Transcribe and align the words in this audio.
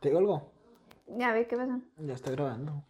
¿Te 0.00 0.08
digo 0.08 0.18
algo? 0.18 0.50
Ya 1.18 1.32
ve 1.32 1.46
qué 1.46 1.56
pasa. 1.56 1.78
Ya 1.98 2.14
está 2.14 2.30
grabando. 2.30 2.84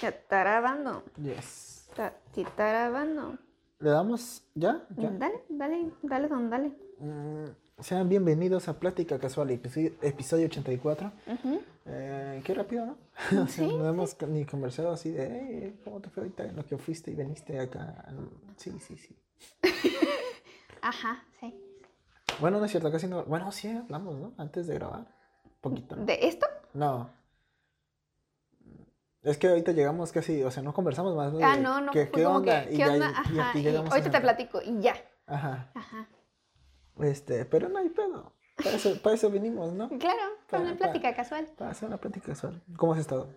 Ya 0.00 0.08
está 0.08 0.40
grabando. 0.40 1.02
Yes. 1.16 1.86
Está, 1.90 2.14
sí 2.34 2.40
está 2.42 2.68
grabando. 2.68 3.36
¿Le 3.80 3.90
damos 3.90 4.42
ya? 4.54 4.86
¿Ya? 4.96 5.10
Dale, 5.10 5.44
dale, 5.48 5.90
dale, 6.02 6.28
don, 6.28 6.48
dale. 6.48 6.72
Mm, 6.98 7.46
sean 7.80 8.08
bienvenidos 8.08 8.68
a 8.68 8.78
Plática 8.78 9.18
Casual, 9.18 9.50
episodio, 9.50 9.92
episodio 10.00 10.46
84. 10.46 11.12
Ujú. 11.26 11.60
Eh, 11.86 12.40
qué 12.44 12.54
rápido, 12.54 12.86
¿no? 12.86 12.96
O 13.42 13.46
sea, 13.46 13.68
Sí, 13.68 13.76
no 13.76 13.86
hemos 13.88 14.16
ni 14.22 14.44
conversado 14.46 14.92
así 14.92 15.10
de, 15.10 15.26
"Hey, 15.28 15.80
¿cómo 15.84 16.00
te 16.00 16.08
fue 16.08 16.22
ahorita 16.22 16.44
en 16.44 16.56
lo 16.56 16.64
que 16.64 16.78
fuiste 16.78 17.10
y 17.10 17.14
viniste 17.14 17.58
acá? 17.58 18.06
Sí, 18.56 18.72
sí, 18.80 18.96
sí. 18.96 19.14
Ajá, 20.82 21.24
sí. 21.40 21.54
Bueno, 22.40 22.58
no 22.58 22.64
es 22.64 22.70
cierto, 22.70 22.90
casi 22.90 23.06
no. 23.06 23.24
Bueno, 23.24 23.52
sí 23.52 23.68
hablamos, 23.68 24.16
¿no? 24.16 24.32
Antes 24.38 24.66
de 24.66 24.74
grabar. 24.74 25.19
Poquito. 25.60 25.96
¿De 25.96 26.26
esto? 26.26 26.46
No. 26.74 27.10
Es 29.22 29.36
que 29.36 29.48
ahorita 29.48 29.72
llegamos 29.72 30.12
casi, 30.12 30.42
o 30.42 30.50
sea, 30.50 30.62
no 30.62 30.72
conversamos 30.72 31.14
más. 31.14 31.32
Ah, 31.42 31.56
de 31.56 31.62
no, 31.62 31.80
no. 31.80 31.92
¿Qué, 31.92 32.06
fue 32.06 32.20
qué 32.20 32.26
onda? 32.26 32.64
que, 32.64 32.68
Y 32.74 32.76
¿qué 32.76 32.78
ya- 32.78 32.92
onda? 32.92 33.10
y 33.10 33.38
Ajá. 33.38 33.50
aquí 33.50 33.58
y 33.58 33.62
llegamos 33.62 33.90
ahorita 33.90 34.10
te 34.10 34.20
platico 34.20 34.62
y 34.62 34.80
ya. 34.80 34.94
Ajá. 35.26 35.70
Ajá. 35.74 36.08
Este, 37.00 37.44
pero 37.44 37.68
no 37.68 37.78
hay 37.78 37.90
pedo. 37.90 38.32
Para 38.56 38.76
eso, 38.76 39.00
para 39.02 39.14
eso 39.14 39.30
vinimos, 39.30 39.72
¿no? 39.72 39.88
Claro, 39.90 40.20
fue 40.46 40.58
Pa- 40.58 40.64
una 40.64 40.76
plática 40.76 41.14
casual. 41.14 41.46
Para 41.56 41.70
hacer 41.70 41.88
una 41.88 41.98
plática 41.98 42.26
casual. 42.28 42.62
¿Cómo 42.76 42.92
has 42.94 42.98
estado? 43.00 43.28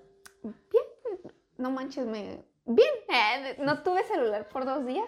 No 1.57 1.69
manches, 1.71 2.05
me. 2.05 2.43
Bien. 2.65 2.87
eh, 3.09 3.55
no 3.59 3.83
tuve 3.83 4.03
celular 4.05 4.47
por 4.49 4.65
dos 4.65 4.85
días. 4.85 5.07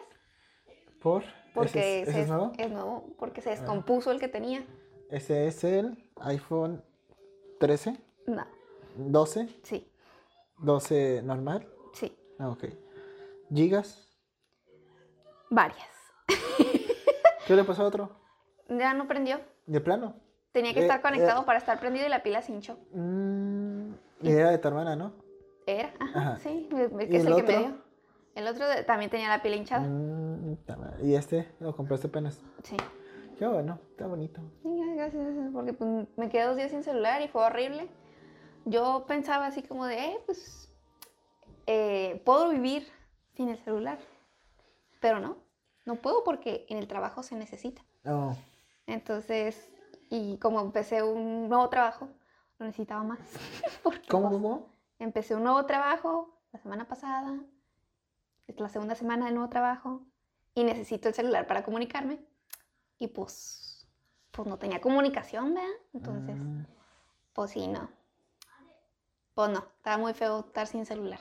¿Por? 1.01 1.23
Porque 1.53 2.01
¿Ese 2.01 2.01
es, 2.01 2.07
ese 2.09 2.13
se 2.17 2.21
es 2.23 2.27
nuevo? 2.27 2.51
es 2.57 2.71
nuevo, 2.71 3.15
porque 3.17 3.41
se 3.41 3.49
descompuso 3.51 4.11
el 4.11 4.19
que 4.19 4.27
tenía. 4.27 4.65
Ese 5.09 5.47
es 5.47 5.63
el 5.63 6.11
iPhone 6.21 6.83
13, 7.65 7.97
No, 8.27 8.45
12, 8.95 9.49
sí, 9.63 9.91
12 10.59 11.23
normal. 11.23 11.67
sí. 11.93 12.15
Ah, 12.37 12.49
ok. 12.49 12.65
¿Gigas? 13.51 14.07
Varias. 15.49 15.89
¿Qué 17.47 17.55
le 17.55 17.63
pasó 17.63 17.81
a 17.81 17.87
otro? 17.87 18.11
Ya 18.69 18.93
no 18.93 19.07
prendió. 19.07 19.39
¿De 19.65 19.81
plano? 19.81 20.13
Tenía 20.51 20.75
que 20.75 20.81
Eh, 20.81 20.83
estar 20.83 21.01
conectado 21.01 21.41
eh. 21.41 21.45
para 21.47 21.57
estar 21.57 21.79
prendido 21.79 22.05
y 22.05 22.09
la 22.09 22.21
pila 22.21 22.43
se 22.43 22.51
hinchó. 22.51 22.77
Mm, 22.93 23.93
y 24.21 24.29
era 24.31 24.51
de 24.51 24.59
tu 24.59 24.67
hermana, 24.67 24.95
¿no? 24.95 25.13
Era, 25.65 25.91
ajá, 25.99 26.19
Ajá. 26.19 26.37
sí, 26.37 26.69
el 26.71 27.01
¿Y 27.01 27.09
que 27.09 27.17
es 27.17 27.25
el 27.25 27.31
el 27.33 27.35
que 27.37 27.43
me 27.43 27.57
otro? 27.57 27.59
dio. 27.69 27.77
El 28.35 28.47
otro 28.47 28.67
de- 28.67 28.83
también 28.83 29.09
tenía 29.09 29.27
la 29.29 29.41
pila 29.41 29.55
hinchada. 29.55 29.87
Mm. 29.87 30.55
¿Y 31.01 31.15
este? 31.15 31.51
¿Lo 31.59 31.75
compraste 31.75 32.05
apenas? 32.07 32.39
Sí. 32.61 32.77
Qué 33.37 33.45
bueno, 33.45 33.79
está 33.91 34.07
bonito. 34.07 34.41
Gracias, 34.63 35.13
gracias, 35.13 35.51
porque 35.51 35.73
pues, 35.73 36.07
me 36.15 36.29
quedé 36.29 36.45
dos 36.45 36.55
días 36.55 36.71
sin 36.71 36.83
celular 36.83 37.21
y 37.21 37.27
fue 37.27 37.43
horrible. 37.43 37.89
Yo 38.63 39.05
pensaba 39.07 39.47
así 39.47 39.61
como 39.61 39.85
de, 39.85 40.05
eh, 40.05 40.19
pues, 40.25 40.73
eh, 41.67 42.21
puedo 42.25 42.49
vivir 42.49 42.87
sin 43.33 43.49
el 43.49 43.57
celular. 43.57 43.99
Pero 45.01 45.19
no, 45.19 45.37
no 45.85 45.95
puedo 45.95 46.23
porque 46.23 46.65
en 46.69 46.77
el 46.77 46.87
trabajo 46.87 47.23
se 47.23 47.35
necesita. 47.35 47.83
Oh, 48.05 48.33
Entonces, 48.87 49.69
y 50.09 50.37
como 50.37 50.61
empecé 50.61 51.03
un 51.03 51.49
nuevo 51.49 51.67
trabajo, 51.69 52.07
lo 52.57 52.65
necesitaba 52.65 53.03
más. 53.03 53.19
¿Cómo, 54.09 54.31
cómo? 54.31 54.69
Empecé 54.97 55.35
un 55.35 55.43
nuevo 55.43 55.65
trabajo 55.65 56.39
la 56.53 56.59
semana 56.59 56.87
pasada, 56.87 57.37
es 58.47 58.59
la 58.59 58.69
segunda 58.69 58.95
semana 58.95 59.25
del 59.25 59.35
nuevo 59.35 59.49
trabajo, 59.49 60.03
y 60.53 60.63
necesito 60.63 61.09
el 61.09 61.13
celular 61.13 61.47
para 61.47 61.63
comunicarme. 61.63 62.19
Y 62.99 63.07
pues, 63.07 63.87
pues 64.31 64.47
no 64.47 64.57
tenía 64.57 64.81
comunicación, 64.81 65.53
¿verdad? 65.53 65.69
Entonces, 65.93 66.37
Mm, 66.37 66.63
pues 67.33 67.51
sí, 67.51 67.67
no. 67.67 67.89
Pues 69.33 69.49
no, 69.51 69.59
estaba 69.77 69.97
muy 69.97 70.13
feo 70.13 70.39
estar 70.39 70.65
sin 70.67 70.85
celular. 70.85 71.19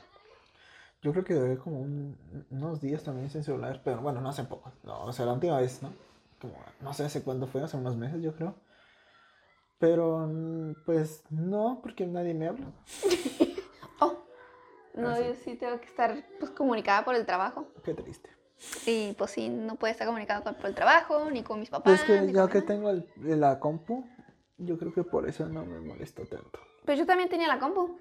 yo 1.03 1.13
creo 1.13 1.25
que 1.25 1.35
duré 1.35 1.59
como 1.59 1.81
un- 1.81 2.17
unos 2.51 2.81
días 2.81 3.03
también 3.03 3.29
sin 3.31 3.43
celular, 3.45 3.83
pero 3.85 4.01
bueno, 4.01 4.21
no 4.21 4.31
hace 4.31 4.45
poco. 4.45 4.73
No, 4.85 5.05
o 5.05 5.13
sea, 5.13 5.27
la 5.27 5.35
última 5.35 5.59
vez, 5.61 5.83
¿no? 5.83 5.93
Como, 6.41 6.55
no 6.81 6.95
sé 6.95 7.05
hace 7.05 7.23
cuándo 7.23 7.47
fue, 7.47 7.63
hace 7.63 7.77
unos 7.77 7.97
meses, 7.97 8.23
yo 8.23 8.35
creo. 8.35 8.55
Pero, 9.79 10.27
mm, 10.27 10.75
pues, 10.87 11.23
no, 11.31 11.81
porque 11.83 12.07
nadie 12.07 12.35
me 12.35 12.49
habla. 12.49 12.67
Oh, 14.01 14.25
no, 14.95 15.09
Ah, 15.11 15.21
yo 15.21 15.35
sí 15.35 15.57
tengo 15.57 15.79
que 15.81 15.87
estar 15.87 16.25
pues 16.39 16.51
comunicada 16.51 17.05
por 17.05 17.15
el 17.15 17.25
trabajo. 17.27 17.67
Qué 17.85 17.95
triste. 17.95 18.31
Y 18.87 19.13
pues 19.15 19.31
sí, 19.33 19.49
no 19.49 19.77
puedo 19.77 19.91
estar 19.93 20.07
comunicada 20.07 20.43
con, 20.43 20.55
por 20.55 20.67
el 20.67 20.75
trabajo, 20.75 21.31
ni 21.31 21.43
con 21.43 21.61
mis 21.61 21.71
papás. 21.71 22.01
es 22.01 22.05
que 22.05 22.17
con 22.19 22.27
que 22.27 22.33
nada. 22.59 22.67
tengo 22.67 22.91
el- 22.91 23.07
la 23.41 23.59
compu, 23.61 24.05
yo 24.59 24.79
creo 24.79 24.93
que 24.93 25.05
por 25.05 25.29
eso 25.29 25.47
no 25.47 25.65
me 25.65 25.81
molesto 25.81 26.23
tanto. 26.27 26.59
Pero 26.85 26.99
yo 26.99 27.07
también 27.07 27.29
tenía 27.29 27.49
la 27.49 27.59
compu, 27.59 27.99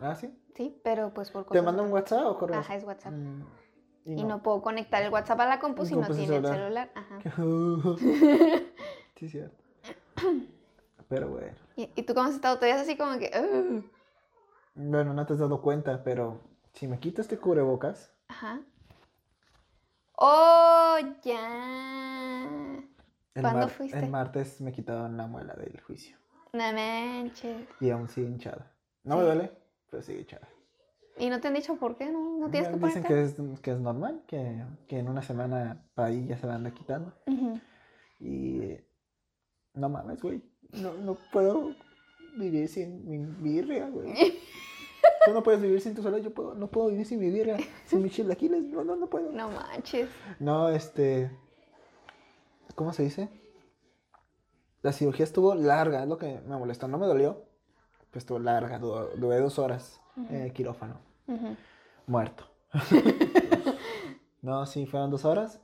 ¿Ah, 0.00 0.14
sí? 0.16 0.28
sí, 0.56 0.80
pero 0.82 1.12
pues 1.14 1.30
por 1.30 1.42
¿Te 1.44 1.48
cosas 1.50 1.64
mando 1.64 1.82
un 1.82 1.88
de- 1.88 1.94
WhatsApp 1.94 2.26
o 2.26 2.38
correo? 2.38 2.58
Ajá, 2.60 2.74
es 2.74 2.84
WhatsApp. 2.84 3.12
Mm, 3.12 3.42
Y 4.06 4.24
no 4.24 4.42
puedo 4.42 4.60
conectar 4.60 5.02
el 5.02 5.10
WhatsApp 5.12 5.40
a 5.40 5.46
la 5.46 5.60
compu 5.60 5.84
si 5.86 5.94
no 5.96 6.06
tiene 6.08 6.36
el 6.36 6.46
celular. 6.46 6.90
Ajá. 6.94 7.18
sí, 9.16 9.28
cierto. 9.28 9.56
Pero 11.08 11.28
bueno. 11.28 11.56
¿Y, 11.76 11.90
y 11.94 12.02
tú 12.02 12.14
cómo 12.14 12.28
has 12.28 12.34
estado? 12.34 12.58
Te 12.58 12.66
ves 12.66 12.76
así 12.80 12.96
como 12.96 13.18
que... 13.18 13.84
Bueno, 14.74 15.12
no 15.14 15.24
te 15.26 15.34
has 15.34 15.38
dado 15.38 15.60
cuenta, 15.62 16.02
pero 16.02 16.40
si 16.72 16.88
me 16.88 16.98
quito 16.98 17.20
este 17.20 17.38
cubrebocas, 17.38 18.10
Ajá. 18.28 18.60
¡Oh, 20.16 20.96
ya! 21.22 22.82
¿Cuándo 23.40 23.68
fuiste? 23.68 23.98
el 23.98 24.08
martes 24.10 24.60
me 24.60 24.72
quitaron 24.72 25.16
la 25.16 25.26
muela 25.26 25.54
del 25.54 25.80
juicio. 25.80 26.16
No 26.52 26.72
manches. 26.72 27.66
Y 27.80 27.90
aún 27.90 28.08
sigue 28.08 28.28
hinchada. 28.28 28.72
No 29.02 29.16
me 29.16 29.24
duele, 29.24 29.50
pero 29.90 30.02
sigue 30.02 30.20
hinchada. 30.20 30.48
¿Y 31.18 31.28
no 31.30 31.40
te 31.40 31.48
han 31.48 31.54
dicho 31.54 31.76
por 31.76 31.96
qué? 31.96 32.10
¿No, 32.10 32.38
no 32.38 32.50
tienes 32.50 32.68
que 32.70 32.76
Dicen 32.76 33.02
que 33.04 33.22
es, 33.22 33.34
que 33.60 33.72
es 33.72 33.80
normal, 33.80 34.22
que, 34.26 34.64
que 34.88 34.98
en 34.98 35.08
una 35.08 35.22
semana 35.22 35.84
para 35.94 36.08
ahí 36.08 36.26
ya 36.26 36.36
se 36.36 36.46
la 36.46 36.54
anda 36.54 36.70
quitando. 36.72 37.12
Y 38.20 38.76
no 39.74 39.88
mames, 39.88 40.20
güey. 40.22 40.42
No, 40.72 40.94
no 40.94 41.16
puedo 41.32 41.74
vivir 42.36 42.68
sin 42.68 43.08
mi 43.08 43.18
birria, 43.18 43.88
güey. 43.88 44.14
Tú 45.24 45.32
no 45.32 45.42
puedes 45.42 45.60
vivir 45.62 45.80
sin 45.80 45.94
tu 45.94 46.02
sola, 46.02 46.18
yo 46.18 46.32
puedo, 46.34 46.54
no 46.54 46.66
puedo 46.68 46.88
vivir 46.88 47.06
sin 47.06 47.18
mi 47.20 47.30
birria, 47.30 47.56
sin 47.86 48.02
mis 48.02 48.12
chilaquiles, 48.12 48.62
no, 48.62 48.84
no, 48.84 48.94
no 48.96 49.06
puedo. 49.08 49.30
No 49.32 49.48
manches. 49.50 50.08
No, 50.38 50.68
este. 50.68 51.30
¿Cómo 52.74 52.92
se 52.92 53.04
dice? 53.04 53.28
La 54.82 54.92
cirugía 54.92 55.24
estuvo 55.24 55.54
larga, 55.54 56.02
es 56.02 56.08
lo 56.08 56.18
que 56.18 56.40
me 56.46 56.56
molestó. 56.58 56.88
No 56.88 56.98
me 56.98 57.06
dolió, 57.06 57.44
pues 58.10 58.22
estuvo 58.24 58.38
larga, 58.38 58.78
du- 58.78 59.08
duré 59.16 59.38
dos 59.40 59.58
horas 59.58 60.00
en 60.28 60.42
el 60.42 60.52
quirófano, 60.52 61.00
muerto. 62.06 62.44
no, 64.42 64.66
sí, 64.66 64.86
fueron 64.86 65.10
dos 65.10 65.24
horas. 65.24 65.60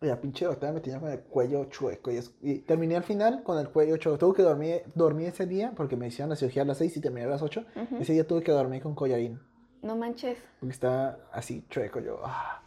Y 0.00 0.06
la 0.06 0.20
pinche 0.20 0.44
doctora 0.44 0.72
me 0.72 0.80
tenía 0.80 1.00
con 1.00 1.10
el 1.10 1.18
cuello 1.20 1.64
chueco. 1.64 2.12
Y, 2.12 2.18
es- 2.18 2.32
y 2.40 2.58
terminé 2.60 2.94
al 2.96 3.02
final 3.02 3.42
con 3.42 3.58
el 3.58 3.68
cuello 3.68 3.96
chueco. 3.96 4.16
Tuve 4.18 4.36
que 4.36 4.42
dormir, 4.42 4.82
dormí 4.94 5.24
ese 5.24 5.44
día 5.46 5.72
porque 5.74 5.96
me 5.96 6.06
hicieron 6.06 6.30
la 6.30 6.36
cirugía 6.36 6.62
a 6.62 6.66
las 6.66 6.78
6 6.78 6.96
y 6.96 7.00
terminé 7.00 7.26
a 7.26 7.30
las 7.30 7.42
8. 7.42 7.64
Ujú. 7.74 7.96
Ese 7.96 8.12
día 8.12 8.24
tuve 8.24 8.42
que 8.44 8.52
dormir 8.52 8.80
con 8.80 8.94
collarín. 8.94 9.40
No 9.82 9.96
manches. 9.96 10.38
Porque 10.60 10.72
estaba 10.72 11.18
así 11.32 11.64
chueco 11.68 11.98
yo. 11.98 12.20
ah. 12.24 12.62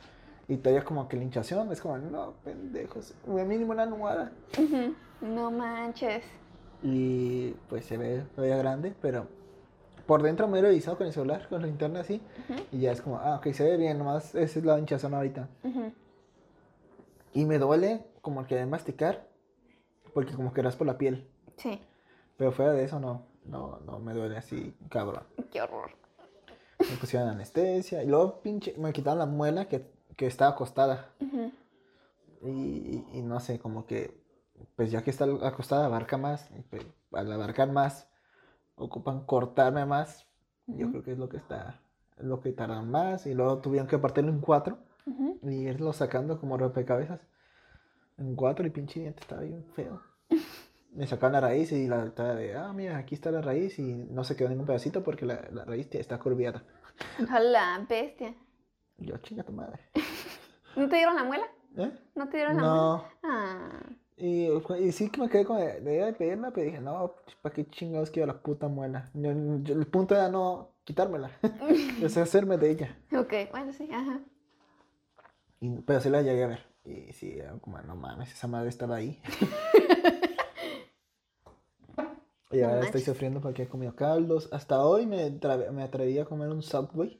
Y 0.49 0.57
todavía 0.57 0.83
como 0.83 1.07
que 1.07 1.15
la 1.15 1.23
hinchación. 1.23 1.71
Es 1.71 1.79
como, 1.79 1.97
no, 1.99 2.33
pendejos. 2.43 3.13
Güey, 3.25 3.45
mínimo 3.45 3.71
una 3.71 3.83
almohada. 3.83 4.33
Ujú. 4.59 4.93
No 5.25 5.51
manches. 5.51 6.25
Y 6.83 7.51
pues 7.69 7.85
se 7.85 7.95
ve 7.95 8.23
todavía 8.35 8.57
grande, 8.57 8.93
pero 9.01 9.27
por 10.05 10.21
dentro 10.21 10.49
me 10.49 10.59
he 10.59 10.61
revisado 10.61 10.97
con 10.97 11.07
el 11.07 11.13
celular, 11.13 11.47
con 11.47 11.61
la 11.61 11.67
linterna 11.67 12.01
así. 12.01 12.21
Ujú. 12.49 12.59
Y 12.73 12.79
ya 12.81 12.91
es 12.91 13.01
como, 13.01 13.19
ah, 13.19 13.35
ok, 13.37 13.53
se 13.53 13.63
ve 13.63 13.77
bien, 13.77 13.97
nomás 13.99 14.35
esa 14.35 14.59
es 14.59 14.65
la 14.65 14.77
hinchazón 14.77 15.13
ahorita. 15.13 15.47
Y 17.33 17.45
me 17.45 17.59
duele 17.59 18.05
como 18.21 18.41
el 18.41 18.47
que 18.47 18.55
de 18.55 18.65
masticar, 18.65 19.27
porque 20.13 20.33
como 20.33 20.53
que 20.53 20.63
por 20.63 20.87
la 20.87 20.97
piel. 20.97 21.29
Sí. 21.57 21.79
Pero 22.37 22.51
fuera 22.51 22.73
de 22.73 22.83
eso 22.83 22.99
no, 22.99 23.25
no, 23.45 23.79
no 23.85 23.99
me 23.99 24.13
duele 24.13 24.37
así, 24.37 24.75
cabrón. 24.89 25.23
Qué 25.51 25.61
horror. 25.61 25.91
Me 26.79 26.97
pusieron 26.97 27.29
anestesia 27.29 28.03
y 28.03 28.07
luego 28.07 28.41
pinche, 28.41 28.73
me 28.77 28.91
quitaron 28.91 29.19
la 29.19 29.25
muela 29.25 29.65
que, 29.65 29.89
que 30.17 30.27
estaba 30.27 30.51
acostada. 30.51 31.09
Ujú. 31.19 31.51
Y, 32.43 32.49
y- 32.49 33.05
y 33.13 33.21
no 33.21 33.39
sé, 33.39 33.59
como 33.59 33.85
que, 33.85 34.19
pues 34.75 34.91
ya 34.91 35.03
que 35.03 35.11
está 35.11 35.25
acostada, 35.43 35.85
abarca 35.85 36.17
más. 36.17 36.49
Y 36.57 36.61
pues, 36.63 36.85
al 37.13 37.31
abarcar 37.31 37.71
más, 37.71 38.07
ocupan 38.75 39.25
cortarme 39.25 39.85
más. 39.85 40.25
Yo 40.67 40.89
creo 40.89 41.03
que 41.03 41.11
es 41.11 41.17
lo 41.17 41.29
que 41.29 41.37
está, 41.37 41.79
es 42.17 42.23
lo 42.25 42.39
que 42.41 42.51
tardan 42.51 42.89
más. 42.89 43.25
Y 43.27 43.33
luego 43.35 43.59
tuvieron 43.59 43.87
que 43.87 43.97
partirlo 43.99 44.31
en 44.31 44.39
cuatro 44.41 44.79
Ujú. 45.05 45.39
y 45.43 45.67
irlo 45.67 45.93
sacando 45.93 46.39
como 46.39 46.57
rompecabezas. 46.57 47.21
En 48.17 48.35
cuatro 48.35 48.65
y 48.67 48.69
pinche 48.69 48.99
diente 48.99 49.21
estaba 49.21 49.41
bien 49.41 49.63
feo. 49.75 50.01
Me 50.93 51.07
sacaron 51.07 51.33
la 51.33 51.39
raíz 51.41 51.71
y 51.71 51.87
la 51.87 52.03
doctora 52.03 52.35
de, 52.35 52.55
ah, 52.55 52.73
mira, 52.73 52.97
aquí 52.97 53.15
está 53.15 53.31
la 53.31 53.41
raíz 53.41 53.79
y 53.79 53.93
no 53.93 54.23
se 54.25 54.35
quedó 54.35 54.49
ningún 54.49 54.65
pedacito 54.65 55.03
porque 55.03 55.25
la, 55.25 55.47
la 55.51 55.63
raíz 55.65 55.87
está 55.93 56.19
curviada. 56.19 56.63
Hola, 57.33 57.85
bestia. 57.87 58.35
Yo, 58.97 59.17
chinga 59.19 59.43
tu 59.43 59.53
madre. 59.53 59.79
¿No 60.75 60.87
te 60.89 60.97
dieron 60.97 61.15
la 61.15 61.23
muela? 61.23 61.45
¿Eh? 61.77 61.91
¿No 62.15 62.27
te 62.29 62.37
dieron 62.37 62.57
la 62.57 62.61
muela? 62.63 63.03
Ah. 63.23 63.79
Y, 64.17 64.49
y 64.79 64.91
sí 64.91 65.09
que 65.09 65.21
me 65.21 65.29
quedé 65.29 65.45
con 65.45 65.57
la 65.57 65.77
idea 65.79 66.05
de 66.07 66.13
pedirla, 66.13 66.51
pero 66.51 66.65
dije, 66.65 66.81
no, 66.81 67.15
¿para 67.41 67.55
qué 67.55 67.65
chingados 67.65 68.11
quiero 68.11 68.27
la 68.27 68.41
puta 68.41 68.67
muela? 68.67 69.09
Yo- 69.13 69.31
yo- 69.63 69.73
el 69.75 69.87
punto 69.87 70.13
era 70.13 70.29
no 70.29 70.69
quitármela, 70.83 71.31
deshacerme 72.01 72.57
de 72.57 72.69
ella. 72.71 72.97
Ok, 73.17 73.33
bueno, 73.51 73.71
sí, 73.73 73.89
ajá. 73.91 74.19
Y- 75.61 75.79
pero 75.81 76.01
sí 76.01 76.09
la 76.09 76.21
llegué 76.21 76.43
a 76.43 76.47
ver. 76.47 76.65
Y 76.83 77.13
sí, 77.13 77.37
era 77.37 77.53
como, 77.59 77.79
no 77.81 77.95
mames, 77.95 78.31
esa 78.33 78.47
madre 78.47 78.69
estaba 78.69 78.95
ahí. 78.97 79.21
y 82.51 82.57
No 82.57 82.67
ahora 82.67 82.81
estoy 82.81 83.01
sufriendo 83.01 83.39
porque 83.39 83.63
he 83.63 83.67
comido 83.69 83.95
caldos. 83.95 84.49
Hasta 84.51 84.83
hoy 84.85 85.05
me, 85.05 85.39
me 85.71 85.83
atreví 85.83 86.19
a 86.19 86.25
comer 86.25 86.49
un 86.49 86.61
Subway. 86.61 87.17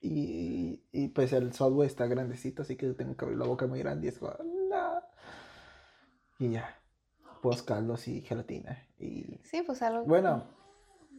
Y, 0.00 0.84
y 0.92 1.08
pues 1.08 1.32
el 1.32 1.52
Subway 1.54 1.86
está 1.86 2.06
grandecito, 2.06 2.62
así 2.62 2.76
que 2.76 2.88
tengo 2.92 3.16
que 3.16 3.24
abrir 3.24 3.38
la 3.38 3.46
boca 3.46 3.66
muy 3.66 3.78
grande. 3.78 4.06
Y 4.06 4.08
es 4.10 4.18
como, 4.18 4.34
no. 4.70 5.00
Y 6.38 6.50
ya, 6.50 6.78
pues 7.40 7.62
caldos 7.62 8.06
y 8.08 8.20
gelatina. 8.20 8.86
Y 8.98 9.40
Sí, 9.44 9.62
pues 9.62 9.80
algo. 9.82 10.04
bueno, 10.04 10.44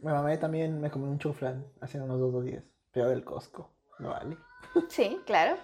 mi 0.00 0.12
mamá 0.12 0.38
también 0.38 0.80
me 0.80 0.90
comió 0.90 1.10
un 1.10 1.18
chuflán 1.18 1.66
hace 1.80 2.00
unos 2.00 2.20
dos, 2.20 2.32
dos 2.32 2.44
días. 2.44 2.62
Pero 2.92 3.08
del 3.08 3.24
Costco, 3.24 3.72
no 3.98 4.10
vale. 4.10 4.36
Sí, 4.88 5.18
claro. 5.26 5.56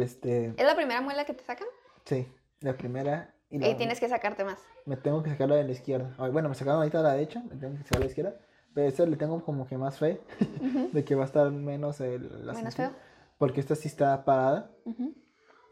Este, 0.00 0.54
¿Es 0.56 0.66
la 0.66 0.74
primera 0.74 1.00
muela 1.00 1.24
que 1.24 1.34
te 1.34 1.44
sacan? 1.44 1.68
sí, 2.04 2.26
la 2.60 2.76
primera. 2.76 3.34
Y, 3.48 3.58
tienes 3.74 4.00
que 4.00 4.08
sacarte 4.08 4.44
más. 4.44 4.58
Me 4.86 4.96
tengo 4.96 5.22
que 5.22 5.30
sacar 5.30 5.48
la 5.48 5.56
de 5.56 5.64
la 5.64 5.72
izquierda. 5.72 6.14
Bueno, 6.32 6.48
me 6.48 6.54
sacaron 6.54 6.80
ahorita 6.80 7.00
la 7.00 7.12
derecha, 7.12 7.42
me 7.48 7.56
tengo 7.56 7.76
que 7.76 7.84
sacar 7.84 8.00
la 8.00 8.06
izquierda. 8.06 8.40
Pero 8.74 8.88
esta 8.88 9.06
le 9.06 9.16
tengo 9.16 9.42
como 9.44 9.66
que 9.66 9.78
más 9.78 9.98
fe 9.98 10.20
de 10.92 11.04
que 11.04 11.14
va 11.14 11.22
a 11.22 11.26
estar 11.26 11.50
menos 11.50 12.00
el. 12.00 12.44
la 12.44 12.52
Menos 12.52 12.74
feo. 12.74 12.92
Porque 13.38 13.60
esta 13.60 13.74
sí 13.74 13.88
está 13.88 14.24
parada. 14.24 14.70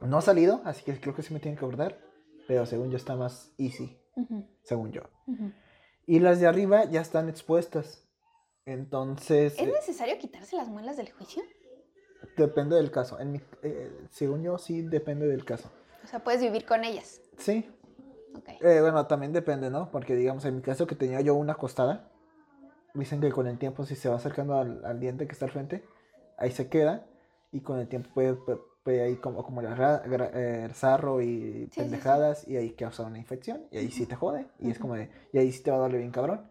No 0.00 0.18
ha 0.18 0.22
salido, 0.22 0.62
así 0.64 0.84
que 0.84 0.98
creo 1.00 1.14
que 1.14 1.22
sí 1.22 1.34
me 1.34 1.40
tienen 1.40 1.58
que 1.58 1.64
abordar. 1.64 1.98
Pero 2.46 2.64
según 2.66 2.90
yo 2.90 2.96
está 2.96 3.16
más 3.16 3.52
easy, 3.58 3.98
según 4.62 4.92
yo. 4.92 5.02
Y 6.06 6.20
las 6.20 6.40
de 6.40 6.46
arriba 6.46 6.84
ya 6.84 7.00
están 7.00 7.28
expuestas. 7.28 8.06
Entonces, 8.66 9.54
¿Es 9.54 9.60
eh, 9.60 9.72
necesario 9.72 10.18
quitarse 10.18 10.56
las 10.56 10.68
muelas 10.68 10.96
del 10.96 11.10
juicio? 11.12 11.42
Depende 12.36 12.76
del 12.76 12.90
caso. 12.90 13.18
En 13.20 13.32
mi, 13.32 13.40
eh, 13.62 14.06
según 14.10 14.42
yo, 14.42 14.58
sí 14.58 14.82
depende 14.82 15.26
del 15.26 15.44
caso. 15.44 15.70
O 16.02 16.06
sea, 16.06 16.22
puedes 16.22 16.40
vivir 16.40 16.66
con 16.66 16.84
ellas. 16.84 17.20
Sí. 17.38 17.70
Eh, 18.60 18.80
bueno, 18.80 19.06
también 19.06 19.32
depende, 19.32 19.70
¿no? 19.70 19.90
Porque, 19.90 20.14
digamos, 20.14 20.44
en 20.44 20.56
mi 20.56 20.62
caso 20.62 20.86
que 20.86 20.94
tenía 20.94 21.20
yo 21.20 21.34
una 21.34 21.52
acostada, 21.52 22.10
dicen 22.94 23.20
que 23.20 23.30
con 23.30 23.46
el 23.46 23.58
tiempo, 23.58 23.84
si 23.84 23.96
se 23.96 24.08
va 24.08 24.16
acercando 24.16 24.54
al, 24.54 24.84
al 24.84 25.00
diente 25.00 25.26
que 25.26 25.32
está 25.32 25.46
al 25.46 25.52
frente, 25.52 25.84
ahí 26.36 26.50
se 26.50 26.68
queda, 26.68 27.06
y 27.52 27.60
con 27.60 27.78
el 27.78 27.88
tiempo 27.88 28.10
puede, 28.12 28.34
puede, 28.34 28.58
puede 28.82 29.02
ahí 29.02 29.16
como, 29.16 29.44
como 29.44 29.60
el 29.60 30.74
sarro 30.74 31.22
y 31.22 31.26
Sí, 31.26 31.68
sí, 31.70 31.80
pendejadas, 31.80 32.48
y 32.48 32.56
ahí 32.56 32.70
causa 32.72 33.04
una 33.04 33.18
infección, 33.18 33.66
y 33.70 33.78
ahí 33.78 33.90
sí 33.90 34.06
te 34.06 34.16
jode, 34.16 34.46
y 34.58 34.70
es 34.70 34.78
como 34.78 34.94
de, 34.94 35.10
y 35.32 35.38
ahí 35.38 35.52
sí 35.52 35.62
te 35.62 35.70
va 35.70 35.76
a 35.76 35.80
doler 35.80 35.98
bien 35.98 36.10
cabrón. 36.10 36.50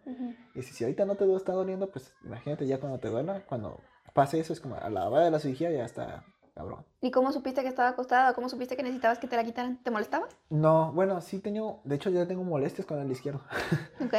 Y 0.54 0.62
si, 0.62 0.72
si 0.72 0.84
ahorita 0.84 1.04
no 1.04 1.16
te 1.16 1.32
está 1.36 1.52
doliendo, 1.52 1.90
pues 1.90 2.14
imagínate 2.24 2.66
ya 2.66 2.80
cuando 2.80 2.98
te 2.98 3.08
duela, 3.08 3.44
cuando 3.46 3.80
pase 4.14 4.40
eso, 4.40 4.54
es 4.54 4.60
como 4.60 4.76
a 4.76 4.88
la 4.88 5.06
hora 5.08 5.24
de 5.24 5.30
la 5.30 5.38
cirugía 5.38 5.70
ya 5.70 5.84
está 5.84 6.24
cabrón. 6.54 6.86
¿Y 7.00 7.10
cómo 7.10 7.32
supiste 7.32 7.62
que 7.62 7.68
estaba 7.68 7.90
acostada? 7.90 8.32
¿Cómo 8.32 8.48
supiste 8.48 8.76
que 8.76 8.82
necesitabas 8.82 9.18
que 9.18 9.26
te 9.26 9.36
la 9.36 9.44
quitaran? 9.44 9.82
¿Te 9.82 9.90
molestaba? 9.90 10.28
No, 10.48 10.92
bueno, 10.92 11.20
sí 11.20 11.40
tengo, 11.40 11.80
de 11.84 11.96
hecho 11.96 12.10
ya 12.10 12.26
tengo 12.26 12.44
molestias 12.44 12.86
con 12.86 12.98
el 13.00 13.10
izquierdo. 13.10 13.42
Ok. 14.04 14.14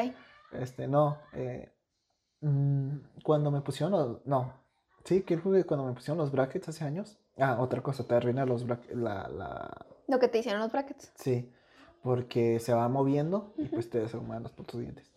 Este, 0.51 0.87
no. 0.87 1.17
eh, 1.33 1.73
mm, 2.41 2.97
cuando 3.23 3.51
me 3.51 3.61
pusieron 3.61 3.91
los. 3.91 4.25
No. 4.25 4.53
Sí, 5.03 5.23
creo 5.23 5.51
que 5.51 5.63
cuando 5.63 5.85
me 5.85 5.93
pusieron 5.93 6.17
los 6.17 6.31
brackets 6.31 6.69
hace 6.69 6.83
años. 6.83 7.17
Ah, 7.37 7.57
otra 7.59 7.81
cosa, 7.81 8.05
te 8.05 8.15
arruina 8.15 8.45
los 8.45 8.65
brackets. 8.65 8.95
La, 8.95 9.27
la. 9.27 9.85
Lo 10.07 10.19
que 10.19 10.27
te 10.27 10.39
hicieron 10.39 10.61
los 10.61 10.71
brackets. 10.71 11.11
Sí. 11.15 11.51
Porque 12.03 12.59
se 12.59 12.73
va 12.73 12.87
moviendo 12.87 13.53
y 13.57 13.65
pues 13.65 13.89
te 13.89 13.99
desarman 13.99 14.43
los 14.43 14.51
putos 14.51 14.79
dientes. 14.79 15.11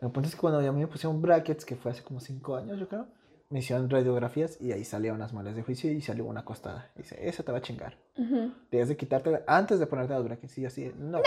El 0.00 0.10
punto 0.10 0.28
es 0.28 0.34
que 0.34 0.40
cuando 0.40 0.58
a 0.58 0.72
mí 0.72 0.80
me 0.80 0.86
pusieron 0.88 1.22
brackets, 1.22 1.64
que 1.64 1.76
fue 1.76 1.92
hace 1.92 2.02
como 2.02 2.20
5 2.20 2.56
años, 2.56 2.78
yo 2.78 2.88
creo, 2.88 3.06
me 3.48 3.60
hicieron 3.60 3.88
radiografías 3.88 4.60
y 4.60 4.72
ahí 4.72 4.84
salieron 4.84 5.18
las 5.20 5.32
muelas 5.32 5.54
de 5.54 5.62
juicio 5.62 5.92
y 5.92 6.00
salió 6.00 6.24
una 6.24 6.40
acostada. 6.40 6.90
Y 6.96 7.02
dice, 7.02 7.28
esa 7.28 7.42
te 7.42 7.52
va 7.52 7.58
a 7.58 7.62
chingar. 7.62 7.96
Ujú. 8.18 8.52
Debes 8.70 8.88
de 8.88 8.96
quitártela 8.96 9.42
antes 9.46 9.78
de 9.78 9.86
ponerte 9.86 10.14
los 10.14 10.24
brackets. 10.24 10.58
Y 10.58 10.62
yo 10.62 10.68
así, 10.68 10.92
no. 10.98 11.18
No. 11.18 11.22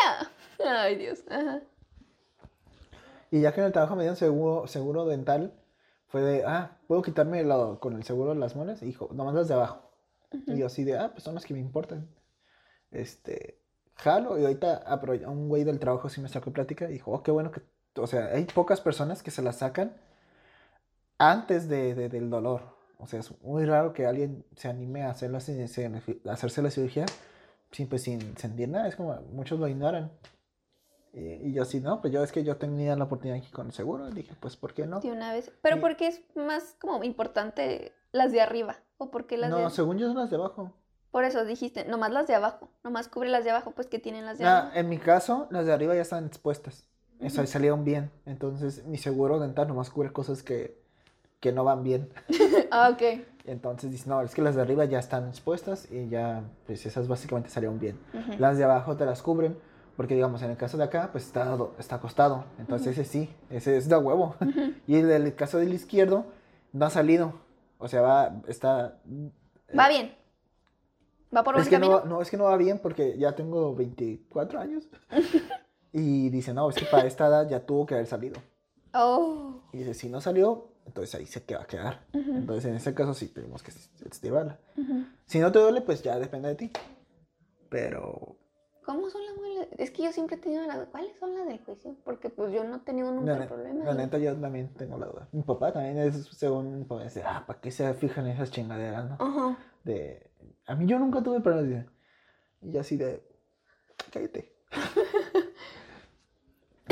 Ay, 0.65 0.95
Dios. 0.97 1.23
Ajá. 1.29 1.61
Y 3.31 3.41
ya 3.41 3.53
que 3.53 3.61
en 3.61 3.67
el 3.67 3.71
trabajo 3.73 3.95
me 3.95 4.01
dieron 4.03 4.17
seguro, 4.17 4.67
seguro 4.67 5.05
dental, 5.05 5.53
fue 6.07 6.21
de, 6.21 6.43
ah, 6.45 6.77
¿puedo 6.87 7.01
quitarme 7.03 7.43
lo- 7.43 7.79
con 7.79 7.93
el 7.95 8.03
seguro 8.03 8.33
las 8.33 8.55
muelas? 8.55 8.81
Y 8.81 8.85
dijo, 8.87 9.09
nomás 9.13 9.35
las 9.35 9.47
de 9.47 9.53
abajo. 9.53 9.91
Y 10.47 10.57
yo 10.57 10.65
así 10.65 10.83
de, 10.83 10.97
ah, 10.97 11.11
pues 11.11 11.23
son 11.23 11.35
las 11.35 11.45
que 11.45 11.53
me 11.53 11.59
importan. 11.59 12.07
Este, 12.91 13.59
jalo. 13.95 14.37
Y 14.37 14.41
ahorita 14.43 14.83
apro- 14.85 15.25
un 15.27 15.47
güey 15.47 15.63
del 15.63 15.79
trabajo 15.79 16.09
sí 16.09 16.21
me 16.21 16.29
sacó 16.29 16.51
plática 16.51 16.89
y 16.89 16.93
dijo, 16.93 17.11
oh, 17.11 17.23
qué 17.23 17.31
bueno 17.31 17.51
que, 17.51 17.61
o 17.95 18.07
sea, 18.07 18.25
hay 18.33 18.45
pocas 18.45 18.81
personas 18.81 19.23
que 19.23 19.31
se 19.31 19.41
las 19.41 19.57
sacan 19.57 19.95
antes 21.19 21.69
de, 21.69 21.93
de- 21.93 22.09
del 22.09 22.29
dolor. 22.29 22.61
O 22.97 23.05
sea, 23.07 23.19
es 23.19 23.31
muy 23.43 23.65
raro 23.65 23.93
que 23.93 24.05
alguien 24.07 24.43
se 24.55 24.67
anime 24.67 25.03
a, 25.03 25.11
hacer 25.11 25.29
la, 25.31 25.39
ci- 25.39 25.67
se- 25.67 25.85
a 26.27 26.33
hacerse 26.33 26.61
la 26.61 26.71
cirugía 26.71 27.05
sin, 27.71 27.87
pues, 27.87 28.01
sin 28.03 28.35
sentir 28.37 28.67
nada. 28.69 28.87
Es 28.87 28.95
como, 28.95 29.13
muchos 29.31 29.59
lo 29.59 29.67
ignoran. 29.67 30.11
Y, 31.13 31.19
y 31.47 31.53
yo 31.53 31.63
así, 31.63 31.79
no, 31.79 32.01
pues 32.01 32.13
yo 32.13 32.23
es 32.23 32.31
que 32.31 32.43
yo 32.43 32.57
tenía 32.57 32.95
la 32.95 33.05
oportunidad 33.05 33.37
aquí 33.37 33.51
con 33.51 33.67
el 33.67 33.73
seguro. 33.73 34.09
Y 34.09 34.13
dije, 34.13 34.33
pues, 34.39 34.55
¿por 34.57 34.73
qué 34.73 34.85
no? 34.85 34.99
De 34.99 35.11
una 35.11 35.31
vez. 35.33 35.51
Pero 35.61 35.77
Y- 35.77 35.79
¿por 35.79 35.95
qué 35.95 36.07
es 36.07 36.21
más 36.35 36.75
como 36.79 37.03
importante 37.03 37.93
las 38.11 38.31
de 38.31 38.41
arriba? 38.41 38.77
¿O 38.97 39.11
por 39.11 39.27
qué 39.27 39.37
las 39.37 39.49
No, 39.49 39.57
de 39.59 39.69
según 39.69 39.97
yo 39.97 40.07
son 40.07 40.17
las 40.17 40.29
de 40.29 40.35
abajo. 40.35 40.73
Por 41.11 41.23
eso 41.23 41.43
dijiste, 41.45 41.85
nomás 41.85 42.11
las 42.11 42.27
de 42.27 42.35
abajo. 42.35 42.69
Nomás 42.83 43.07
cubre 43.07 43.29
las 43.29 43.43
de 43.43 43.49
abajo, 43.51 43.71
pues 43.71 43.87
que 43.87 43.97
tienen 43.97 44.25
las 44.25 44.37
de 44.37 44.43
Nah, 44.43 44.57
abajo. 44.59 44.75
en 44.77 44.89
mi 44.89 44.97
caso, 44.99 45.47
las 45.51 45.65
de 45.65 45.73
arriba 45.73 45.95
ya 45.95 46.01
están 46.01 46.25
expuestas. 46.25 46.85
Eso, 47.19 47.41
Ujú. 47.41 47.49
salieron 47.49 47.83
bien. 47.83 48.11
Entonces, 48.25 48.85
mi 48.85 48.97
seguro 48.97 49.39
dental 49.39 49.67
nomás 49.67 49.89
cubre 49.89 50.11
cosas 50.13 50.43
que, 50.43 50.78
que 51.39 51.51
no 51.51 51.63
van 51.63 51.83
bien. 51.83 52.09
Ah, 52.71 52.89
ok. 52.93 53.25
Entonces, 53.45 53.89
dice, 53.89 54.07
no, 54.07 54.21
es 54.21 54.35
que 54.35 54.43
las 54.43 54.55
de 54.55 54.61
arriba 54.61 54.85
ya 54.85 54.99
están 54.99 55.27
expuestas 55.27 55.91
y 55.91 56.07
ya, 56.07 56.43
pues 56.67 56.85
esas 56.85 57.07
básicamente 57.07 57.49
salieron 57.49 57.79
bien. 57.79 57.97
Las 58.37 58.57
de 58.59 58.63
abajo 58.63 58.95
te 58.95 59.05
las 59.05 59.23
cubren, 59.23 59.57
porque 59.97 60.13
digamos, 60.13 60.43
en 60.43 60.51
el 60.51 60.57
caso 60.57 60.77
de 60.77 60.83
acá, 60.83 61.09
pues 61.11 61.25
está, 61.25 61.57
está 61.79 61.95
acostado. 61.95 62.45
Entonces, 62.59 62.97
ese 62.97 63.09
sí, 63.09 63.35
ese 63.49 63.77
es 63.77 63.89
de 63.89 63.97
huevo. 63.97 64.35
Y 64.87 64.97
el 64.97 65.07
del 65.07 65.33
caso 65.35 65.57
del 65.57 65.73
izquierdo, 65.73 66.25
no 66.73 66.85
ha 66.85 66.89
salido. 66.91 67.33
O 67.79 67.87
sea, 67.87 68.01
va, 68.01 68.41
está... 68.47 68.99
Va 69.77 69.87
bien. 69.89 70.13
Va 71.35 71.43
por 71.43 71.55
buen 71.55 71.63
Es 71.63 71.69
que 71.69 71.75
camino. 71.75 72.01
no, 72.01 72.05
no, 72.05 72.21
es 72.21 72.29
que 72.29 72.37
no 72.37 72.43
va 72.45 72.57
bien 72.57 72.79
porque 72.79 73.17
ya 73.17 73.33
tengo 73.33 73.73
24 73.75 74.59
años. 74.59 74.87
y 75.91 76.29
dice, 76.29 76.53
no, 76.53 76.69
es 76.69 76.75
que 76.75 76.85
para 76.85 77.07
esta 77.07 77.27
edad 77.27 77.49
ya 77.49 77.65
tuvo 77.65 77.85
que 77.85 77.95
haber 77.95 78.07
salido. 78.07 78.39
Oh. 78.93 79.61
Y 79.73 79.79
dice, 79.79 79.93
si 79.95 80.09
no 80.09 80.21
salió, 80.21 80.69
entonces 80.89 81.15
ahí 81.15 81.25
se 81.25 81.39
va 81.55 81.61
a 81.61 81.67
quedar. 81.67 82.05
Entonces 82.13 82.65
en 82.65 82.75
ese 82.75 82.93
caso 82.93 83.13
sí 83.13 83.27
tenemos 83.29 83.63
que 83.63 83.71
estivarla. 84.05 84.59
Ujú. 84.75 85.05
Si 85.25 85.39
no 85.39 85.51
te 85.51 85.59
duele, 85.59 85.81
pues 85.81 86.03
ya 86.03 86.19
depende 86.19 86.49
de 86.49 86.55
ti. 86.55 86.71
Pero 87.69 88.37
¿Cómo 88.89 89.07
son 89.07 89.23
las 89.23 89.35
muelas? 89.35 89.67
Es 89.77 89.91
que 89.91 90.01
yo 90.01 90.11
siempre 90.11 90.35
he 90.35 90.39
tenido 90.39 90.65
la 90.65 90.83
¿Cuáles 90.85 91.15
son 91.19 91.35
las 91.35 91.47
del 91.47 91.59
juicio? 91.59 91.95
Porque 92.03 92.31
pues 92.31 92.51
yo 92.51 92.63
no 92.63 92.77
he 92.77 92.79
tenido 92.79 93.11
nunca 93.11 93.35
la, 93.35 93.43
el 93.43 93.47
problema. 93.47 93.85
la 93.85 93.93
neta 93.93 94.17
yo 94.17 94.35
también 94.35 94.73
tengo 94.73 94.97
la 94.97 95.05
duda. 95.05 95.27
Mi 95.31 95.43
papá 95.43 95.71
también 95.71 95.99
es, 95.99 96.25
según 96.35 96.79
mi 96.79 96.85
papá, 96.85 97.03
dice, 97.03 97.21
ah, 97.23 97.43
¿para 97.45 97.61
qué 97.61 97.69
se 97.69 97.93
fijan 97.93 98.25
esas 98.25 98.49
chingaderas, 98.49 99.07
no? 99.07 99.17
Ajá. 99.19 99.59
De... 99.83 100.31
A 100.65 100.73
mí 100.73 100.87
yo 100.87 100.97
nunca 100.97 101.21
tuve 101.21 101.39
problemas. 101.39 101.85
Y 102.63 102.75
así 102.79 102.97
de... 102.97 103.23
Cállate. 104.11 104.55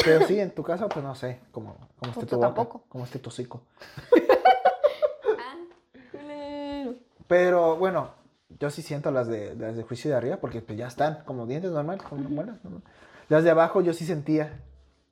Pero 0.04 0.26
sí, 0.28 0.40
en 0.40 0.52
tu 0.52 0.64
casa, 0.64 0.88
pues 0.88 1.04
no 1.04 1.16
sé, 1.16 1.40
cómo, 1.52 1.76
cómo 2.00 2.12
esté 2.12 2.14
Pues 2.14 2.28
tu 2.28 2.36
boca, 2.36 2.48
tampoco. 2.48 2.84
cómo 2.88 3.04
esté 3.04 3.20
tu 3.20 3.30
hocico. 3.30 3.62
Ah. 5.40 6.94
Pero 7.28 7.76
bueno, 7.78 8.12
yo 8.60 8.70
sí 8.70 8.82
siento 8.82 9.12
las 9.12 9.28
de, 9.28 9.56
las 9.56 9.76
de 9.76 9.84
juicio 9.84 10.10
de 10.12 10.18
arriba 10.18 10.38
porque 10.38 10.62
pues 10.62 10.78
ya 10.78 10.88
están 10.88 11.24
como 11.26 11.46
dientes 11.46 11.72
normales, 11.72 12.04
como 12.04 12.28
muelas, 12.30 12.64
normal. 12.64 12.84
Las 13.30 13.44
de 13.44 13.50
abajo 13.52 13.82
yo 13.82 13.94
sí 13.94 14.06
sentía. 14.06 14.64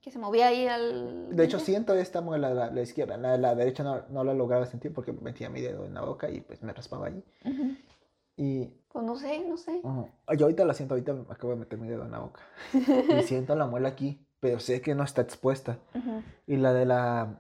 Que 0.01 0.11
se 0.11 0.19
movía 0.19 0.47
ahí 0.47 0.67
al. 0.67 1.35
De 1.35 1.43
hecho, 1.43 1.59
siento 1.59 1.93
esta 1.95 2.21
muela, 2.21 2.53
la, 2.53 2.71
la 2.71 2.81
izquierda. 2.81 3.17
La, 3.17 3.37
la 3.37 3.55
derecha 3.55 3.83
no, 3.83 4.03
no 4.09 4.23
la 4.23 4.33
lograba 4.33 4.65
sentir 4.65 4.93
porque 4.93 5.11
metía 5.11 5.49
mi 5.49 5.61
dedo 5.61 5.85
en 5.85 5.93
la 5.95 6.01
boca 6.01 6.29
y 6.29 6.41
pues 6.41 6.61
me 6.63 6.71
raspaba 6.73 7.07
ahí. 7.07 7.23
Ujú. 7.43 7.75
Y 8.37 8.65
Pues 8.91 9.03
no 9.05 9.15
sé, 9.15 9.39
no 9.47 9.57
sé. 9.57 9.81
yo 9.81 10.45
ahorita 10.45 10.63
la 10.65 10.73
siento, 10.73 10.93
ahorita 10.93 11.13
me 11.13 11.21
acabo 11.29 11.53
de 11.53 11.59
meter 11.59 11.79
mi 11.79 11.87
dedo 11.89 12.03
en 12.05 12.11
la 12.11 12.19
boca. 12.19 12.41
y 13.19 13.23
siento 13.23 13.55
la 13.55 13.65
muela 13.65 13.89
aquí, 13.89 14.25
pero 14.45 14.59
sé 14.59 14.79
que 14.79 14.93
no 14.93 15.03
está 15.03 15.23
expuesta. 15.23 15.79
Y 16.45 16.57
la 16.57 16.71
de 16.71 16.85
la 16.85 17.39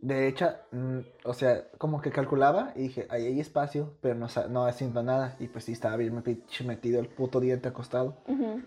derecha, 0.00 0.60
mm, 0.70 0.98
o 1.24 1.34
sea, 1.34 1.68
como 1.78 2.00
que 2.00 2.12
calculaba 2.12 2.72
y 2.76 2.82
dije, 2.82 3.08
ahí 3.10 3.26
hay 3.26 3.40
espacio, 3.40 3.96
pero 4.00 4.14
no, 4.14 4.28
no 4.50 4.72
siento 4.72 5.02
nada. 5.02 5.34
Y 5.40 5.48
pues 5.48 5.64
sí, 5.64 5.72
estaba 5.72 5.96
bien 5.96 6.14
metido 6.14 7.00
el 7.00 7.08
puto 7.08 7.40
diente 7.40 7.66
acostado. 7.68 8.18
Ujú. 8.28 8.62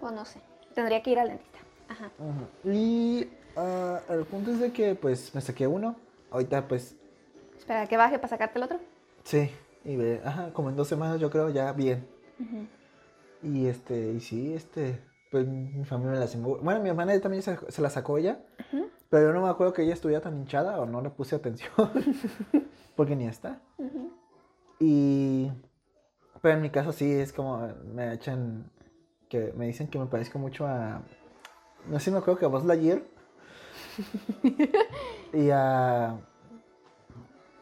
Pues 0.00 0.12
no 0.12 0.24
sé. 0.24 0.40
Tendría 0.74 1.00
que 1.00 1.10
ir 1.10 1.20
al 1.20 1.28
dentista. 1.28 1.58
Ajá. 1.88 2.10
Ujú. 2.18 2.72
Y 2.72 3.30
ah, 3.56 4.00
el 4.08 4.24
punto 4.24 4.50
es 4.50 4.58
de 4.58 4.72
que 4.72 4.96
pues 4.96 5.32
me 5.32 5.40
saqué 5.40 5.68
uno. 5.68 5.94
Ahorita 6.32 6.66
pues 6.66 6.96
Espera, 7.56 7.86
que 7.86 7.96
baje 7.96 8.18
para 8.18 8.28
sacarte 8.30 8.58
el 8.58 8.64
otro. 8.64 8.80
sí. 9.22 9.48
Y 9.84 9.94
ve, 9.96 10.20
ajá, 10.24 10.52
como 10.52 10.70
en 10.70 10.76
dos 10.76 10.88
semanas 10.88 11.20
yo 11.20 11.30
creo 11.30 11.50
ya 11.50 11.72
bien. 11.72 12.04
Y 13.44 13.66
este, 13.66 14.12
y 14.12 14.20
sí, 14.20 14.54
este, 14.54 15.00
pues 15.32 15.48
mi 15.48 15.82
familia 15.86 16.12
me 16.12 16.20
lastimó. 16.20 16.58
Bueno, 16.58 16.80
mi 16.80 16.90
hermana 16.90 17.18
también 17.18 17.42
se, 17.42 17.58
se 17.68 17.80
la 17.80 17.88
sacó 17.88 18.18
ella, 18.18 18.42
pero 19.08 19.28
yo 19.28 19.32
no 19.32 19.40
me 19.40 19.48
acuerdo 19.48 19.72
que 19.72 19.82
ella 19.82 19.94
estuviera 19.94 20.20
tan 20.20 20.36
hinchada 20.36 20.78
o 20.78 20.84
no 20.84 21.00
le 21.00 21.08
puse 21.08 21.34
atención, 21.34 21.72
porque 22.96 23.16
ni 23.16 23.26
está. 23.26 23.58
Y, 24.78 25.50
pero 26.42 26.56
en 26.56 26.62
mi 26.62 26.68
caso 26.68 26.92
sí, 26.92 27.10
es 27.10 27.32
como, 27.32 27.66
me 27.94 28.12
echan, 28.12 28.70
que 29.30 29.54
me 29.56 29.66
dicen 29.66 29.88
que 29.88 29.98
me 29.98 30.04
parezco 30.04 30.38
mucho 30.38 30.66
a, 30.66 31.00
no 31.88 31.98
sé 31.98 32.04
si 32.04 32.10
me 32.10 32.18
acuerdo 32.18 32.38
que 32.38 32.44
a 32.44 32.48
Buzz 32.48 32.66
Lightyear. 32.66 33.00
y 35.32 35.48
a, 35.48 36.20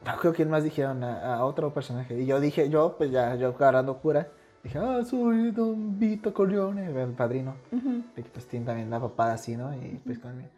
no 0.05 0.17
creo 0.19 0.33
que 0.33 0.45
más 0.45 0.65
dijeron, 0.65 1.05
a, 1.05 1.37
a 1.37 1.45
otro 1.45 1.73
personaje. 1.73 2.21
Y 2.21 2.27
yo 2.27 2.41
dije, 2.41 2.69
yo 2.69 2.97
pues 2.99 3.13
ya, 3.13 3.37
yo 3.37 3.51
agarrando 3.51 3.99
cura, 3.99 4.33
dije, 4.63 4.79
ah, 4.79 5.03
soy 5.05 5.51
Don 5.53 5.99
Vito 5.99 6.33
Corleone, 6.35 6.87
el 6.87 7.11
padrino. 7.13 7.55
Ujú. 7.73 8.03
Y 8.17 8.23
pues 8.23 8.47
tiene 8.47 8.67
también 8.67 8.91
la 8.91 9.01
papada 9.01 9.35
así, 9.35 9.57
¿no? 9.57 9.75
Y 9.75 10.01
pues 10.05 10.19
conmigo. 10.19 10.49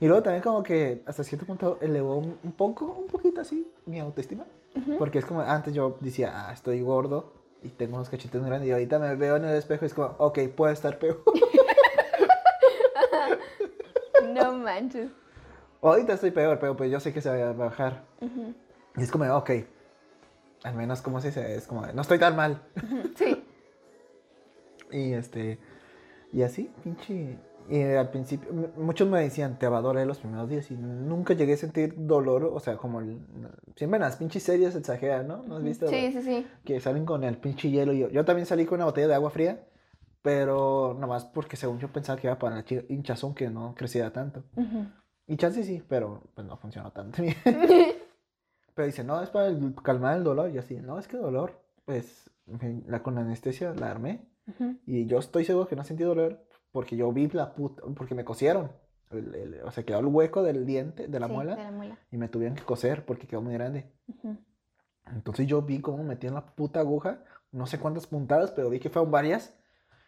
Y 0.00 0.06
luego 0.06 0.22
también 0.22 0.42
como 0.42 0.62
que 0.62 1.02
hasta 1.06 1.24
cierto 1.24 1.44
punto 1.44 1.78
elevó 1.80 2.18
un, 2.18 2.38
un 2.44 2.52
poco, 2.52 2.84
un 2.86 3.08
poquito 3.08 3.40
así, 3.40 3.66
mi 3.86 3.98
autoestima. 4.00 4.44
Porque 4.96 5.18
es 5.18 5.24
como, 5.24 5.40
antes 5.40 5.74
yo 5.74 5.96
decía, 6.00 6.32
ah, 6.48 6.52
estoy 6.52 6.80
gordo 6.82 7.32
y 7.64 7.68
tengo 7.70 7.96
unos 7.96 8.08
cachetes 8.08 8.40
muy 8.40 8.48
grandes. 8.48 8.68
Y 8.68 8.72
ahorita 8.72 9.00
me 9.00 9.16
veo 9.16 9.34
en 9.36 9.44
el 9.44 9.56
espejo 9.56 9.84
y 9.84 9.86
es 9.86 9.94
como, 9.94 10.14
ok, 10.18 10.38
puede 10.54 10.72
estar 10.72 10.98
peor. 10.98 11.20
No 14.32 14.52
manches. 14.52 15.10
ahorita 15.82 16.12
estoy 16.12 16.30
peor, 16.30 16.58
pero 16.58 16.76
pues 16.76 16.90
yo 16.90 17.00
sé 17.00 17.12
que 17.12 17.20
se 17.20 17.28
va 17.30 17.50
a 17.50 17.52
bajar. 17.52 18.02
Y 18.96 19.02
es 19.02 19.10
como, 19.10 19.24
ok, 19.36 19.50
al 20.64 20.74
menos 20.74 21.02
como 21.02 21.20
se 21.20 21.28
dice, 21.28 21.54
es 21.56 21.66
como, 21.66 21.86
no 21.86 22.02
estoy 22.02 22.18
tan 22.18 22.36
mal. 22.36 22.60
Sí. 23.16 23.44
Y 24.90 25.12
este, 25.12 25.58
y 26.32 26.42
así, 26.42 26.70
pinche. 26.82 27.38
Y 27.70 27.82
al 27.82 28.08
principio, 28.10 28.50
muchos 28.78 29.06
me 29.08 29.20
decían, 29.20 29.58
te 29.58 29.68
va 29.68 29.78
a 29.78 29.82
doler 29.82 30.06
los 30.06 30.18
primeros 30.20 30.48
días. 30.48 30.70
Y 30.70 30.74
nunca 30.74 31.34
llegué 31.34 31.52
a 31.52 31.56
sentir 31.58 31.94
dolor, 31.98 32.44
o 32.44 32.58
sea, 32.60 32.78
como 32.78 33.00
el, 33.00 33.18
siempre 33.76 33.96
en 33.98 34.02
las 34.02 34.16
pinches 34.16 34.42
series 34.42 34.72
se 34.72 34.78
exageran, 34.78 35.28
¿no? 35.28 35.42
¿No 35.42 35.56
has 35.56 35.62
visto? 35.62 35.86
Sí, 35.88 36.10
sí, 36.12 36.22
sí. 36.22 36.46
Que 36.64 36.80
salen 36.80 37.04
con 37.04 37.24
el 37.24 37.36
pinche 37.36 37.70
hielo. 37.70 37.92
Yo, 37.92 38.08
yo 38.08 38.24
también 38.24 38.46
salí 38.46 38.64
con 38.64 38.76
una 38.76 38.86
botella 38.86 39.08
de 39.08 39.14
agua 39.14 39.28
fría, 39.30 39.66
pero 40.22 40.96
nomás 40.98 41.26
porque 41.26 41.56
según 41.56 41.78
yo 41.78 41.88
pensaba 41.92 42.18
que 42.18 42.26
iba 42.28 42.38
para 42.38 42.60
el 42.60 42.86
hinchazón 42.88 43.34
que 43.34 43.50
no 43.50 43.74
creciera 43.76 44.12
tanto. 44.14 44.44
Ujú. 44.56 44.86
Y 45.26 45.36
chance 45.36 45.62
sí, 45.62 45.82
pero 45.86 46.22
pues 46.34 46.46
no 46.46 46.56
funcionó 46.56 46.90
tanto 46.92 47.22
bien. 47.22 47.34
Pero 48.74 48.86
dice, 48.86 49.02
no, 49.04 49.20
es 49.22 49.28
para 49.28 49.48
el- 49.48 49.74
calmar 49.82 50.16
el 50.16 50.24
dolor. 50.24 50.50
Y 50.50 50.58
así, 50.58 50.76
no, 50.76 50.98
es 50.98 51.08
que 51.08 51.16
dolor, 51.16 51.60
pues 51.84 52.30
la 52.86 53.02
con 53.02 53.18
anestesia 53.18 53.74
la 53.74 53.90
armé. 53.90 54.22
Y 54.86 55.06
yo 55.06 55.18
estoy 55.18 55.44
seguro 55.44 55.66
que 55.68 55.76
no 55.76 55.84
sentí 55.84 56.04
dolor 56.04 56.44
porque 56.72 56.96
yo 56.96 57.12
vi 57.12 57.28
la 57.28 57.54
puta, 57.54 57.82
porque 57.96 58.14
me 58.14 58.24
cosieron. 58.24 58.70
El- 59.10 59.34
el- 59.34 59.60
o 59.64 59.70
sea, 59.70 59.84
quedó 59.84 60.00
el 60.00 60.06
hueco 60.06 60.42
del 60.42 60.66
diente, 60.66 61.06
de 61.08 61.20
la 61.20 61.26
Sí, 61.28 61.32
muela, 61.32 61.56
de 61.56 61.64
la 61.64 61.70
muela. 61.70 61.98
y 62.10 62.16
me 62.18 62.28
tuvieron 62.28 62.56
que 62.56 62.62
coser 62.64 63.04
porque 63.06 63.26
quedó 63.26 63.40
muy 63.42 63.54
grande. 63.54 63.90
Entonces 65.06 65.46
yo 65.46 65.62
vi 65.62 65.80
cómo 65.80 66.02
metían 66.04 66.34
la 66.34 66.44
puta 66.44 66.80
aguja, 66.80 67.24
no 67.52 67.66
sé 67.66 67.78
cuántas 67.78 68.06
puntadas, 68.06 68.50
pero 68.50 68.68
vi 68.68 68.78
que 68.80 68.90
fueron 68.90 69.10
varias. 69.10 69.54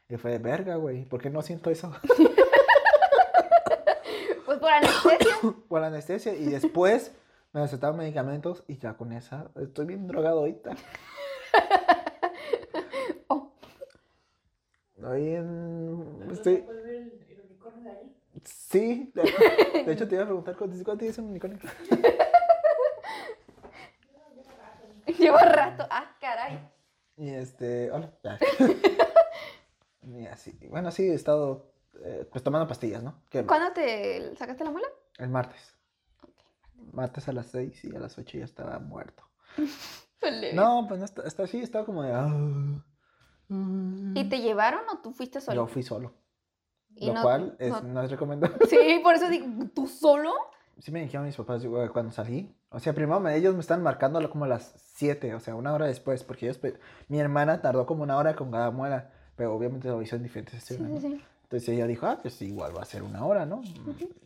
Y 0.09 0.16
fue 0.16 0.32
de 0.32 0.38
verga, 0.38 0.76
güey, 0.76 1.04
¿por 1.06 1.20
qué 1.23 1.30
no 1.30 1.40
siento 1.42 1.70
eso? 1.70 1.92
Pues 4.44 4.59
por 4.59 4.70
anestesia. 4.73 5.37
Por 5.68 5.85
anestesia. 5.85 6.35
Y 6.35 6.47
después 6.47 7.12
me 7.52 7.61
recetaron 7.61 7.97
medicamentos 7.97 8.64
y 8.66 8.78
ya 8.78 8.94
con 8.94 9.12
esa 9.12 9.50
estoy 9.61 9.87
bien 9.87 10.06
drogado 10.09 10.40
ahorita. 10.40 10.75
Ahí 15.04 15.35
en... 15.35 16.28
Estoy... 16.30 16.64
Sí, 18.45 19.12
de, 19.14 19.83
de 19.85 19.92
hecho 19.92 20.09
te 20.09 20.14
iba 20.14 20.25
a 20.25 20.26
preguntar 20.26 20.57
cuánto, 20.57 20.83
cuánto 20.85 21.04
es 21.04 21.19
un 21.19 21.26
unicornio. 21.26 21.59
llevo 25.21 25.38
rato. 25.38 25.87
Ah, 25.90 26.16
caray. 26.21 26.59
Y 27.16 27.30
este, 27.30 27.90
hola. 27.90 28.12
Y 30.02 30.26
así, 30.26 30.59
bueno, 30.69 30.90
sí, 30.90 31.09
he 31.09 31.14
estado 31.14 31.73
eh, 32.02 32.26
pues 32.33 32.42
tomando 32.42 32.66
pastillas, 32.66 33.02
¿no? 33.02 33.23
¿Cuándo 33.47 33.73
te 33.73 34.35
sacaste 34.35 34.64
la 34.64 34.71
muela? 34.71 34.88
el 35.19 35.28
martes. 35.28 35.76
Martes 36.92 37.28
a 37.28 37.33
las 37.33 37.47
6 37.49 37.85
y 37.85 37.95
a 37.95 38.00
las 38.00 38.16
8 38.19 38.38
ya 38.38 38.45
estaba 38.45 38.78
muerto. 38.78 39.25
No, 40.52 40.85
pues 40.87 41.00
no, 41.00 41.07
está, 41.07 41.23
está 41.23 41.45
así, 41.45 41.61
estaba 41.61 41.87
como 41.87 42.02
de... 42.02 42.12
ah, 43.50 44.12
¿Y 44.14 44.25
te 44.28 44.40
llevaron 44.40 44.80
o 44.92 44.99
tú 44.99 45.12
fuiste 45.12 45.40
solo? 45.40 45.62
Yo 45.62 45.66
fui 45.66 45.83
solo. 45.83 46.12
Y 46.97 47.07
Lo 47.07 47.14
no- 47.14 47.23
cual 47.23 47.57
es, 47.59 47.71
no- 47.71 47.83
no 47.83 48.02
es 48.02 48.11
recomendable. 48.11 48.59
Sí, 48.69 49.00
por 49.02 49.14
eso 49.14 49.28
digo, 49.28 49.47
¿tú 49.75 49.87
solo? 49.87 50.33
Sí 50.78 50.90
me 50.90 51.02
dijeron 51.02 51.26
mis 51.26 51.37
papás 51.37 51.62
cuando 51.92 52.11
salí. 52.12 52.54
O 52.71 52.78
sea, 52.80 52.92
primero 52.95 53.21
me- 53.21 53.37
ellos 53.37 53.54
me 53.54 53.61
están 53.61 53.83
marcando 53.83 54.19
a 54.19 54.23
lo- 54.23 54.30
como 54.30 54.45
a 54.45 54.49
las 54.49 54.73
7, 54.95 55.35
o 55.35 55.40
sea, 55.40 55.54
una 55.54 55.73
hora 55.73 55.87
después, 55.87 56.25
porque 56.25 56.47
ellos, 56.47 56.61
mi 57.09 57.19
hermana 57.21 57.61
tardó 57.61 57.87
como 57.87 58.02
una 58.02 58.16
hora 58.16 58.35
con 58.35 58.50
cada 58.50 58.71
muela, 58.71 59.11
pero 59.37 59.54
obviamente 59.54 59.88
lo 59.88 60.00
hizo 60.02 60.16
en 60.16 60.23
diferentes 60.23 60.62
Sí, 60.62 60.75
sí, 60.76 60.83
¿no? 60.83 60.88
Entonces 61.42 61.69
ella 61.71 61.87
dijo, 61.87 62.07
ah, 62.07 62.19
pues 62.23 62.40
igual 62.42 62.76
va 62.76 62.83
a 62.83 62.85
ser 62.85 63.02
una 63.02 63.25
hora, 63.25 63.45
¿no? 63.47 63.61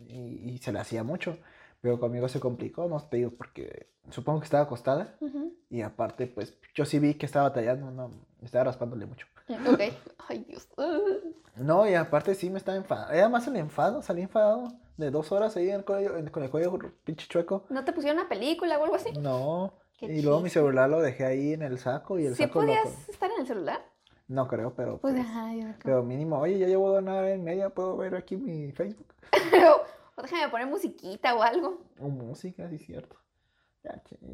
y, 0.09 0.51
y 0.53 0.59
se 0.59 0.73
le 0.73 0.79
hacía 0.79 1.03
mucho. 1.03 1.39
Pero 1.85 2.01
conmigo 2.01 2.27
se 2.31 2.41
complicó, 2.41 2.89
no 2.89 2.99
te 2.99 3.19
digo, 3.19 3.31
porque 3.37 3.91
supongo 4.09 4.39
que 4.41 4.45
estaba 4.47 4.63
acostada 4.63 5.17
Ujú. 5.21 5.53
y 5.69 5.83
aparte, 5.83 6.27
pues 6.27 6.55
yo 6.75 6.87
sí 6.87 6.99
vi 6.99 7.13
que 7.13 7.27
estaba 7.27 7.51
batallando, 7.51 7.91
no, 7.91 8.09
me 8.09 8.47
estaba 8.47 8.65
raspándole 8.65 9.05
mucho. 9.05 9.27
Ok. 9.71 9.81
Ay, 10.27 10.47
Dios. 10.49 10.67
Uh. 10.79 11.35
No, 11.57 11.87
y 11.87 11.93
aparte 11.93 12.35
sí 12.35 12.49
me 12.49 12.57
estaba 12.57 12.79
enfadando. 12.79 13.13
Era 13.13 13.29
más 13.29 13.47
el 13.49 13.57
enfado, 13.57 14.01
salí 14.01 14.23
enfadado 14.23 14.73
de 14.97 15.11
dos 15.11 15.31
horas 15.31 15.59
ahí 15.59 15.69
en 15.69 15.75
el 15.77 15.85
cuello, 15.85 16.17
en- 16.17 16.31
con 16.31 16.43
el 16.43 16.49
cuello 16.49 16.73
pinche 17.05 17.29
chueco. 17.29 17.67
¿No 17.69 17.85
te 17.85 17.93
pusieron 17.93 18.19
una 18.19 18.31
película 18.31 18.79
o 18.79 18.85
algo 18.85 18.97
así? 18.97 19.13
No. 19.21 19.75
Qué 19.99 20.07
y 20.07 20.23
luego 20.23 20.41
mi 20.41 20.49
celular 20.49 20.89
lo 20.89 21.03
dejé 21.03 21.27
ahí 21.27 21.53
en 21.53 21.61
el 21.61 21.79
saco 21.79 22.19
y 22.19 22.25
el 22.25 22.35
¿Sí 22.35 22.45
saco 22.45 22.61
podías 22.61 23.07
estar 23.11 23.31
en 23.31 23.41
el 23.43 23.47
celular? 23.47 23.85
No 24.27 24.49
creo, 24.49 24.73
pero... 24.75 24.97
Pues, 24.97 25.13
pues, 25.17 25.27
ajá, 25.27 25.51
pero 25.83 26.03
mínimo, 26.03 26.39
oye, 26.39 26.59
ya 26.59 26.67
llevo 26.67 26.95
una 26.97 27.17
hora 27.17 27.35
y 27.35 27.39
media, 27.39 27.69
¿puedo 27.69 27.95
ver 27.99 28.15
aquí 28.17 28.39
mi 28.39 28.73
Facebook? 28.73 29.09
O 30.17 30.23
déjame 30.23 30.49
poner 30.49 30.67
musiquita 30.67 31.35
o 31.35 31.43
algo. 31.43 31.83
O 31.99 32.09
música, 32.09 32.69
sí, 32.71 32.79
cierto. 32.79 33.17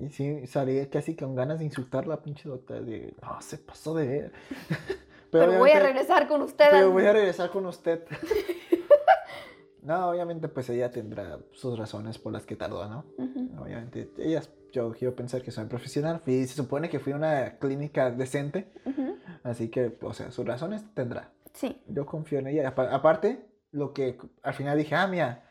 Y 0.00 0.10
sí, 0.10 0.46
salí 0.46 0.86
casi 0.86 1.16
con 1.16 1.34
ganas 1.34 1.58
de 1.58 1.64
insultar 1.64 2.04
a 2.04 2.08
la 2.08 2.22
pinche 2.22 2.48
doctora 2.48 2.80
de... 2.80 3.14
No, 3.20 3.40
se 3.42 3.58
pasó 3.58 3.94
de 3.94 4.06
ver. 4.06 4.32
Pero, 5.32 5.58
voy 5.58 5.70
a 5.70 5.80
regresar 5.80 6.28
con 6.28 6.42
ustedes. 6.42 6.70
Pero 6.70 6.90
voy 6.92 7.04
a 7.06 7.12
regresar 7.12 7.50
con 7.50 7.66
usted. 7.66 8.04
no, 9.82 10.10
obviamente 10.10 10.48
pues 10.48 10.68
ella 10.70 10.90
tendrá 10.90 11.38
sus 11.52 11.78
razones 11.78 12.18
por 12.18 12.32
las 12.32 12.44
que 12.46 12.56
tardó, 12.56 12.86
¿no? 12.88 13.04
Ujú. 13.16 13.50
Obviamente, 13.62 14.10
ellas, 14.18 14.50
yo 14.72 14.92
quiero 14.92 15.14
pensar 15.14 15.42
que 15.42 15.50
soy 15.50 15.66
profesional. 15.66 16.20
Fui, 16.24 16.46
se 16.46 16.54
supone 16.54 16.88
que 16.88 16.98
fui 17.00 17.12
a 17.12 17.16
una 17.16 17.58
clínica 17.58 18.10
decente, 18.10 18.72
Ujú. 18.84 19.16
así 19.42 19.68
que, 19.68 19.96
o 20.02 20.12
sea, 20.12 20.30
sus 20.30 20.44
razones 20.46 20.84
tendrá. 20.94 21.30
Sí. 21.54 21.80
Yo 21.88 22.06
confío 22.06 22.38
en 22.40 22.48
ella. 22.48 22.68
Apa- 22.68 22.94
aparte, 22.94 23.46
lo 23.72 23.92
que 23.92 24.18
al 24.42 24.54
final 24.54 24.78
dije, 24.78 24.94
ah, 24.94 25.06
mira, 25.06 25.49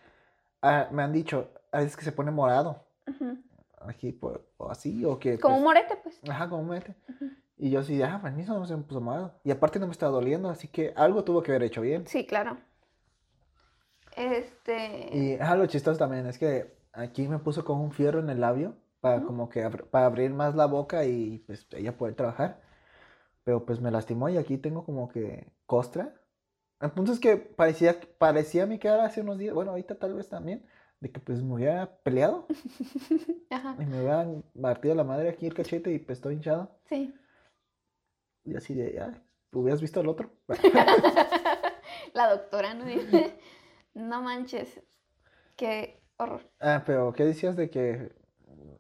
ah, 0.62 0.88
me 0.92 1.04
han 1.04 1.14
dicho, 1.14 1.52
a 1.72 1.80
veces 1.80 1.96
que 1.96 2.04
se 2.06 2.12
pone 2.12 2.32
morado, 2.32 2.86
aquí, 3.82 4.12
por, 4.12 4.48
o 4.58 4.70
así, 4.70 5.06
o 5.06 5.20
que... 5.20 5.40
Como 5.40 5.58
un 5.58 5.64
pues, 5.64 5.76
morete, 5.76 5.96
pues. 6.02 6.20
Ajá, 6.30 6.50
como 6.50 6.64
mete. 6.64 6.96
Ujú. 7.08 7.32
Y 7.58 7.72
yo 7.72 7.84
sí, 7.84 8.02
ah, 8.02 8.20
permiso, 8.22 8.58
no 8.58 8.66
se 8.66 8.76
me 8.76 8.84
puso 8.84 9.02
morado. 9.02 9.40
Y 9.44 9.52
aparte 9.52 9.80
no 9.80 9.86
me 9.88 9.92
estaba 9.92 10.12
doliendo, 10.12 10.50
así 10.50 10.70
que 10.70 10.94
algo 10.96 11.24
tuvo 11.24 11.44
que 11.44 11.52
haber 11.52 11.64
hecho 11.64 11.82
bien. 11.82 12.08
Sí, 12.08 12.26
claro. 12.26 12.58
Este. 14.16 15.10
Y 15.16 15.38
ah, 15.40 15.56
lo 15.56 15.66
chistoso 15.66 15.98
también 15.98 16.26
es 16.26 16.38
que 16.38 16.78
aquí 16.94 17.28
me 17.28 17.40
puso 17.40 17.64
con 17.66 17.80
un 17.80 17.92
fierro 17.92 18.20
en 18.20 18.30
el 18.30 18.42
labio 18.42 18.76
para 19.02 19.22
como 19.24 19.50
que 19.50 19.62
para 19.92 20.06
abrir 20.06 20.32
más 20.32 20.56
la 20.56 20.66
boca 20.66 21.06
y 21.06 21.40
pues 21.46 21.68
ella 21.72 21.98
poder 21.98 22.16
trabajar. 22.16 22.62
Pero 23.44 23.66
pues 23.66 23.82
me 23.82 23.92
lastimó 23.92 24.30
y 24.30 24.38
aquí 24.38 24.58
tengo 24.58 24.84
como 24.86 25.10
que 25.10 25.52
costra. 25.66 26.14
El 26.82 26.92
punto 26.92 27.12
es 27.12 27.20
que 27.20 27.38
parecía, 27.38 28.00
parecía 28.18 28.66
mi 28.66 28.80
cara 28.80 29.06
hace 29.06 29.22
unos 29.22 29.38
días, 29.38 29.54
bueno, 29.54 29.72
ahorita 29.72 29.96
tal 29.96 30.14
vez 30.14 30.30
también, 30.30 30.66
de 31.02 31.12
que 31.12 31.20
pues 31.20 31.42
me 31.44 31.54
hubiera 31.56 31.98
peleado 32.04 32.48
Ajá. 33.50 33.76
y 33.80 33.86
me 33.86 34.00
hubieran 34.00 34.44
partido 34.60 34.96
la 34.96 35.04
madre 35.04 35.30
aquí 35.30 35.46
el 35.46 35.54
cachete 35.54 35.92
y 35.92 36.00
pues 36.00 36.20
estoy 36.20 36.36
hinchado. 36.36 36.72
Sí. 36.86 37.14
Y 38.46 38.56
así 38.56 38.74
de, 38.74 39.02
ay, 39.02 39.22
¿hubieras 39.52 39.82
visto 39.82 40.00
al 40.00 40.08
otro? 40.08 40.32
La 42.14 42.30
doctora, 42.30 42.74
¿no? 42.74 42.86
no 43.94 44.22
manches. 44.22 44.82
Qué 45.56 46.02
horror. 46.18 46.42
Ah, 46.60 46.84
pero 46.86 47.12
¿qué 47.14 47.26
decías 47.26 47.56
de 47.56 47.70
que, 47.70 48.14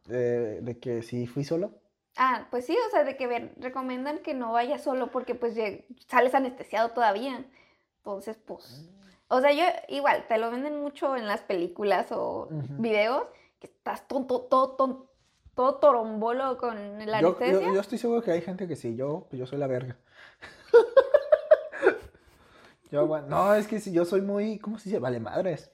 de, 0.05 0.61
de 0.61 0.79
que 0.79 1.03
si 1.03 1.27
fui 1.27 1.43
solo? 1.43 1.81
Ah, 2.15 2.47
pues 2.49 2.65
sí, 2.65 2.75
o 2.87 2.89
sea, 2.91 3.03
de 3.03 3.17
que 3.17 3.27
ver, 3.27 3.53
recomiendan 3.57 4.19
que 4.19 4.33
no 4.33 4.51
vayas 4.53 4.83
solo 4.83 5.11
porque 5.11 5.35
pues 5.35 5.55
sales 6.07 6.33
anestesiado 6.33 6.89
todavía. 6.91 7.45
Entonces, 7.99 8.37
pues, 8.45 8.89
o 9.27 9.39
sea, 9.41 9.51
yo 9.51 9.63
igual, 9.89 10.25
te 10.27 10.37
lo 10.37 10.49
venden 10.51 10.81
mucho 10.81 11.15
en 11.15 11.27
las 11.27 11.41
películas 11.41 12.07
o 12.11 12.47
videos, 12.77 13.23
que 13.59 13.67
estás 13.67 14.07
tonto, 14.07 14.41
todo, 14.41 14.71
todo, 14.71 15.11
todo 15.53 15.75
torombolo 15.75 16.57
con 16.57 16.75
la 17.05 17.19
Yo, 17.21 17.37
yo- 17.37 17.37
anestesia. 17.37 17.73
yo 17.73 17.79
estoy 17.81 17.97
seguro 17.97 18.21
que 18.21 18.31
hay 18.31 18.41
gente 18.41 18.67
que 18.67 18.75
sí, 18.75 18.95
yo, 18.95 19.27
pues 19.29 19.39
yo 19.39 19.45
soy 19.45 19.59
la 19.59 19.67
verga. 19.67 19.97
Yo, 22.91 23.05
bueno, 23.05 23.27
no, 23.27 23.53
es 23.53 23.67
que 23.67 23.79
si 23.79 23.91
yo 23.91 24.03
soy 24.03 24.21
muy, 24.21 24.57
¿cómo 24.57 24.79
se 24.79 24.85
dice? 24.89 24.97
Vale 24.99 25.19
madres. 25.19 25.71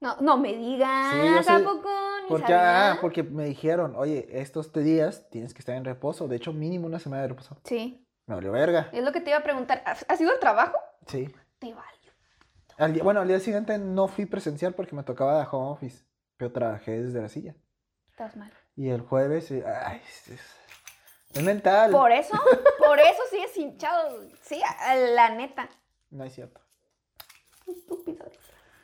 No, 0.00 0.16
no 0.20 0.36
me 0.36 0.54
digas, 0.54 1.10
Sí, 1.10 1.44
soy- 1.50 1.64
tampoco 1.64 1.88
ni 2.22 2.28
Porque, 2.28 2.52
ah, 2.54 2.98
porque 3.00 3.22
me 3.24 3.44
dijeron, 3.46 3.94
oye, 3.96 4.28
estos 4.30 4.72
días 4.72 5.28
tienes 5.30 5.52
que 5.52 5.58
estar 5.58 5.74
en 5.74 5.84
reposo. 5.84 6.28
De 6.28 6.36
hecho, 6.36 6.52
mínimo 6.52 6.86
una 6.86 7.00
semana 7.00 7.22
de 7.22 7.28
reposo. 7.28 7.56
Sí, 7.64 8.06
Me 8.26 8.36
valió 8.36 8.52
verga. 8.52 8.88
es 8.92 9.02
lo 9.02 9.10
que 9.10 9.20
te 9.20 9.30
iba 9.30 9.38
a 9.40 9.42
preguntar. 9.42 9.82
¿Has 9.84 10.06
has 10.08 10.20
ido 10.20 10.30
al 10.30 10.38
trabajo? 10.38 10.76
Sí. 11.08 11.28
Te 11.64 11.72
valió. 11.72 13.04
Bueno, 13.04 13.20
al 13.20 13.28
día 13.28 13.40
siguiente 13.40 13.78
no 13.78 14.08
fui 14.08 14.26
presencial 14.26 14.74
porque 14.74 14.94
me 14.94 15.02
tocaba 15.02 15.38
de 15.38 15.46
home 15.50 15.70
office. 15.70 16.04
Pero 16.36 16.52
trabajé 16.52 17.02
desde 17.02 17.22
la 17.22 17.28
silla. 17.28 17.54
Estás 18.10 18.36
mal. 18.36 18.52
Y 18.76 18.90
el 18.90 19.00
jueves, 19.00 19.50
eh, 19.50 19.64
ay, 19.66 20.00
es, 21.32 21.42
mental. 21.42 21.92
Por 21.92 22.12
eso, 22.12 22.38
por 22.78 22.98
eso 22.98 23.22
sigues 23.30 23.56
hinchado. 23.56 24.20
Sí, 24.42 24.60
la 25.14 25.30
neta. 25.30 25.68
No 26.10 26.24
es 26.24 26.34
cierto. 26.34 26.60
Estúpido. 27.66 28.26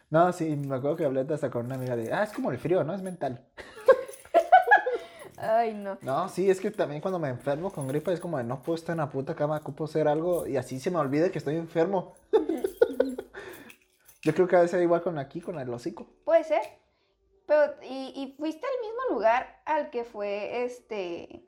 No, 0.09 0.33
sí, 0.33 0.57
me 0.57 0.77
acuerdo 0.77 0.97
que 0.97 1.05
hablé 1.05 1.27
hasta 1.33 1.51
con 1.51 1.67
una 1.67 1.75
amiga 1.75 1.97
de, 1.97 2.13
ah, 2.13 2.23
es 2.23 2.33
como 2.33 2.51
el 2.51 2.59
frío, 2.59 2.83
¿no? 2.83 2.95
Es 2.95 3.03
mental. 3.03 3.45
Ay, 5.37 5.75
no. 5.75 5.99
No, 6.03 6.29
sí, 6.29 6.51
es 6.51 6.61
que 6.61 6.71
también 6.71 7.01
cuando 7.01 7.19
me 7.19 7.29
enfermo 7.29 7.73
con 7.73 7.89
gripa 7.89 8.13
es 8.13 8.21
como 8.21 8.39
de, 8.39 8.45
no 8.45 8.63
puedo 8.63 8.77
estar 8.77 8.95
en 8.95 8.99
la 8.99 9.11
puta 9.11 9.35
cama, 9.35 9.59
ocupo 9.59 9.85
hacer 9.85 10.09
algo 10.09 10.47
y 10.47 10.57
así 10.57 10.81
se 10.81 10.91
me 10.91 10.99
olvida 10.99 11.31
que 11.31 11.39
estoy 11.39 11.57
enfermo. 11.57 12.15
Yo 14.23 14.35
creo 14.35 14.47
que 14.49 14.57
a 14.57 14.61
veces 14.61 14.83
igual 14.83 15.03
con 15.03 15.19
aquí, 15.19 15.41
con 15.41 15.59
el 15.59 15.73
hocico. 15.73 16.07
Puede 16.25 16.45
ser. 16.45 16.61
Pero, 17.47 17.73
¿y, 17.83 18.13
y 18.15 18.35
fuiste 18.37 18.67
al 18.67 18.87
mismo 18.87 19.15
lugar 19.15 19.61
al 19.65 19.91
que 19.91 20.05
fue 20.05 20.65
este 20.65 21.45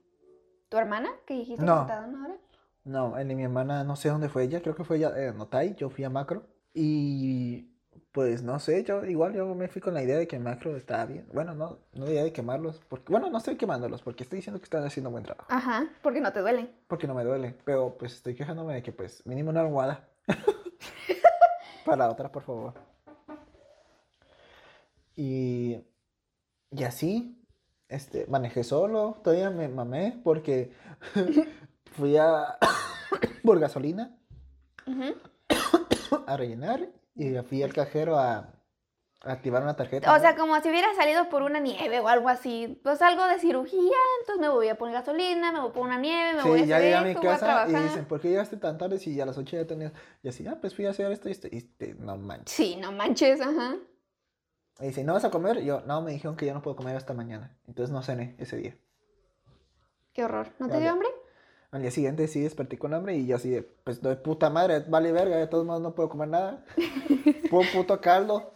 tu 0.68 0.76
hermana? 0.78 1.10
Que 1.26 1.34
dijiste 1.34 1.64
No. 1.64 1.76
que 1.76 1.80
estaba 1.92 2.06
una 2.06 2.24
hora. 2.24 2.36
No, 2.84 3.14
de 3.14 3.24
mi 3.36 3.44
hermana, 3.44 3.84
no 3.84 3.94
sé 3.94 4.08
dónde 4.08 4.28
fue 4.28 4.42
ella, 4.44 4.60
creo 4.60 4.74
que 4.74 4.82
fue 4.84 4.96
ella 4.96 5.12
en 5.16 5.40
Otay, 5.40 5.74
yo 5.76 5.88
fui 5.90 6.02
a 6.02 6.10
Macro. 6.10 6.44
Y 6.74 7.68
pues 8.10 8.42
no 8.42 8.58
sé, 8.58 8.82
yo 8.84 9.04
igual 9.04 9.32
yo 9.34 9.54
me 9.54 9.68
fui 9.68 9.80
con 9.80 9.94
la 9.94 10.02
idea 10.02 10.18
de 10.18 10.26
que 10.26 10.38
Macro 10.40 10.76
estaba 10.76 11.04
bien. 11.06 11.28
Bueno, 11.32 11.54
no, 11.54 11.78
no 11.92 12.06
idea 12.10 12.24
de 12.24 12.32
quemarlos, 12.32 12.80
porque, 12.88 13.12
bueno, 13.12 13.30
no 13.30 13.38
estoy 13.38 13.56
quemándolos, 13.56 14.02
porque 14.02 14.24
estoy 14.24 14.38
diciendo 14.38 14.58
que 14.58 14.64
están 14.64 14.84
haciendo 14.84 15.10
buen 15.10 15.22
trabajo, 15.24 15.46
Ajá, 15.50 15.86
porque 16.02 16.20
no 16.20 16.32
te 16.32 16.40
duelen. 16.40 16.74
porque 16.88 17.06
no 17.06 17.14
me 17.14 17.22
duele, 17.24 17.54
pero 17.64 17.96
pues 17.96 18.14
estoy 18.14 18.34
quejándome 18.34 18.74
de 18.74 18.82
que 18.82 18.92
pues 18.92 19.24
mínimo 19.26 19.50
una 19.50 19.60
almohada. 19.60 20.08
Para 21.84 22.10
otra, 22.10 22.30
por 22.30 22.42
favor. 22.42 22.74
Y, 25.16 25.78
y 26.70 26.84
así, 26.84 27.44
este, 27.88 28.26
manejé 28.28 28.64
solo, 28.64 29.20
todavía 29.22 29.50
me 29.50 29.68
mamé 29.68 30.20
porque 30.24 30.72
fui 31.92 32.16
a 32.16 32.58
por 33.44 33.58
gasolina 33.58 34.16
a 36.26 36.36
rellenar 36.36 36.88
y 37.14 37.36
fui 37.38 37.62
al 37.62 37.72
cajero 37.72 38.18
a 38.18 38.61
activar 39.24 39.62
una 39.62 39.74
tarjeta. 39.76 40.12
O 40.14 40.18
sea, 40.18 40.36
como 40.36 40.60
si 40.60 40.68
hubiera 40.68 40.92
salido 40.94 41.28
por 41.28 41.42
una 41.42 41.60
nieve 41.60 42.00
o 42.00 42.08
algo 42.08 42.28
así. 42.28 42.80
Pues 42.82 43.00
algo 43.02 43.26
de 43.26 43.38
cirugía, 43.38 43.96
entonces 44.20 44.40
me 44.40 44.48
voy 44.48 44.68
a 44.68 44.76
poner 44.76 44.94
gasolina, 44.94 45.52
me 45.52 45.60
voy 45.60 45.70
a 45.70 45.72
poner 45.72 45.88
una 45.88 46.00
nieve, 46.00 46.34
me 46.34 46.42
voy 46.42 46.52
a 46.52 46.54
Sí, 46.54 46.62
hacer 46.62 46.68
ya 46.68 46.80
llegué 46.80 46.94
a 46.94 47.02
mi 47.02 47.14
casa 47.14 47.66
y 47.68 47.74
dicen, 47.74 48.04
¿por 48.06 48.20
qué 48.20 48.30
llegaste 48.30 48.56
tan 48.56 48.78
tarde 48.78 48.98
si 48.98 49.20
a 49.20 49.26
las 49.26 49.38
8 49.38 49.56
ya 49.56 49.66
tenías? 49.66 49.92
Y 50.22 50.28
así, 50.28 50.46
ah, 50.46 50.58
pues 50.60 50.74
fui 50.74 50.86
a 50.86 50.90
hacer 50.90 51.10
esto 51.12 51.28
y 51.28 51.32
esto. 51.32 51.48
Y 51.50 51.58
este, 51.58 51.94
no 51.94 52.16
manches. 52.16 52.54
Sí, 52.54 52.76
no 52.76 52.92
manches, 52.92 53.40
ajá. 53.40 53.76
Y 54.80 54.86
dice, 54.86 55.04
¿no 55.04 55.12
vas 55.12 55.24
a 55.24 55.30
comer? 55.30 55.58
Y 55.58 55.66
yo, 55.66 55.82
no, 55.82 56.02
me 56.02 56.12
dijeron 56.12 56.36
que 56.36 56.46
ya 56.46 56.54
no 56.54 56.62
puedo 56.62 56.76
comer 56.76 56.96
hasta 56.96 57.14
mañana. 57.14 57.56
Entonces 57.68 57.92
no 57.92 58.02
cené 58.02 58.34
ese 58.38 58.56
día. 58.56 58.76
Qué 60.12 60.24
horror. 60.24 60.48
¿No 60.58 60.68
te 60.68 60.80
dio 60.80 60.90
hambre? 60.90 61.08
Al 61.70 61.80
día 61.80 61.90
siguiente 61.90 62.28
sí 62.28 62.40
desperté 62.40 62.78
con 62.78 62.92
hambre 62.92 63.16
y 63.16 63.26
yo 63.26 63.36
así 63.36 63.48
de, 63.48 63.62
pues 63.62 64.02
de 64.02 64.14
puta 64.16 64.50
madre, 64.50 64.80
vale 64.88 65.10
verga, 65.10 65.36
de 65.36 65.46
todos 65.46 65.64
modos 65.64 65.80
no 65.80 65.94
puedo 65.94 66.10
comer 66.10 66.28
nada. 66.28 66.64
Puro 67.50 67.66
puto 67.72 67.98
caldo 67.98 68.52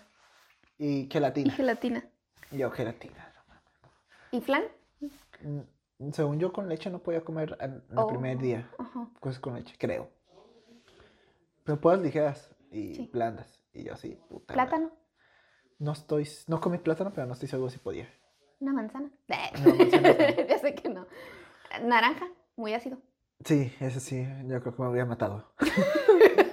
y 0.79 1.01
Y 1.03 1.09
gelatina. 1.11 1.53
gelatina. 1.55 2.05
Y 2.51 2.59
yo, 2.59 2.71
gelatina. 2.71 3.33
¿Y 4.31 4.41
flan? 4.41 4.65
Mm, 5.43 5.61
Según 6.13 6.39
yo 6.39 6.53
con 6.53 6.69
leche 6.69 6.91
no 6.91 6.99
podía 7.03 7.25
comer 7.25 7.57
el 7.61 7.83
Oh. 7.97 8.07
primer 8.07 8.39
día. 8.39 8.71
Ajá. 8.79 9.09
Cosas 9.19 9.39
con 9.41 9.55
leche, 9.55 9.75
creo. 9.79 10.11
Pero 11.65 11.81
puras 11.81 12.01
ligeras 12.01 12.55
y 12.71 12.95
Sí. 12.95 13.11
blandas. 13.13 13.61
Y 13.73 13.85
yo 13.85 13.95
así, 13.95 14.11
puta. 14.29 14.55
madre. 14.55 14.69
¿Plátano? 14.69 14.93
No 15.79 15.93
estoy, 15.93 16.29
no 16.49 16.61
comí 16.61 16.79
plátano, 16.79 17.13
pero 17.15 17.27
no 17.27 17.33
estoy 17.33 17.49
seguro 17.49 17.71
si 17.71 17.79
podía. 17.79 18.09
¿Una 18.61 18.73
manzana? 18.73 19.11
No, 19.65 19.75
manzana 19.75 20.09
no. 20.13 20.17
ya 20.49 20.59
sé 20.59 20.75
que 20.75 20.89
no. 20.89 21.07
Naranja, 21.83 22.27
muy 22.57 22.75
ácido. 22.75 22.99
Sí, 23.45 23.73
ese 23.81 24.01
sí, 24.01 24.27
yo 24.47 24.61
creo 24.63 24.75
que 24.75 24.83
me 24.83 24.89
habría 24.89 25.05
matado. 25.07 25.53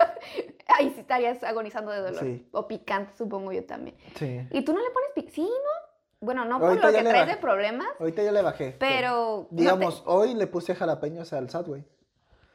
Estarías 1.03 1.43
agonizando 1.43 1.91
de 1.91 1.99
dolor. 1.99 2.19
Sí. 2.23 2.47
O 2.51 2.67
picante, 2.67 3.13
supongo 3.17 3.51
yo 3.51 3.63
también. 3.65 3.95
Sí. 4.15 4.39
¿Y 4.51 4.63
tú 4.63 4.73
no 4.73 4.79
le 4.79 4.89
pones 4.89 5.09
pic? 5.15 5.29
Sí, 5.31 5.41
¿no? 5.43 6.25
Bueno, 6.25 6.45
no 6.45 6.57
por 6.59 6.69
Ahorita 6.69 6.87
lo 6.87 6.93
ya 6.93 7.03
que 7.03 7.09
traes 7.09 7.27
de 7.27 7.37
problemas, 7.37 7.87
Ahorita 7.99 8.23
ya 8.23 8.31
le 8.31 8.41
bajé. 8.41 8.75
pero... 8.79 9.41
no 9.41 9.47
te- 9.49 9.55
Digamos, 9.55 10.03
hoy 10.05 10.33
le 10.33 10.47
puse 10.47 10.73
jalapeños 10.73 11.33
al 11.33 11.49
Subway. 11.49 11.83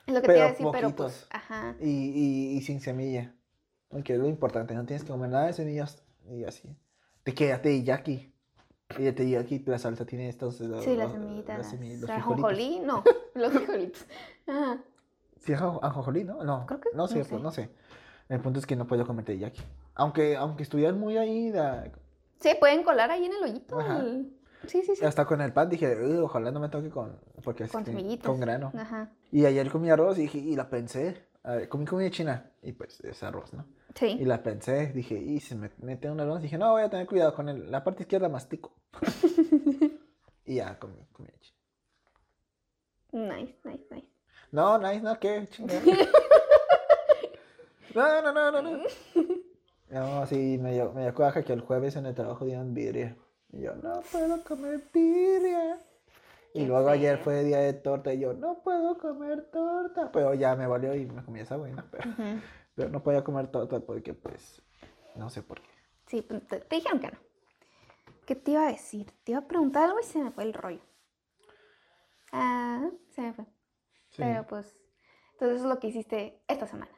es 0.06 0.14
lo 0.14 0.22
que 0.22 0.26
te 0.28 0.37
iba 0.37 0.46
a 0.46 0.48
decir, 0.50 0.66
pero 0.72 0.90
pues... 0.96 1.26
Ajá. 1.30 1.74
Y, 1.80 1.87
y, 1.88 2.56
y 2.56 2.62
sin 2.62 2.80
semilla. 2.80 3.34
Porque 3.88 4.14
es 4.14 4.18
lo 4.18 4.26
importante, 4.26 4.74
no 4.74 4.84
tienes 4.87 5.04
que 5.04 5.11
comer 5.11 5.28
nada 5.30 5.46
de 5.46 5.52
semillas 5.52 6.02
y 6.30 6.44
así. 6.44 6.74
Te 7.24 7.34
queda 7.34 7.61
teriyaki. 7.61 8.32
Y 8.98 9.02
de 9.02 9.12
teriyaki 9.12 9.58
la 9.66 9.78
salsa 9.78 10.06
tiene 10.06 10.30
estos... 10.30 10.61
los- 10.61 10.82
Sí, 10.82 10.96
las 10.96 11.12
semillitas. 11.12 11.58
las 11.58 11.68
semillas, 11.70 12.00
los 12.00 12.08
ajonjolí, 12.11 12.80
no, 12.80 13.04
los 13.34 13.52
frijolitos. 13.52 14.06
Ajá. 14.46 14.78
Sí, 15.40 15.52
ajo- 15.52 15.78
ajonjolí, 15.84 16.24
¿no? 16.24 16.42
No, 16.42 16.64
Creo 16.66 16.80
que- 16.80 16.88
no 16.94 17.06
sé, 17.06 17.18
no 17.18 17.24
pues 17.24 17.28
sé. 17.38 17.42
no 17.44 17.50
sé. 17.50 17.70
El 18.28 18.40
punto 18.40 18.58
es 18.58 18.66
que 18.66 18.76
no 18.76 18.86
puedo 18.86 19.06
comer 19.06 19.24
teriyaki. 19.24 19.62
Aunque, 19.94 20.36
aunque 20.36 20.62
estuvieran 20.62 20.98
muy 20.98 21.16
ahí, 21.16 21.50
da- 21.50 21.90
Sí, 22.40 22.50
pueden 22.60 22.82
colar 22.84 23.10
ahí 23.10 23.24
en 23.24 23.32
el 23.32 23.42
hoyito. 23.42 23.78
Ajá. 23.80 23.98
el- 24.00 24.34
Sí, 24.66 24.82
sí, 24.82 24.96
sí. 24.96 25.04
hasta 25.04 25.24
con 25.24 25.40
el 25.40 25.52
pan 25.52 25.68
dije, 25.68 25.96
"Uy, 26.04 26.16
ojalá 26.18 26.50
no 26.50 26.58
me 26.60 26.68
toque 26.68 26.90
con... 26.90 27.16
Porque 27.44 27.68
Con 27.68 27.84
semillitas. 27.84 28.26
con 28.26 28.40
grano. 28.40 28.72
Ajá. 28.76 29.12
Y 29.30 29.46
ayer 29.46 29.70
comí 29.70 29.88
arroz 29.88 30.18
y 30.18 30.22
dije, 30.22 30.38
y 30.38 30.56
la 30.56 30.68
pensé. 30.68 31.26
A 31.44 31.52
ver, 31.54 31.68
comí 31.68 31.86
comida 31.86 32.10
china 32.10 32.50
y 32.62 32.72
pues 32.72 33.00
es 33.04 33.22
arroz, 33.22 33.54
¿no? 33.54 33.64
Y 33.90 33.98
Sí. 33.98 34.24
la 34.24 34.42
pensé, 34.42 34.88
dije, 34.92 35.14
y 35.14 35.40
se 35.40 35.54
me 35.54 35.70
mete 35.78 36.10
un 36.10 36.20
arroz. 36.20 36.42
Dije, 36.42 36.58
no, 36.58 36.72
voy 36.72 36.82
a 36.82 36.90
tener 36.90 37.06
cuidado 37.06 37.34
con 37.34 37.48
el, 37.48 37.70
la 37.70 37.82
parte 37.84 38.02
izquierda 38.02 38.28
mastico. 38.28 38.74
y 40.44 40.56
ya 40.56 40.78
comí 40.78 40.96
comida 41.12 41.32
china. 41.40 41.58
Nice, 43.36 43.56
nice, 43.64 43.86
nice. 43.90 44.08
No, 44.50 44.76
nice, 44.78 45.00
no, 45.00 45.18
qué 45.18 45.46
chingada. 45.50 45.80
no, 47.98 48.22
no, 48.22 48.32
no, 48.32 48.62
no, 48.62 48.76
no. 48.76 48.84
No, 49.90 50.26
sí, 50.26 50.58
me 50.61 50.74
dio, 50.74 50.92
me 50.92 51.02
dio 51.02 51.14
coraje 51.14 51.44
que 51.44 51.54
el 51.54 51.62
jueves 51.62 51.96
en 51.96 52.04
el 52.04 52.14
trabajo 52.14 52.44
dieron 52.44 52.74
birria. 52.74 53.16
Y 53.50 53.62
yo, 53.62 53.74
no 53.76 54.02
puedo 54.12 54.44
comer 54.44 54.82
birria. 54.92 55.80
Y 56.52 56.66
luego 56.66 56.90
ayer 56.90 57.18
fue 57.18 57.42
día 57.44 57.61
de 57.61 57.72
torta 57.72 58.12
y 58.12 58.20
yo, 58.20 58.34
no 58.34 58.58
puedo 58.62 58.98
comer 58.98 59.50
torta. 59.50 60.12
Pero 60.12 60.34
ya 60.34 60.54
me 60.56 60.66
valió 60.66 60.94
y 60.94 61.06
me 61.06 61.24
comí 61.24 61.40
esa 61.40 61.56
buena. 61.56 61.87
Pero, 61.90 62.04
pero 62.74 62.88
no 62.90 63.02
podía 63.02 63.24
comer 63.24 63.48
torta 63.48 63.80
porque, 63.80 64.12
pues, 64.12 64.61
no 65.14 65.30
sé 65.30 65.42
por 65.42 65.62
qué. 65.62 65.70
Sí, 66.06 66.22
te, 66.22 66.38
te 66.61 66.76
dijeron 66.76 67.00
que 67.00 67.11
no. 67.11 67.18
¿Qué 68.26 68.34
te 68.34 68.50
iba 68.50 68.66
a 68.66 68.70
decir? 68.70 69.11
Te 69.24 69.32
iba 69.32 69.40
a 69.40 69.48
preguntar 69.48 69.84
algo 69.84 70.00
y 70.00 70.04
se 70.04 70.18
me 70.18 70.30
fue 70.30 70.44
el 70.44 70.52
rollo. 70.52 70.82
Ah, 72.30 72.90
se 73.14 73.22
me 73.22 73.32
fue. 73.32 73.44
Sí. 74.11 74.22
Pero 74.22 74.46
pues, 74.46 74.76
entonces 75.32 75.61
eso 75.61 75.64
es 75.64 75.74
lo 75.74 75.78
que 75.78 75.88
hiciste 75.88 76.42
esta 76.46 76.66
semana. 76.66 76.97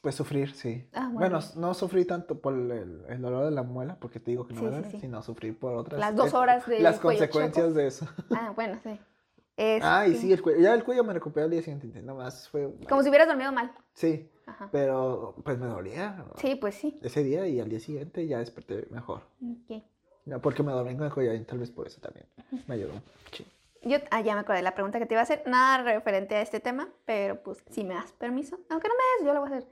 Pues 0.00 0.14
sufrir, 0.14 0.54
sí. 0.54 0.88
Ah, 0.94 1.10
bueno, 1.12 1.38
bueno. 1.38 1.52
no 1.56 1.74
sufrí 1.74 2.04
tanto 2.06 2.40
por 2.40 2.54
el, 2.54 3.04
el 3.08 3.20
dolor 3.20 3.44
de 3.44 3.50
la 3.50 3.62
muela, 3.62 3.98
porque 4.00 4.18
te 4.18 4.30
digo 4.30 4.46
que 4.46 4.54
no 4.54 4.60
Sí, 4.60 4.64
me 4.66 4.70
duele, 4.72 4.90
sí. 4.90 5.00
sino 5.00 5.22
sufrir 5.22 5.58
por 5.58 5.74
otras. 5.74 6.00
Las 6.00 6.16
dos 6.16 6.28
es- 6.28 6.34
horas 6.34 6.66
del 6.66 6.82
Las 6.82 6.98
consecuencias 6.98 7.74
de 7.74 7.86
eso. 7.86 8.06
Ah, 8.30 8.52
bueno, 8.54 8.78
sí. 8.82 8.98
Este, 9.56 9.86
Ah, 9.86 10.06
y 10.08 10.14
sí, 10.16 10.32
el 10.32 10.40
cuello. 10.40 10.58
Ya 10.60 10.72
el 10.72 10.82
cuello 10.84 11.04
me 11.04 11.12
recuperé 11.12 11.44
al 11.44 11.50
día 11.50 11.60
siguiente. 11.60 12.00
Nomás 12.00 12.48
fue. 12.48 12.72
Como 12.88 13.02
si 13.02 13.10
hubieras 13.10 13.28
dormido 13.28 13.52
mal. 13.52 13.70
Sí, 13.92 14.30
Ajá. 14.46 14.70
pero 14.72 15.34
pues 15.44 15.58
me 15.58 15.66
dolía. 15.66 16.24
Sí, 16.36 16.54
pues 16.54 16.76
sí. 16.76 16.98
Ese 17.02 17.22
día 17.22 17.46
y 17.46 17.60
al 17.60 17.68
día 17.68 17.78
siguiente 17.78 18.26
ya 18.26 18.38
desperté 18.38 18.86
mejor. 18.90 19.20
Ok. 19.42 19.82
Ya, 20.24 20.38
porque 20.38 20.62
me 20.62 20.72
dormí 20.72 20.96
con 20.96 21.04
el 21.06 21.12
cuello, 21.12 21.34
y 21.34 21.40
tal 21.44 21.58
vez 21.58 21.70
por 21.70 21.86
eso 21.86 22.00
también. 22.00 22.24
Me 22.66 22.76
ayudó. 22.76 22.92
Sí. 23.32 23.44
Yo, 23.82 23.96
ah, 24.10 24.20
ya 24.20 24.34
me 24.34 24.40
acordé 24.40 24.58
de 24.58 24.62
la 24.62 24.74
pregunta 24.74 24.98
que 24.98 25.06
te 25.06 25.14
iba 25.14 25.20
a 25.20 25.24
hacer. 25.24 25.42
Nada 25.46 25.82
referente 25.82 26.34
a 26.34 26.42
este 26.42 26.60
tema, 26.60 26.88
pero 27.06 27.42
pues 27.42 27.64
si 27.70 27.82
me 27.82 27.94
das 27.94 28.12
permiso. 28.12 28.58
Aunque 28.68 28.88
no 28.88 28.94
me 28.94 29.02
des, 29.18 29.26
yo 29.26 29.34
lo 29.34 29.40
voy 29.40 29.52
a 29.52 29.56
hacer. 29.56 29.68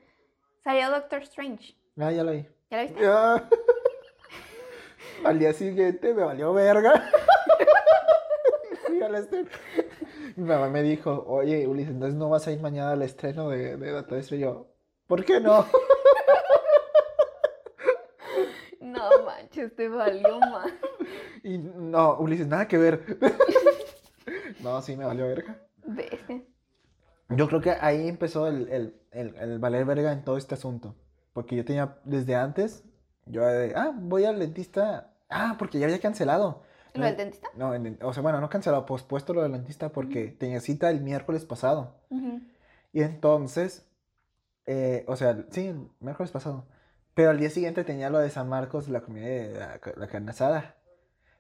Salió 0.65 0.91
Doctor 0.91 1.23
Strange. 1.23 1.75
Ah, 1.99 2.11
ya 2.11 2.25
lo 2.25 2.33
vi. 2.33 2.47
¿Ya 2.71 2.77
lo 2.79 2.83
viste? 2.85 3.03
Ya. 3.03 3.49
al 5.25 5.39
día 5.39 5.53
siguiente 5.53 6.15
me 6.15 6.25
valió 6.25 6.55
verga. 6.55 7.11
Fui 8.87 9.03
al 9.03 9.15
estreno. 9.15 9.49
Mi 10.37 10.45
mamá 10.45 10.69
me 10.69 10.83
dijo, 10.83 11.25
oye, 11.27 11.67
Ulises, 11.67 11.93
entonces 11.93 12.19
no 12.19 12.31
vas 12.31 12.47
a 12.47 12.53
ir 12.53 12.61
mañana 12.61 12.93
al 12.93 13.03
estreno 13.03 13.51
de, 13.51 13.77
de 13.77 13.91
Doctor 13.91 14.19
Strange. 14.19 14.43
Y 14.43 14.47
yo, 14.47 14.69
¿por 15.07 15.25
qué 15.25 15.41
no? 15.41 15.67
No 18.81 19.11
manches, 19.27 19.77
te 19.77 19.87
valió 19.87 20.41
mal. 20.41 20.73
Y 21.43 21.59
no, 21.59 22.17
Ulises, 22.19 22.47
nada 22.47 22.67
que 22.67 22.79
ver. 22.79 23.19
No, 24.69 24.83
sí, 24.83 24.97
me 24.97 25.05
valió 25.05 25.27
verga. 25.27 25.59
Bestia. 25.87 26.43
Yo 27.31 27.49
creo 27.49 27.61
que 27.61 27.71
ahí 27.73 28.09
empezó 28.09 28.47
el, 28.47 28.69
el, 28.69 29.01
el, 29.13 29.35
el 29.37 29.59
valer 29.59 29.85
verga 29.85 30.13
en 30.13 30.25
todo 30.25 30.37
este 30.37 30.55
asunto. 30.55 30.95
porque 31.33 31.57
yo 31.57 31.65
tenía 31.65 31.99
desde 32.05 32.35
antes, 32.35 32.85
yo 33.27 33.45
de, 33.47 33.73
ah, 33.77 33.93
voy 33.95 34.25
al 34.25 34.39
dentista. 34.39 35.15
Ah, 35.29 35.57
porque 35.59 35.79
ya 35.79 35.87
había 35.87 36.01
cancelado. 36.01 36.63
¿Lo 36.95 37.05
del 37.05 37.17
dentista? 37.17 37.49
No, 37.55 37.75
en 37.75 37.99
o 38.03 38.13
sea, 38.13 38.23
bueno, 38.23 38.41
no 38.41 38.49
cancelado, 38.49 38.87
pospuesto 38.87 39.35
lo 39.35 39.43
del 39.43 39.53
dentista 39.53 39.91
porque 39.91 40.29
tenía 40.29 40.61
cita 40.61 40.91
el 40.91 41.01
miércoles 41.03 41.45
pasado. 41.45 41.95
Y 42.93 43.03
entonces, 43.03 43.87
eh, 44.67 45.05
o 45.07 45.17
sea, 45.17 45.45
sí, 45.51 45.67
el 45.69 45.89
miércoles 46.01 46.33
pasado. 46.33 46.67
Pero 47.15 47.31
al 47.31 47.39
día 47.39 47.51
siguiente 47.51 47.85
tenía 47.85 48.11
lo 48.11 48.19
de 48.19 48.31
San 48.31 48.49
Marcos, 48.49 48.89
la 48.89 49.03
comida 49.03 49.27
de 49.27 49.53
la, 49.59 49.81
la 49.97 50.07
carne 50.09 50.31
asada. 50.31 50.77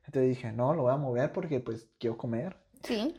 Entonces 0.06 0.28
dije, 0.28 0.52
no, 0.52 0.74
lo 0.74 0.82
voy 0.82 0.92
a 0.92 0.96
mover 0.96 1.32
porque 1.32 1.60
pues 1.60 1.88
quiero 1.98 2.16
comer. 2.18 2.56
Sí. 2.82 3.14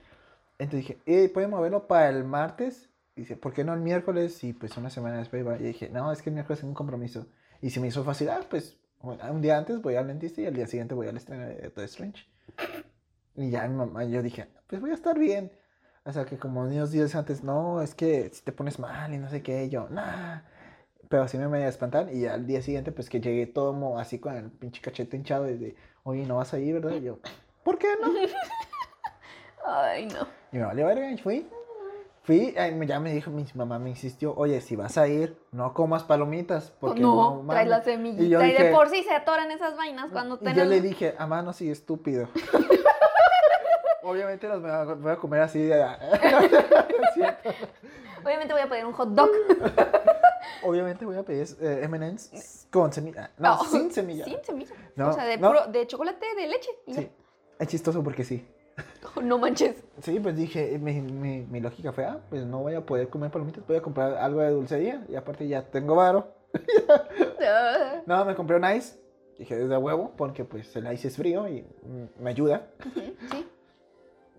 Entonces 0.58 0.88
dije, 0.88 1.02
eh, 1.06 1.30
¿puede 1.30 1.48
moverlo 1.48 1.88
para 1.88 2.10
el 2.10 2.24
martes? 2.24 2.90
Y 3.16 3.22
dice, 3.22 3.36
¿por 3.36 3.54
qué 3.54 3.64
no 3.64 3.74
el 3.74 3.80
miércoles? 3.80 4.44
Y 4.44 4.54
pues 4.54 4.78
una 4.78 4.90
semana 4.90 5.18
después 5.18 5.42
iba. 5.42 5.58
Y 5.58 5.64
dije, 5.64 5.90
no, 5.90 6.12
es 6.12 6.22
que 6.22 6.30
el 6.30 6.36
miércoles 6.36 6.60
tengo 6.60 6.72
un 6.72 6.76
compromiso. 6.76 7.28
Y 7.62 7.70
se 7.70 7.80
me 7.80 7.88
hizo 7.88 8.04
fácil, 8.04 8.30
ah, 8.30 8.42
pues 8.50 8.78
un 9.02 9.42
día 9.42 9.58
antes 9.58 9.82
voy 9.82 9.96
al 9.96 10.08
dentista 10.08 10.42
y 10.42 10.46
al 10.46 10.54
día 10.54 10.68
siguiente 10.68 10.94
voy 10.94 11.08
al 11.08 11.18
estreno 11.18 11.46
de 11.46 11.62
Doctor 11.62 11.84
Strange. 11.86 12.26
Y 13.36 13.50
ya 13.50 13.68
mi 13.68 13.76
mamá, 13.76 14.04
yo 14.04 14.22
dije, 14.22 14.48
pues 14.68 14.82
voy 14.82 14.92
a 14.92 14.96
estar 14.96 15.18
bien. 15.18 15.52
O 16.06 16.12
sea, 16.12 16.26
que 16.26 16.38
como 16.38 16.62
unos 16.62 16.92
días 16.92 17.16
antes, 17.16 17.44
no, 17.44 17.82
es 17.82 17.96
que 17.96 18.30
si 18.34 18.42
te 18.44 18.52
pones 18.52 18.80
mal 18.80 19.14
y 19.14 19.18
no 19.18 19.30
sé 19.30 19.42
qué, 19.42 19.66
y 19.66 19.70
yo, 19.70 19.88
nah. 19.90 20.42
Pero 21.08 21.24
así 21.24 21.38
me 21.38 21.48
medio 21.48 21.68
espantar 21.68 22.14
y 22.14 22.26
al 22.28 22.46
día 22.46 22.62
siguiente, 22.62 22.92
pues 22.92 23.10
que 23.10 23.20
llegué 23.20 23.48
todo 23.48 23.98
así 23.98 24.20
con 24.20 24.36
el 24.36 24.52
pinche 24.52 24.82
cachete 24.82 25.18
hinchado 25.18 25.50
y 25.50 25.58
de, 25.58 25.76
oye, 26.04 26.26
no 26.26 26.38
vas 26.38 26.54
a 26.54 26.60
ir, 26.60 26.76
¿verdad? 26.76 26.98
Y 26.98 27.02
yo, 27.02 27.20
¿por 27.64 27.78
qué 27.78 27.88
no? 28.02 28.10
Ay, 29.70 30.08
no. 30.08 30.28
Y 30.52 30.58
me 30.58 30.66
valió 30.66 30.88
verga 30.88 31.12
y 31.12 31.18
fui. 31.18 31.48
Fui, 32.24 32.54
ay, 32.58 32.78
ya 32.86 33.00
me 33.00 33.14
dijo, 33.14 33.32
mi 33.32 33.46
mamá 33.56 33.80
me 33.80 33.90
insistió, 33.90 34.36
oye, 34.36 34.62
si 34.62 34.76
vas 34.76 34.98
a 34.98 35.08
ir, 35.08 35.38
no 35.52 35.74
comas 35.74 36.04
palomitas, 36.04 36.72
porque 36.80 37.00
no, 37.00 37.42
no, 37.42 37.48
trae 37.48 37.66
la 37.66 37.78
mames". 37.78 37.86
semillita. 37.86 38.48
Y 38.48 38.54
de 38.54 38.72
por 38.72 38.90
sí 38.90 39.04
se 39.04 39.14
atoran 39.14 39.50
esas 39.52 39.76
vainas 39.78 40.12
cuando 40.12 40.36
Y 40.36 40.40
tenemos... 40.40 40.64
yo 40.64 40.70
le 40.70 40.82
dije, 40.82 41.16
a 41.18 41.26
mano, 41.26 41.54
sí, 41.54 41.72
estúpido. 41.72 42.28
Obviamente 44.04 44.48
las 44.48 44.62
voy 44.62 45.12
a, 45.12 45.16
comer 45.18 45.42
así 45.42 45.62
de... 45.62 45.84
Obviamente 48.24 48.54
voy 48.54 48.62
a 48.62 48.70
pedir 48.70 48.86
un 48.86 48.94
hot 48.94 49.10
dog. 49.10 49.30
Obviamente 50.64 51.06
voy 51.06 51.18
a 51.18 51.24
pedir 51.24 51.48
eh, 51.62 51.82
M&M's 51.84 52.68
con 52.70 52.92
semilla. 52.92 53.32
No, 53.38 53.64
sin 53.66 53.92
semilla. 53.92 54.26
Sin 54.26 54.44
semilla. 54.44 54.76
No, 54.96 55.10
o 55.10 55.14
sea, 55.14 55.26
de, 55.26 55.38
no. 55.38 55.50
puro, 55.50 55.68
de 55.68 55.88
chocolate, 55.88 56.26
de 56.36 56.48
leche. 56.48 56.70
Sí, 56.88 57.10
es 57.60 57.68
chistoso 57.68 58.04
porque 58.04 58.24
sí. 58.24 58.46
No 59.24 59.38
manches. 59.38 59.84
Sí, 60.02 60.20
pues 60.20 60.36
dije, 60.36 60.78
mi, 60.80 61.02
mi, 61.02 61.46
mi 61.46 61.60
lógica 61.60 61.92
fue, 61.92 62.06
ah, 62.06 62.20
pues 62.30 62.46
no 62.46 62.60
voy 62.60 62.76
a 62.76 62.86
poder 62.86 63.10
comer 63.10 63.32
palomitas, 63.32 63.66
voy 63.68 63.78
a 63.78 63.82
comprar 63.82 64.16
algo 64.16 64.42
de 64.42 64.52
dulcería 64.52 65.06
y 65.10 65.16
aparte 65.16 65.48
ya 65.48 65.64
tengo 65.64 65.96
varo. 65.96 66.34
Ah. 67.42 68.02
No, 68.06 68.26
me 68.26 68.36
compré 68.36 68.58
un 68.58 68.66
ice. 68.66 69.00
Dije, 69.38 69.56
desde 69.56 69.78
huevo, 69.78 70.12
porque 70.18 70.44
pues 70.44 70.76
el 70.76 70.92
ice 70.92 71.08
es 71.08 71.16
frío 71.16 71.48
y 71.48 71.62
mm, 71.62 72.22
me 72.22 72.32
ayuda. 72.32 72.68
Sí. 72.94 73.16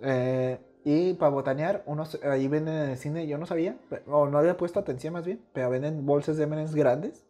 Eh, 0.02 0.58
y 0.84 1.14
para 1.14 1.30
botanear, 1.30 1.82
unos, 1.86 2.18
ahí 2.22 2.46
venden 2.48 2.74
en 2.74 2.90
el 2.90 2.98
cine, 2.98 3.26
yo 3.26 3.38
no 3.38 3.46
sabía, 3.46 3.76
o 4.06 4.26
no 4.26 4.38
había 4.38 4.56
puesto 4.56 4.78
atención 4.80 5.14
más 5.14 5.24
bien, 5.24 5.42
pero 5.52 5.70
venden 5.70 6.04
bolsas 6.04 6.36
de 6.36 6.44
M&M's 6.44 6.74
grandes. 6.74 7.24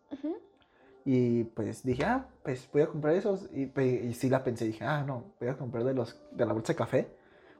Y 1.05 1.45
pues 1.45 1.83
dije, 1.83 2.05
ah, 2.05 2.27
pues 2.43 2.69
voy 2.73 2.83
a 2.83 2.87
comprar 2.87 3.15
esos. 3.15 3.49
Y, 3.53 3.71
y 3.81 4.15
sí 4.15 4.29
la 4.29 4.45
pensé, 4.45 4.67
dije, 4.67 4.85
ah, 4.85 5.03
no, 5.05 5.25
voy 5.41 5.49
a 5.49 5.57
comprar 5.57 5.85
de, 5.85 5.95
los, 5.95 6.21
de 6.33 6.45
la 6.47 6.53
bolsa 6.53 6.73
de 6.73 6.77
café, 6.77 7.09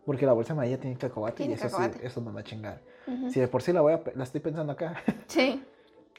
porque 0.05 0.27
la 0.27 0.33
bolsa 0.33 0.53
amarilla 0.53 0.79
tiene 0.81 0.97
cacahuate 0.97 1.37
Tiene 1.37 1.53
y 1.53 1.55
eso 1.57 1.65
cacahuate. 1.65 1.99
sí, 2.01 2.07
eso 2.07 2.21
me 2.21 2.33
va 2.33 2.41
a 2.41 2.45
chingar. 2.45 2.81
Si 3.31 3.41
de 3.41 3.49
por 3.49 3.63
sí 3.63 3.73
la, 3.73 3.81
voy 3.81 3.93
a, 3.95 4.03
la 4.15 4.25
estoy 4.25 4.41
pensando 4.41 4.73
acá, 4.73 5.03
Sí. 5.27 5.63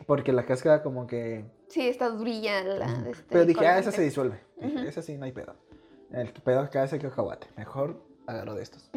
porque 0.08 0.34
la 0.34 0.46
cáscara 0.46 0.84
como 0.84 1.08
que... 1.08 1.46
Sí, 1.70 1.88
está 1.88 2.10
durilla 2.10 2.63
la. 2.63 2.86
este, 3.10 3.24
pero 3.30 3.46
dije, 3.46 3.65
ah, 3.65 3.80
esa 3.80 3.91
se 3.91 4.02
disuelve. 4.02 4.39
Dije, 4.60 4.88
esa 4.88 5.02
sí, 5.02 5.17
no 5.17 5.26
hay 5.26 5.32
pedo. 5.32 5.56
El 6.12 6.32
pedo 6.34 6.60
acá 6.60 6.84
es 6.84 6.91
el 6.94 7.00
cacahuate. 7.00 7.48
Mejor 7.56 8.04
agarro 8.28 8.56
de 8.56 8.63
estos. 8.63 8.89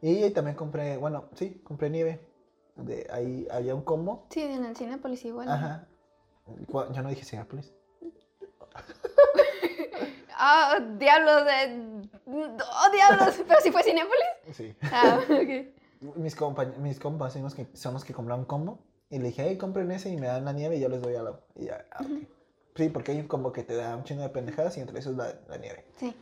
Y 0.00 0.30
también 0.30 0.56
compré, 0.56 0.96
bueno, 0.96 1.24
sí, 1.34 1.60
compré 1.64 1.90
nieve. 1.90 2.20
De 2.76 3.06
ahí 3.10 3.46
había 3.50 3.74
un 3.74 3.82
combo. 3.82 4.26
Sí, 4.30 4.42
en 4.42 4.64
el 4.64 4.76
Cinépolis 4.76 5.24
igual. 5.24 5.50
Ajá. 5.50 5.88
Yo 6.68 7.02
no 7.02 7.08
dije 7.08 7.24
Cinepolis. 7.24 7.72
Ah, 10.42 10.80
diablos. 10.98 11.44
de- 11.44 12.08
Oh, 12.26 12.90
diablos. 12.92 13.42
Pero 13.48 13.60
si 13.60 13.70
fue 13.70 13.82
Cinépolis. 13.82 14.24
Sí. 14.52 14.74
Ah, 14.92 15.18
ok. 15.22 16.16
Mis, 16.16 16.36
compa- 16.36 16.76
mis 16.78 16.98
compas 16.98 17.32
son 17.34 17.42
los, 17.42 17.54
que, 17.54 17.66
son 17.74 17.92
los 17.94 18.04
que 18.04 18.14
compraron 18.14 18.44
combo. 18.46 18.78
Y 19.10 19.18
le 19.18 19.28
dije, 19.28 19.44
hey, 19.48 19.58
compren 19.58 19.90
ese 19.90 20.08
y 20.08 20.16
me 20.16 20.28
dan 20.28 20.44
la 20.44 20.52
nieve 20.52 20.76
y 20.76 20.80
yo 20.80 20.88
les 20.88 21.02
doy 21.02 21.14
a 21.16 21.22
la. 21.22 21.38
Y 21.56 21.66
ya, 21.66 21.84
ah. 21.92 22.04
Sí, 22.76 22.88
porque 22.88 23.12
hay 23.12 23.18
un 23.20 23.26
combo 23.28 23.52
que 23.52 23.64
te 23.64 23.74
da 23.74 23.96
un 23.96 24.04
chingo 24.04 24.22
de 24.22 24.28
pendejadas 24.30 24.76
y 24.76 24.80
entre 24.80 24.98
esos 25.00 25.16
la, 25.16 25.34
la 25.48 25.58
nieve. 25.58 25.84
Sí. 25.98 26.14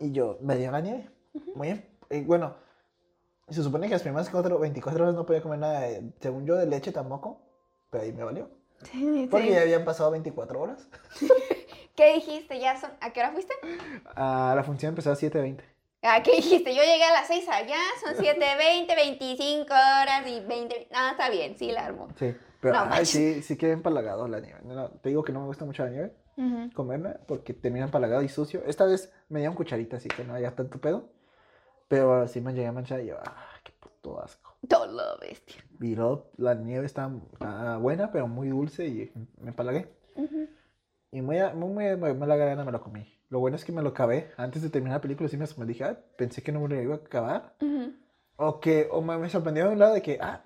Y 0.00 0.10
yo 0.12 0.36
me 0.40 0.56
dio 0.56 0.70
la 0.72 0.80
nieve. 0.80 1.08
Muy 1.54 1.68
bien. 1.68 1.88
Y 2.10 2.20
bueno, 2.22 2.56
se 3.48 3.62
supone 3.62 3.86
que 3.86 3.94
las 3.94 4.02
primeras 4.02 4.28
cuatro, 4.28 4.58
24 4.58 5.04
horas 5.04 5.14
no 5.14 5.24
podía 5.24 5.40
comer 5.42 5.60
nada, 5.60 5.80
de- 5.80 6.12
según 6.20 6.44
yo, 6.44 6.56
de 6.56 6.66
leche 6.66 6.92
tampoco. 6.92 7.40
Pero 7.90 8.04
ahí 8.04 8.12
me 8.12 8.24
valió. 8.24 8.50
Sí, 8.90 9.28
Porque 9.30 9.46
sí. 9.46 9.52
ya 9.54 9.62
habían 9.62 9.84
pasado 9.84 10.10
24 10.10 10.60
horas. 10.60 10.88
¿Qué 11.94 12.14
dijiste? 12.14 12.58
¿Ya 12.58 12.78
son... 12.80 12.90
¿A 13.00 13.12
qué 13.12 13.20
hora 13.20 13.32
fuiste? 13.32 13.54
Ah, 14.16 14.52
la 14.56 14.64
función 14.64 14.90
empezó 14.90 15.12
a 15.12 15.16
7.20. 15.16 15.60
¿A 16.02 16.22
qué 16.22 16.36
dijiste? 16.36 16.74
Yo 16.74 16.82
llegué 16.82 17.04
a 17.04 17.12
las 17.12 17.26
6 17.26 17.48
allá, 17.48 17.78
son 18.04 18.14
7, 18.18 18.38
20, 18.58 18.94
25 18.94 19.72
horas 19.72 20.26
y 20.26 20.40
20... 20.40 20.88
No, 20.92 21.10
está 21.10 21.30
bien, 21.30 21.56
sí 21.56 21.72
la 21.72 21.86
armo. 21.86 22.08
Sí. 22.18 22.34
Pero 22.60 22.74
No 22.74 22.86
ay, 22.90 23.06
sí, 23.06 23.42
sí 23.42 23.56
quedé 23.56 23.72
empalagado 23.72 24.26
la 24.26 24.40
nieve. 24.40 24.60
No, 24.64 24.88
te 24.88 25.10
digo 25.10 25.22
que 25.22 25.32
no 25.32 25.40
me 25.40 25.46
gusta 25.46 25.64
mucho 25.64 25.84
la 25.84 25.90
nieve, 25.90 26.12
Ujú. 26.36 26.70
comerla, 26.74 27.20
porque 27.26 27.52
termina 27.54 27.84
empalagado 27.86 28.22
y 28.22 28.28
sucio. 28.28 28.62
Esta 28.66 28.86
vez 28.86 29.12
me 29.28 29.40
dieron 29.40 29.54
cucharita, 29.54 29.98
así 29.98 30.08
que 30.08 30.24
no 30.24 30.34
había 30.34 30.54
tanto 30.54 30.80
pedo. 30.80 31.10
Pero 31.88 32.26
sí 32.26 32.40
me 32.40 32.52
llegué 32.54 32.66
a 32.66 32.72
manchar 32.72 33.00
y 33.00 33.06
yo, 33.06 33.16
ah, 33.22 33.52
qué 33.62 33.72
puto 33.72 34.20
asco. 34.22 34.56
Todo 34.68 34.86
lo 34.86 35.18
bestia. 35.18 35.62
Y 35.80 35.94
luego 35.94 36.30
la 36.38 36.54
nieve 36.54 36.86
está 36.86 37.10
ah, 37.40 37.78
buena, 37.80 38.10
pero 38.10 38.26
muy 38.26 38.48
dulce 38.48 38.86
y 38.86 39.12
me 39.40 39.50
empalagué. 39.50 39.88
Ujú. 40.16 40.48
Y 41.14 41.22
muy, 41.22 41.38
muy, 41.54 41.96
muy, 41.96 42.12
mala 42.14 42.34
gana 42.34 42.64
me 42.64 42.72
lo 42.72 42.80
comí. 42.80 43.06
Lo 43.28 43.38
bueno 43.38 43.54
es 43.54 43.64
que 43.64 43.70
me 43.70 43.82
lo 43.82 43.90
acabé. 43.90 44.32
Antes 44.36 44.62
de 44.62 44.68
terminar 44.68 44.96
la 44.98 45.00
película, 45.00 45.28
sí 45.28 45.36
me, 45.36 45.46
dije, 45.64 45.84
ah, 45.84 45.96
pensé 46.16 46.42
que 46.42 46.50
no 46.50 46.58
me 46.58 46.68
lo 46.68 46.82
iba 46.82 46.94
a 46.96 46.98
acabar. 46.98 47.54
O 48.34 48.58
que, 48.58 48.88
o 48.90 49.00
me, 49.00 49.16
me 49.16 49.30
sorprendió 49.30 49.66
de 49.66 49.74
un 49.74 49.78
lado 49.78 49.94
de 49.94 50.02
que, 50.02 50.18
ah, 50.20 50.42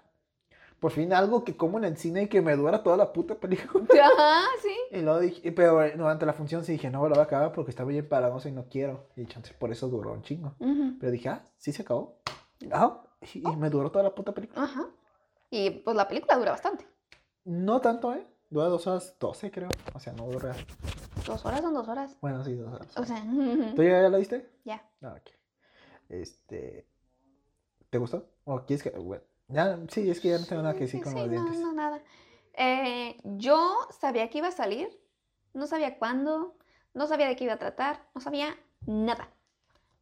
por 0.78 0.92
fin 0.92 1.14
algo 1.14 1.42
que 1.42 1.56
como 1.56 1.78
en 1.78 1.84
el 1.84 1.96
cine 1.96 2.24
y 2.24 2.28
que 2.28 2.42
me 2.42 2.54
dura 2.54 2.82
toda 2.82 2.98
la 2.98 3.14
puta 3.14 3.36
película. 3.36 3.86
Ajá, 4.14 4.44
sí. 4.60 4.76
Y 4.90 5.00
luego 5.00 5.20
dije, 5.20 5.52
pero 5.52 5.82
eh, 5.82 5.94
durante 5.96 6.26
la 6.26 6.34
función 6.34 6.62
sí 6.62 6.72
dije, 6.72 6.90
no 6.90 7.00
me 7.00 7.08
lo 7.08 7.14
voy 7.14 7.22
a 7.22 7.24
acabar 7.24 7.52
porque 7.52 7.70
está 7.70 7.84
bien 7.84 8.06
paradoso 8.06 8.50
y 8.50 8.52
no 8.52 8.66
quiero. 8.68 9.06
Y 9.16 9.24
chance, 9.24 9.54
por 9.58 9.72
eso 9.72 9.88
duró 9.88 10.12
un 10.12 10.20
chingo. 10.20 10.54
Pero 11.00 11.10
dije, 11.10 11.30
ah, 11.30 11.42
sí 11.56 11.72
se 11.72 11.80
acabó. 11.80 12.18
Ah, 12.70 13.00
y, 13.22 13.38
y 13.38 13.56
me 13.56 13.70
duró 13.70 13.90
toda 13.90 14.04
la 14.04 14.14
puta 14.14 14.34
película. 14.34 14.64
Ajá. 14.64 14.84
Y 15.48 15.70
pues 15.70 15.96
la 15.96 16.06
película 16.06 16.36
dura 16.36 16.50
bastante. 16.50 16.86
No 17.46 17.80
tanto, 17.80 18.12
¿eh? 18.12 18.26
Dura 18.50 18.66
dos 18.66 18.86
horas 18.86 19.14
doce, 19.20 19.50
creo. 19.50 19.68
O 19.94 20.00
sea, 20.00 20.12
no 20.14 20.26
dura. 20.26 20.54
Dos 21.26 21.44
horas 21.44 21.60
son 21.60 21.74
dos 21.74 21.86
horas. 21.88 22.16
Bueno, 22.20 22.42
sí, 22.44 22.54
dos 22.54 22.72
horas. 22.72 22.96
O 22.96 23.04
sea, 23.04 23.22
¿Tú 23.76 23.82
ya, 23.82 24.02
ya 24.02 24.08
la 24.08 24.18
viste? 24.18 24.48
ya. 24.64 24.82
Ah, 25.02 25.14
ok. 25.18 25.30
Este. 26.08 26.86
¿Te 27.90 27.98
gustó? 27.98 28.28
¿O 28.44 28.64
quieres 28.64 28.82
que.? 28.82 28.90
Bueno, 28.90 29.22
ya, 29.48 29.78
sí, 29.88 30.10
es 30.10 30.20
que 30.20 30.28
ya 30.28 30.38
no 30.38 30.46
tengo 30.46 30.62
nada 30.62 30.74
que 30.74 30.80
decir 30.80 31.00
Sí, 31.00 31.04
con 31.04 31.12
sí, 31.12 31.18
los 31.18 31.28
no, 31.28 31.32
dientes. 31.32 31.60
no, 31.60 31.72
nada. 31.72 32.02
Eh, 32.54 33.16
yo 33.24 33.76
sabía 33.98 34.28
que 34.30 34.38
iba 34.38 34.48
a 34.48 34.52
salir, 34.52 34.88
no 35.54 35.66
sabía 35.66 35.98
cuándo, 35.98 36.56
no 36.94 37.06
sabía 37.06 37.28
de 37.28 37.36
qué 37.36 37.44
iba 37.44 37.52
a 37.54 37.58
tratar, 37.58 38.02
no 38.14 38.20
sabía 38.20 38.56
nada. 38.86 39.30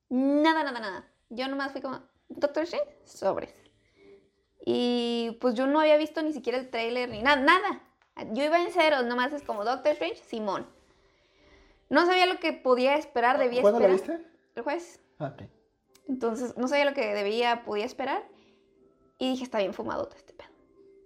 Nada, 0.08 0.62
nada, 0.64 0.80
nada. 0.80 1.04
Yo 1.28 1.48
nomás 1.48 1.72
fui 1.72 1.80
como, 1.80 2.00
Doctor 2.28 2.62
Strange, 2.62 2.96
sobres. 3.04 3.52
Y 4.64 5.36
pues 5.40 5.54
yo 5.54 5.66
no 5.66 5.80
había 5.80 5.96
visto 5.96 6.22
ni 6.22 6.32
siquiera 6.32 6.58
el 6.58 6.70
tráiler 6.70 7.08
ni 7.08 7.22
nada, 7.22 7.40
nada. 7.42 7.82
Yo 8.32 8.44
iba 8.44 8.60
en 8.62 8.70
cero, 8.72 9.02
nomás 9.02 9.32
es 9.32 9.42
como 9.42 9.64
Doctor 9.64 9.92
Strange, 9.92 10.16
Simón. 10.24 10.66
No 11.88 12.06
sabía 12.06 12.26
lo 12.26 12.38
que 12.40 12.52
podía 12.52 12.96
esperar, 12.96 13.38
debía 13.38 13.60
¿Cuándo 13.62 13.80
la 13.80 13.88
esperar. 13.94 14.18
viste? 14.18 14.32
El 14.56 14.62
jueves. 14.62 15.00
Ah, 15.18 15.34
ok. 15.34 15.42
Entonces, 16.08 16.56
no 16.56 16.66
sabía 16.68 16.84
lo 16.84 16.94
que 16.94 17.14
debía, 17.14 17.62
podía 17.64 17.84
esperar. 17.84 18.24
Y 19.18 19.30
dije, 19.30 19.44
está 19.44 19.58
bien 19.58 19.74
fumado 19.74 20.06
todo 20.06 20.16
este 20.16 20.32
pedo. 20.32 20.48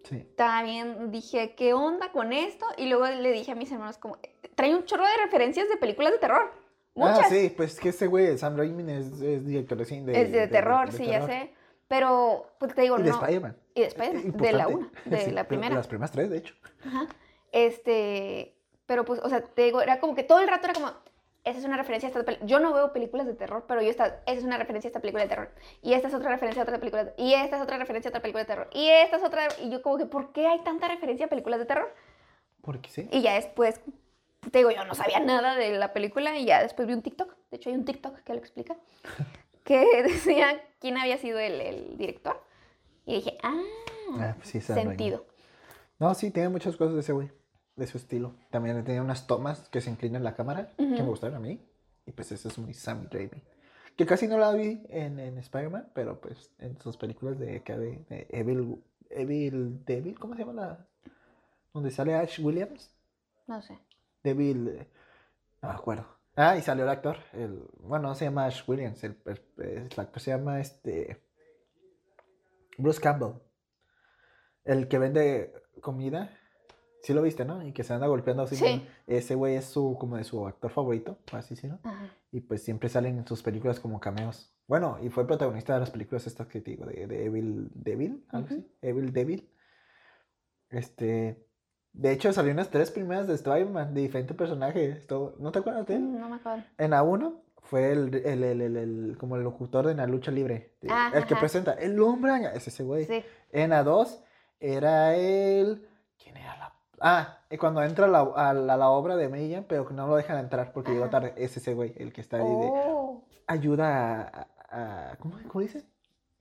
Sí. 0.04 0.16
Está 0.16 0.62
bien, 0.62 1.10
dije, 1.10 1.54
¿qué 1.54 1.72
onda 1.74 2.10
con 2.12 2.32
esto? 2.32 2.66
Y 2.76 2.86
luego 2.88 3.06
le 3.06 3.32
dije 3.32 3.52
a 3.52 3.54
mis 3.54 3.70
hermanos 3.70 3.98
como, 3.98 4.18
trae 4.54 4.74
un 4.74 4.84
chorro 4.84 5.04
de 5.04 5.16
referencias 5.24 5.68
de 5.68 5.76
películas 5.76 6.12
de 6.12 6.18
terror. 6.18 6.52
Muchas. 6.94 7.20
Ah, 7.20 7.28
sí, 7.28 7.52
pues 7.56 7.78
que 7.78 7.90
este 7.90 8.06
güey, 8.08 8.36
Sam 8.36 8.56
Raimi, 8.56 8.90
es, 8.92 9.06
es 9.20 9.46
director 9.46 9.78
de 9.78 9.84
cine. 9.84 10.12
de- 10.12 10.20
es 10.22 10.32
de, 10.32 10.48
terror, 10.48 10.90
de 10.90 10.98
sí, 10.98 11.04
terror. 11.06 11.28
ya 11.28 11.40
sé. 11.40 11.54
Pero, 11.90 12.46
pues 12.60 12.72
te 12.72 12.82
digo, 12.82 13.00
Y 13.00 13.02
de 13.02 13.10
no. 13.10 13.16
Spider-Man. 13.16 13.56
y 13.74 13.80
de 13.80 13.86
Spider-Man, 13.88 14.36
de 14.36 14.52
la 14.52 14.68
una, 14.68 14.90
de 15.06 15.20
Sí, 15.24 15.30
la 15.32 15.42
primera. 15.48 15.70
De 15.70 15.74
las 15.74 15.88
primeras 15.88 16.12
tres, 16.12 16.30
de 16.30 16.36
hecho. 16.38 16.54
Ajá. 16.86 17.08
Este, 17.50 18.54
pero 18.86 19.04
pues, 19.04 19.18
o 19.24 19.28
sea, 19.28 19.40
te 19.42 19.62
digo, 19.62 19.82
era 19.82 19.98
como 19.98 20.14
que 20.14 20.22
todo 20.22 20.38
el 20.38 20.46
rato 20.46 20.66
era 20.66 20.74
como, 20.74 20.92
esa 21.42 21.58
es 21.58 21.64
una 21.64 21.76
referencia 21.76 22.06
a 22.06 22.10
esta 22.12 22.22
película. 22.22 22.46
Yo 22.46 22.60
no 22.60 22.72
veo 22.72 22.92
películas 22.92 23.26
de 23.26 23.34
terror, 23.34 23.64
pero 23.66 23.82
yo 23.82 23.90
esta, 23.90 24.22
esa 24.24 24.38
es 24.38 24.44
una 24.44 24.56
referencia 24.56 24.86
a 24.86 24.90
esta 24.90 25.00
película 25.00 25.24
de 25.24 25.30
terror. 25.30 25.50
Y 25.82 25.94
esta 25.94 26.06
es 26.06 26.14
otra 26.14 26.30
referencia 26.30 26.62
a 26.62 26.64
otra 26.64 26.78
película 26.78 27.02
de 27.06 27.14
Y 27.16 27.34
esta 27.34 27.56
es 27.56 27.62
otra 27.62 27.76
referencia 27.76 28.08
a 28.08 28.10
otra 28.10 28.22
película 28.22 28.44
de 28.44 28.46
terror. 28.46 28.68
Y 28.72 28.88
esta 28.88 29.16
es 29.16 29.24
otra. 29.24 29.48
Y 29.60 29.70
yo 29.70 29.82
como 29.82 29.98
que, 29.98 30.06
¿por 30.06 30.30
qué 30.30 30.46
hay 30.46 30.60
tanta 30.60 30.86
referencia 30.86 31.26
a 31.26 31.28
películas 31.28 31.58
de 31.58 31.66
terror? 31.66 31.92
Porque 32.62 32.88
sí. 32.88 33.08
Y 33.10 33.20
ya 33.20 33.34
después, 33.34 33.80
te 34.48 34.58
digo, 34.58 34.70
yo 34.70 34.84
no 34.84 34.94
sabía 34.94 35.18
nada 35.18 35.56
de 35.56 35.72
la 35.72 35.92
película 35.92 36.38
y 36.38 36.44
ya 36.44 36.62
después 36.62 36.86
vi 36.86 36.94
un 36.94 37.02
TikTok. 37.02 37.34
De 37.50 37.56
hecho, 37.56 37.70
hay 37.70 37.74
un 37.74 37.84
TikTok 37.84 38.20
que 38.20 38.32
lo 38.32 38.38
explica. 38.38 38.76
que 39.70 40.02
decía 40.02 40.60
quién 40.80 40.98
había 40.98 41.16
sido 41.16 41.38
el, 41.38 41.60
el 41.60 41.96
director. 41.96 42.42
Y 43.06 43.14
dije, 43.14 43.38
ah, 43.44 43.62
Ah, 44.18 44.34
pues 44.36 44.48
sí, 44.48 44.60
sentido. 44.60 45.24
No, 46.00 46.12
sí, 46.14 46.32
tiene 46.32 46.48
muchas 46.48 46.76
cosas 46.76 46.94
de 46.94 47.00
ese 47.00 47.12
güey, 47.12 47.30
de 47.76 47.86
su 47.86 47.96
estilo. 47.96 48.34
También 48.50 48.82
tenía 48.82 49.00
unas 49.02 49.28
tomas 49.28 49.68
que 49.68 49.80
se 49.80 49.90
inclinan 49.90 50.24
la 50.24 50.34
cámara, 50.34 50.72
que 50.76 50.84
me 50.84 51.02
gustaron 51.04 51.36
a 51.36 51.40
mí. 51.40 51.60
Y 52.06 52.10
pues 52.10 52.32
eso 52.32 52.48
es 52.48 52.58
muy 52.58 52.74
Sammy 52.74 53.06
Raimi. 53.06 53.42
Que 53.96 54.06
casi 54.06 54.26
no 54.26 54.38
la 54.38 54.52
vi 54.52 54.82
en, 54.88 55.20
en 55.20 55.38
Spider-Man, 55.38 55.90
pero 55.94 56.20
pues 56.20 56.50
en 56.58 56.80
sus 56.80 56.96
películas 56.96 57.38
de, 57.38 57.60
de, 57.60 58.04
de 58.08 58.26
Evil, 58.30 58.82
Evil 59.10 59.84
Devil, 59.84 60.18
¿cómo 60.18 60.34
se 60.34 60.40
llama 60.40 60.52
la? 60.54 60.86
Donde 61.72 61.92
sale 61.92 62.14
Ash 62.16 62.40
Williams. 62.40 62.90
No 63.46 63.62
sé. 63.62 63.78
Devil, 64.24 64.68
eh, 64.68 64.88
no 65.62 65.68
me 65.68 65.74
acuerdo. 65.74 66.06
Ah, 66.36 66.56
y 66.56 66.62
salió 66.62 66.84
el 66.84 66.90
actor. 66.90 67.18
El, 67.32 67.62
bueno, 67.80 68.08
no 68.08 68.14
se 68.14 68.24
llama 68.24 68.46
Ash 68.46 68.62
Williams, 68.66 69.02
el, 69.04 69.16
el- 69.26 69.42
el 69.58 70.00
actor 70.00 70.20
se 70.22 70.30
llama 70.30 70.60
este. 70.60 71.22
Bruce 72.78 73.00
Campbell. 73.00 73.34
El 74.64 74.88
que 74.88 74.98
vende 74.98 75.52
comida. 75.80 76.36
Sí 77.02 77.14
lo 77.14 77.22
viste, 77.22 77.46
¿no? 77.46 77.66
Y 77.66 77.72
que 77.72 77.82
se 77.82 77.94
anda 77.94 78.06
golpeando 78.06 78.42
así. 78.42 78.56
Sí. 78.56 78.86
Ese 79.06 79.34
güey 79.34 79.56
es 79.56 79.64
su, 79.64 79.96
como 79.98 80.16
de 80.18 80.24
su 80.24 80.46
actor 80.46 80.70
favorito, 80.70 81.18
así 81.32 81.54
decirlo. 81.54 81.78
Ajá. 81.82 82.14
Y 82.30 82.40
pues 82.40 82.62
siempre 82.62 82.90
salen 82.90 83.16
en 83.18 83.26
sus 83.26 83.42
películas 83.42 83.80
como 83.80 84.00
cameos. 84.00 84.54
Bueno, 84.66 84.98
y 85.02 85.08
fue 85.08 85.26
protagonista 85.26 85.72
de 85.74 85.80
las 85.80 85.90
películas 85.90 86.26
estas 86.26 86.46
que 86.46 86.60
te 86.60 86.72
digo, 86.72 86.84
de, 86.84 87.06
de 87.06 87.24
Evil 87.24 87.70
Devil, 87.74 88.24
algo 88.28 88.46
así. 88.48 88.70
Evil 88.82 89.12
Devil. 89.14 89.50
Este. 90.68 91.46
De 91.92 92.12
hecho, 92.12 92.32
salió 92.32 92.52
unas 92.52 92.70
tres 92.70 92.90
primeras 92.90 93.26
de 93.26 93.34
Spider-Man, 93.34 93.94
de 93.94 94.00
diferentes 94.02 94.36
personajes. 94.36 95.06
todo- 95.06 95.34
¿No 95.38 95.50
te 95.52 95.58
acuerdas 95.58 95.86
de 95.86 95.96
él? 95.96 96.02
Mm, 96.02 96.20
No 96.20 96.28
me 96.28 96.36
acuerdo. 96.36 96.62
En 96.78 96.90
la 96.92 97.02
1 97.02 97.34
fue 97.62 97.92
el, 97.92 98.14
el, 98.14 98.42
el, 98.44 98.76
el- 98.76 99.16
como 99.18 99.36
el 99.36 99.42
locutor 99.42 99.86
de 99.86 99.94
la 99.94 100.06
lucha 100.06 100.30
libre. 100.30 100.72
Ah, 100.88 101.10
el 101.14 101.24
que 101.26 101.34
ajá. 101.34 101.40
presenta 101.40 101.72
el 101.74 102.00
hombre 102.00 102.32
es 102.54 102.66
ese 102.68 102.82
güey. 102.84 103.04
Sí. 103.06 103.24
En 103.52 103.70
la 103.70 103.82
2 103.82 104.22
era 104.60 105.14
el... 105.16 105.86
¿Quién 106.22 106.36
era 106.36 106.56
la...? 106.56 106.72
Ah, 107.00 107.38
y 107.50 107.56
cuando 107.56 107.82
entra 107.82 108.04
a 108.06 108.08
la, 108.08 108.20
a 108.20 108.52
la, 108.54 108.74
a 108.74 108.76
la 108.76 108.90
obra 108.90 109.16
de 109.16 109.28
Milla, 109.28 109.64
pero 109.66 109.86
que 109.86 109.94
no 109.94 110.06
lo 110.06 110.16
dejan 110.16 110.38
entrar 110.38 110.72
porque 110.72 110.92
llegó 110.92 111.08
tarde. 111.08 111.32
Es 111.36 111.56
ese 111.56 111.74
güey, 111.74 111.94
el 111.96 112.12
que 112.12 112.20
está 112.20 112.36
ahí 112.36 112.42
de... 112.44 112.70
Oh. 112.72 113.24
Ayuda 113.46 114.46
a- 114.70 115.16
¿cómo, 115.18 115.36
¿Cómo 115.48 115.60
dice? 115.62 115.82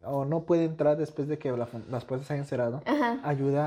O 0.04 0.24
no 0.26 0.46
puede 0.46 0.64
entrar 0.66 0.98
después 0.98 1.28
de 1.28 1.38
que 1.38 1.52
la 1.52 1.68
las 1.90 2.06
puertas 2.06 2.30
hayan 2.32 2.46
cerrado. 2.46 2.82
Ajá. 2.86 3.20
Ayuda 3.24 3.66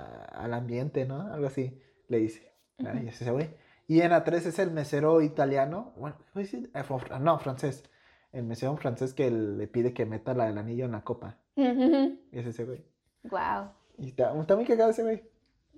a- 0.00 0.24
al 0.44 0.54
ambiente, 0.54 1.06
¿no? 1.06 1.22
Algo 1.32 1.46
así, 1.46 1.80
le 2.08 2.18
dice. 2.18 2.52
Y 2.78 3.08
es 3.08 3.20
ese 3.20 3.30
güey. 3.30 3.50
Y 3.86 4.00
en 4.02 4.12
A3 4.12 4.34
es 4.46 4.58
el 4.58 4.70
mesero 4.70 5.20
italiano. 5.22 5.92
Bueno. 5.96 6.16
Eh, 6.36 6.84
No, 7.20 7.38
francés. 7.38 7.84
El 8.32 8.44
mesero 8.44 8.76
francés 8.76 9.12
que 9.14 9.30
le 9.30 9.66
pide 9.66 9.92
que 9.92 10.06
meta 10.06 10.34
la, 10.34 10.48
el 10.48 10.56
anillo 10.58 10.84
en 10.84 10.92
la 10.92 11.02
copa. 11.02 11.36
Ujú. 11.56 12.18
Es 12.30 12.46
ese 12.46 12.64
güey. 12.64 12.84
Wow. 13.24 13.70
Y 13.98 14.08
está, 14.10 14.38
está 14.38 14.56
muy 14.56 14.64
cagado 14.64 14.90
ese 14.90 15.02
güey. 15.02 15.22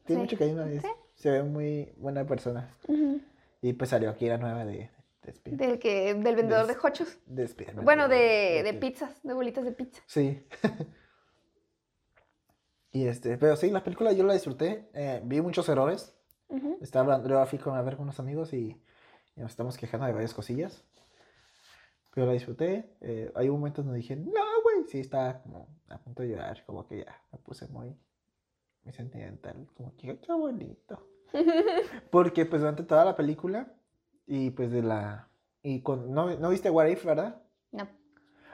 Tiene 0.04 0.22
Sí. 0.28 0.36
mucho 0.36 0.38
cariño. 0.38 0.80
Sí. 0.80 0.86
Se 1.14 1.30
ve 1.30 1.42
muy 1.42 1.92
buena 1.96 2.24
persona. 2.24 2.76
Y 3.62 3.72
pues 3.72 3.90
salió 3.90 4.10
aquí 4.10 4.28
la 4.28 4.38
nueva 4.38 4.64
de, 4.64 4.90
de, 5.22 5.30
Spider- 5.32 5.56
Del 5.58 5.78
que, 5.78 6.14
del 6.14 6.36
vendedor 6.36 6.66
de 6.66 6.74
Des- 6.74 6.84
hochos. 6.84 7.18
de 7.26 7.44
Spider-Man. 7.44 7.84
Bueno, 7.84 8.08
de, 8.08 8.62
de 8.64 8.74
pizzas, 8.74 9.22
de 9.22 9.32
bolitas 9.34 9.64
de 9.64 9.72
pizza. 9.72 10.02
Sí. 10.06 10.44
y 12.92 13.06
este, 13.06 13.38
pero 13.38 13.56
sí, 13.56 13.70
la 13.70 13.82
película 13.82 14.12
yo 14.12 14.24
la 14.24 14.34
disfruté. 14.34 14.88
eh, 14.94 15.20
vi 15.24 15.40
muchos 15.40 15.68
errores. 15.68 16.14
Ujú. 16.48 16.78
Estaba 16.82 17.04
hablando, 17.14 17.28
yo 17.28 17.46
fui 17.46 17.58
con, 17.58 17.74
a 17.76 17.82
ver 17.82 17.96
con 17.96 18.04
unos 18.04 18.20
amigos 18.20 18.52
y, 18.52 18.78
y 19.36 19.40
nos 19.40 19.50
estamos 19.52 19.78
quejando 19.78 20.06
de 20.06 20.12
varias 20.12 20.34
cosillas. 20.34 20.84
Pero 22.14 22.26
la 22.26 22.32
disfruté. 22.34 22.94
eh, 23.00 23.32
hay 23.34 23.48
momentos 23.48 23.84
donde 23.84 24.00
dije, 24.00 24.16
no, 24.16 24.62
güey. 24.62 24.84
Sí, 24.88 25.00
estaba 25.00 25.40
como 25.42 25.68
a 25.88 25.98
punto 25.98 26.22
de 26.22 26.28
llorar. 26.28 26.62
Como 26.66 26.86
que 26.86 26.98
ya 27.04 27.22
me 27.32 27.38
puse 27.38 27.66
muy, 27.68 27.96
muy 28.84 28.92
sentimental. 28.92 29.66
Como 29.74 29.96
que, 29.96 30.18
qué 30.18 30.32
bonito. 30.32 31.08
Porque 32.10 32.44
pues 32.44 32.60
durante 32.60 32.82
toda 32.82 33.06
la 33.06 33.16
película 33.16 33.72
y 34.26 34.50
pues 34.50 34.70
de 34.70 34.82
la... 34.82 35.28
Y 35.62 35.82
con, 35.82 36.12
no, 36.12 36.36
no 36.38 36.48
viste 36.50 36.70
What 36.70 36.86
If, 36.86 37.04
¿verdad? 37.04 37.42
No. 37.70 37.88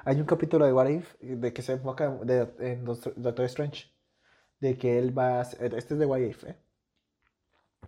Hay 0.05 0.21
un 0.21 0.27
capítulo 0.27 0.67
de 0.67 0.73
What 0.73 0.89
If 0.89 1.15
de 1.21 1.53
que 1.53 1.63
se 1.63 1.73
enfoca 1.73 2.11
de- 2.11 2.53
en 2.61 2.85
Doctor 2.85 3.45
Strange. 3.47 3.91
De 4.61 4.77
que 4.77 4.99
él 4.99 5.17
va 5.17 5.39
a... 5.41 5.43
Este 5.43 5.77
es 5.79 5.99
de 5.99 6.07
What 6.07 6.19
If, 6.21 6.45
¿eh? 6.45 6.57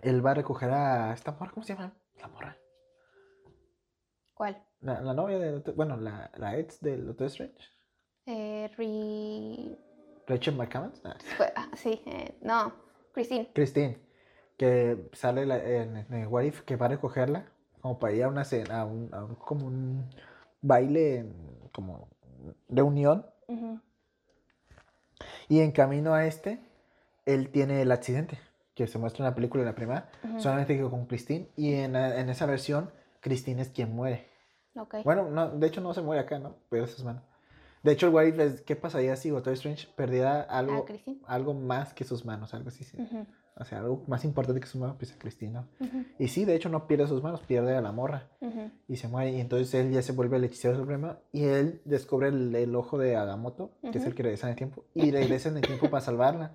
Él 0.03 0.25
va 0.25 0.31
a 0.31 0.35
recoger 0.35 0.71
a 0.71 1.13
esta 1.13 1.33
morra, 1.33 1.51
¿cómo 1.53 1.65
se 1.65 1.75
llama? 1.75 1.93
La 2.21 2.29
morra. 2.29 2.57
¿Cuál? 4.35 4.63
La, 4.81 5.01
la 5.01 5.13
novia 5.15 5.39
de... 5.39 5.59
Bueno, 5.73 5.97
la, 5.97 6.31
la 6.37 6.57
ex 6.59 6.81
del 6.81 7.07
Doctor 7.07 7.27
Strange. 7.27 7.59
Eh, 8.27 8.71
Ri- 8.77 9.77
Rachel 10.27 10.55
McAdams. 10.57 11.03
Ah, 11.05 11.69
sí, 11.75 12.01
eh, 12.07 12.39
no, 12.43 12.73
Christine. 13.13 13.51
Christine. 13.53 13.99
Que 14.57 15.09
sale 15.13 15.45
la- 15.45 15.63
en, 15.63 15.97
en 15.97 16.27
What 16.29 16.45
If 16.45 16.63
que 16.63 16.77
va 16.77 16.87
a 16.87 16.91
recogerla. 16.91 17.53
Como 17.81 17.99
para 17.99 18.13
ir 18.13 18.25
a 18.25 18.29
una 18.29 18.45
cena, 18.45 18.81
a 18.81 18.85
un, 18.85 19.09
a 19.13 19.25
un- 19.25 19.35
como 19.37 19.67
un 19.67 20.05
baile, 20.61 21.27
como 21.73 22.09
reunión. 22.69 23.27
Ujú. 23.49 23.81
Y 25.49 25.61
en 25.61 25.73
camino 25.73 26.15
a 26.15 26.27
este, 26.27 26.61
él 27.27 27.51
tiene 27.51 27.83
el 27.83 27.93
accidente, 27.93 28.39
que 28.75 28.87
se 28.87 28.99
muestra 28.99 29.25
en 29.25 29.31
la 29.31 29.35
película 29.35 29.63
en 29.63 29.69
la 29.69 29.75
primera, 29.75 30.11
Ujú. 30.25 30.41
solamente 30.41 30.77
que 30.77 30.83
con 30.89 31.07
Christine. 31.07 31.49
Y 31.57 31.75
en, 31.75 31.97
en 31.97 32.29
esa 32.29 32.47
versión, 32.47 32.91
Christine 33.21 33.63
es 33.63 33.69
quien 33.71 33.95
muere. 33.95 34.29
Ok. 34.77 34.97
Bueno, 35.05 35.29
no, 35.31 35.49
de 35.51 35.67
hecho 35.67 35.81
no 35.81 35.93
se 35.95 36.03
muere 36.03 36.23
acá, 36.23 36.39
¿no? 36.39 36.57
Pero 36.69 36.87
sus 36.87 37.05
manos. 37.05 37.23
De 37.83 37.93
hecho, 37.93 38.07
el 38.07 38.13
What 38.15 38.25
If 38.27 38.39
es, 38.39 38.61
¿qué 38.61 38.77
pasaría 38.77 39.17
si 39.17 39.31
Doctor 39.31 39.55
Strange 39.55 39.89
perdiera 39.97 40.43
algo, 40.43 40.85
algo 41.27 41.55
más 41.55 41.95
que 41.95 42.05
sus 42.05 42.25
manos? 42.27 42.53
Algo 42.53 42.69
así. 42.69 42.85
sí. 42.85 42.99
Ujú, 43.01 43.27
O 43.57 43.65
sea, 43.65 43.81
algo 43.81 44.05
más 44.07 44.25
importante 44.25 44.61
que 44.61 44.67
sus 44.67 44.81
manos, 44.81 44.97
pues 44.99 45.13
a 45.13 45.19
Christine, 45.19 45.53
¿no? 45.53 45.69
ujú, 45.81 46.05
Y 46.19 46.29
sí, 46.29 46.45
de 46.45 46.55
hecho 46.55 46.69
no 46.71 46.87
pierde 46.87 47.07
sus 47.07 47.23
manos, 47.23 47.41
pierde 47.43 47.77
a 47.77 47.81
la 47.83 47.93
morra. 47.93 48.29
ujú. 48.41 48.71
Y 48.89 48.97
se 48.97 49.07
muere. 49.09 49.33
Y 49.33 49.41
entonces 49.41 49.73
él 49.75 49.93
ya 49.93 50.03
se 50.03 50.13
vuelve 50.13 50.37
el 50.39 50.45
hechicero 50.45 50.77
supremo. 50.77 51.17
Y 51.33 51.45
él 51.45 51.83
descubre 51.85 52.29
el, 52.29 52.55
el 52.55 52.75
ojo 52.75 52.97
de 52.99 53.17
Agamotto, 53.17 53.73
que 53.83 53.99
es 53.99 54.07
el 54.07 54.15
que 54.15 54.23
regresa 54.23 54.47
en 54.47 54.53
el 54.53 54.57
tiempo. 54.57 54.85
Y 54.95 55.11
regresa 55.11 55.49
en 55.51 55.57
el 55.59 55.63
tiempo 55.63 55.91
para 55.91 56.01
salvarla. 56.01 56.55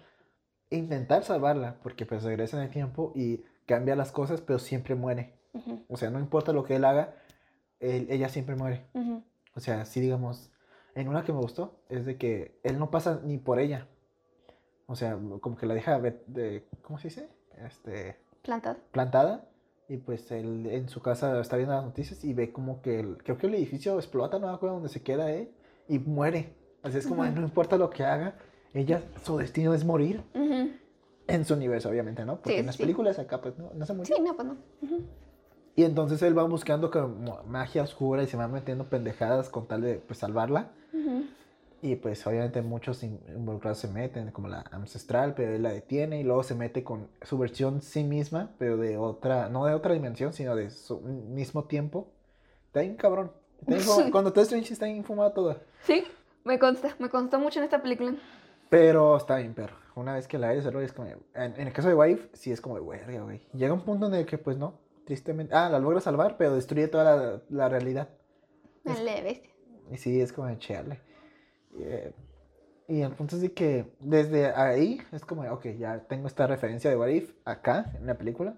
Intentar 0.71 1.23
salvarla, 1.23 1.77
porque 1.83 2.05
pues 2.05 2.23
regresa 2.23 2.57
en 2.57 2.63
el 2.63 2.69
tiempo 2.71 3.13
y 3.15 3.43
cambia 3.67 3.95
las 3.95 4.11
cosas, 4.11 4.41
pero 4.41 4.57
siempre 4.59 4.95
muere. 4.95 5.33
O 5.87 5.95
sea, 5.97 6.09
no 6.09 6.19
importa 6.19 6.51
lo 6.53 6.63
que 6.63 6.75
él 6.75 6.85
haga, 6.85 7.15
él- 7.79 8.07
ella 8.09 8.29
siempre 8.29 8.55
muere. 8.55 8.87
O 9.55 9.59
sea, 9.59 9.85
sí, 9.85 10.01
digamos, 10.01 10.51
en 10.95 11.07
una 11.07 11.23
que 11.23 11.31
me 11.33 11.39
gustó, 11.39 11.79
es 11.89 12.05
de 12.05 12.17
que 12.17 12.59
él 12.63 12.79
no 12.79 12.89
pasa 12.91 13.21
ni 13.23 13.37
por 13.37 13.59
ella. 13.59 13.87
O 14.87 14.95
sea, 14.95 15.17
como 15.41 15.57
que 15.57 15.65
la 15.65 15.73
deja 15.73 15.99
de, 15.99 16.21
de- 16.27 16.67
¿cómo 16.81 16.99
se 16.99 17.07
dice? 17.09 17.29
Este, 17.65 18.17
Plantado. 18.43 18.77
plantada. 18.91 19.45
Y 19.87 19.97
pues 19.97 20.31
él 20.31 20.65
en 20.67 20.89
su 20.89 20.99
casa 21.01 21.39
está 21.39 21.57
viendo 21.57 21.75
las 21.75 21.85
noticias 21.85 22.23
y 22.23 22.33
ve 22.33 22.51
como 22.51 22.81
que 22.81 22.99
el, 22.99 23.17
creo 23.17 23.37
que 23.37 23.45
el 23.47 23.53
edificio 23.55 23.95
explota, 23.97 24.39
no 24.39 24.47
me 24.47 24.53
acuerdo 24.53 24.75
dónde 24.75 24.89
se 24.89 25.03
queda 25.03 25.31
él, 25.31 25.51
y 25.87 25.99
muere. 25.99 26.55
Así 26.81 26.97
es 26.97 27.05
como, 27.07 27.23
no 27.25 27.41
importa 27.41 27.77
lo 27.77 27.89
que 27.91 28.03
haga, 28.03 28.35
ella, 28.73 29.01
su 29.23 29.37
destino 29.37 29.73
es 29.75 29.85
morir. 29.85 30.23
En 31.27 31.45
su 31.45 31.53
universo, 31.55 31.89
obviamente, 31.89 32.23
¿no? 32.25 32.35
Porque 32.37 32.53
Sí, 32.53 32.59
en 32.59 32.65
las 32.67 32.75
sí. 32.75 32.83
películas 32.83 33.17
acá, 33.19 33.41
pues, 33.41 33.57
no, 33.57 33.71
no 33.73 33.85
se 33.85 33.93
murió. 33.93 34.15
Sí, 34.15 34.21
no, 34.21 34.35
pues 34.35 34.47
no. 34.47 34.57
Ujú. 34.83 35.01
Y 35.75 35.83
entonces 35.83 36.21
él 36.21 36.37
va 36.37 36.43
buscando 36.43 36.89
como 36.91 37.41
magia 37.47 37.81
oscura 37.83 38.21
y 38.23 38.27
se 38.27 38.37
va 38.37 38.47
metiendo 38.47 38.85
pendejadas 38.85 39.49
con 39.49 39.67
tal 39.67 39.81
de 39.81 39.95
pues, 39.95 40.19
salvarla. 40.19 40.71
Ujú. 40.93 41.25
Y 41.85 41.97
pues 41.97 42.25
obviamente 42.25 42.63
muchos 42.63 43.03
in- 43.03 43.19
involucrados 43.27 43.77
se 43.77 43.87
meten, 43.87 44.31
como 44.31 44.47
la 44.47 44.61
ancestral, 44.71 45.35
pero 45.35 45.53
él 45.53 45.61
la 45.61 45.71
detiene 45.71 46.19
y 46.19 46.23
luego 46.23 46.41
se 46.41 46.55
mete 46.55 46.83
con 46.83 47.07
su 47.21 47.37
versión 47.37 47.81
sí 47.83 48.03
misma, 48.03 48.53
pero 48.57 48.75
de 48.77 48.97
otra, 48.97 49.49
no 49.49 49.65
de 49.65 49.75
otra 49.75 49.93
dimensión, 49.93 50.33
sino 50.33 50.55
de 50.55 50.71
su 50.71 50.99
mismo 51.01 51.65
tiempo. 51.65 52.07
Está 52.67 52.79
bien 52.81 52.95
cabrón. 52.95 53.31
Está 53.67 53.75
bien. 54.01 54.11
Cuando 54.11 54.33
Test 54.33 54.45
Strange 54.47 54.73
está 54.73 54.85
bien 54.87 55.03
fumado 55.03 55.31
todo. 55.33 55.59
Sí, 55.83 56.03
me 56.43 56.57
consta, 56.57 56.95
me 56.97 57.07
constó 57.09 57.37
mucho 57.39 57.59
en 57.59 57.65
esta 57.65 57.81
película. 57.81 58.15
Pero 58.69 59.15
está 59.17 59.35
bien, 59.37 59.53
perro. 59.53 59.75
Una 59.93 60.15
vez 60.15 60.27
que 60.27 60.39
la 60.39 60.47
ves, 60.49 60.65
es 60.65 60.91
como. 60.91 61.07
En, 61.07 61.21
en 61.35 61.67
el 61.67 61.71
caso 61.71 61.87
de 61.87 61.93
Wife, 61.93 62.29
sí 62.33 62.51
es 62.51 62.61
como 62.61 62.79
de 62.79 62.85
verga, 62.85 63.21
güey. 63.21 63.41
Llega 63.53 63.73
un 63.73 63.81
punto 63.81 64.07
en 64.07 64.15
el 64.15 64.25
que, 64.25 64.39
pues 64.39 64.57
no, 64.57 64.79
tristemente. 65.05 65.53
Ah, 65.53 65.69
la 65.69 65.77
logra 65.77 66.01
salvar, 66.01 66.35
pero 66.37 66.55
destruye 66.55 66.87
toda 66.87 67.03
la, 67.15 67.41
la 67.49 67.69
realidad. 67.69 68.09
Es- 68.83 68.95
Dale, 68.97 69.21
bestia. 69.21 69.51
Y 69.91 69.97
sí, 69.97 70.19
es 70.19 70.33
como 70.33 70.47
de 70.47 70.57
chearle. 70.57 70.99
Y, 71.77 71.83
eh, 71.83 72.13
y 72.87 73.01
el 73.01 73.11
punto 73.13 73.35
es 73.35 73.41
de 73.41 73.53
que 73.53 73.95
desde 73.99 74.53
ahí 74.53 75.01
es 75.11 75.25
como, 75.25 75.41
ok, 75.51 75.65
ya 75.77 75.99
tengo 76.07 76.27
esta 76.27 76.47
referencia 76.47 76.89
de 76.89 76.97
What 76.97 77.07
If 77.09 77.33
acá 77.45 77.91
en 77.95 78.05
la 78.07 78.15
película. 78.17 78.55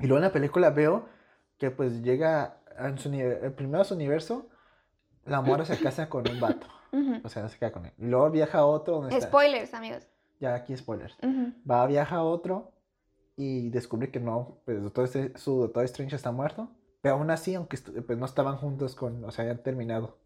Y 0.00 0.06
luego 0.06 0.18
en 0.18 0.24
la 0.24 0.32
película 0.32 0.70
veo 0.70 1.06
que 1.58 1.70
pues 1.70 2.02
llega 2.02 2.58
en 2.78 2.98
su, 2.98 3.12
el 3.12 3.52
primero 3.52 3.82
a 3.82 3.84
su 3.84 3.94
universo, 3.94 4.48
la 5.24 5.40
mora 5.40 5.64
se 5.64 5.78
casa 5.78 6.08
con 6.08 6.28
un 6.28 6.40
vato. 6.40 6.66
Ujú. 6.92 7.20
O 7.24 7.28
sea, 7.28 7.48
se 7.48 7.58
queda 7.58 7.72
con 7.72 7.86
él. 7.86 7.92
Y 7.98 8.06
luego 8.06 8.30
viaja 8.30 8.58
a 8.58 8.66
otro 8.66 8.94
donde 9.00 9.16
está. 9.16 9.28
Spoilers, 9.28 9.72
amigos. 9.74 10.06
Ya 10.40 10.54
aquí 10.54 10.76
spoilers. 10.76 11.16
Ujú. 11.22 11.52
Va, 11.68 11.86
viaja 11.86 12.16
a 12.16 12.22
otro 12.22 12.72
y 13.36 13.70
descubre 13.70 14.10
que 14.10 14.20
no, 14.20 14.60
pues 14.64 14.80
doctor 14.82 15.06
Str- 15.08 15.36
su 15.36 15.60
Doctor 15.60 15.84
Strange 15.84 16.14
está 16.16 16.30
muerto. 16.30 16.70
Pero 17.00 17.14
aún 17.16 17.30
así, 17.30 17.54
aunque 17.54 17.78
pues, 18.06 18.18
no 18.18 18.26
estaban 18.26 18.56
juntos 18.56 18.94
con, 18.94 19.24
o 19.24 19.30
sea, 19.30 19.42
habían 19.42 19.62
terminado. 19.62 20.18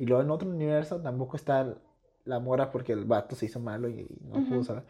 Y 0.00 0.06
luego 0.06 0.22
en 0.22 0.30
otro 0.30 0.48
universo 0.48 0.98
tampoco 1.02 1.36
está 1.36 1.76
la 2.24 2.40
mora 2.40 2.70
porque 2.70 2.94
el 2.94 3.04
vato 3.04 3.36
se 3.36 3.44
hizo 3.44 3.60
malo 3.60 3.86
y, 3.86 4.00
y 4.00 4.18
no 4.22 4.42
pudo 4.46 4.60
Ujú. 4.60 4.64
salvar. 4.64 4.84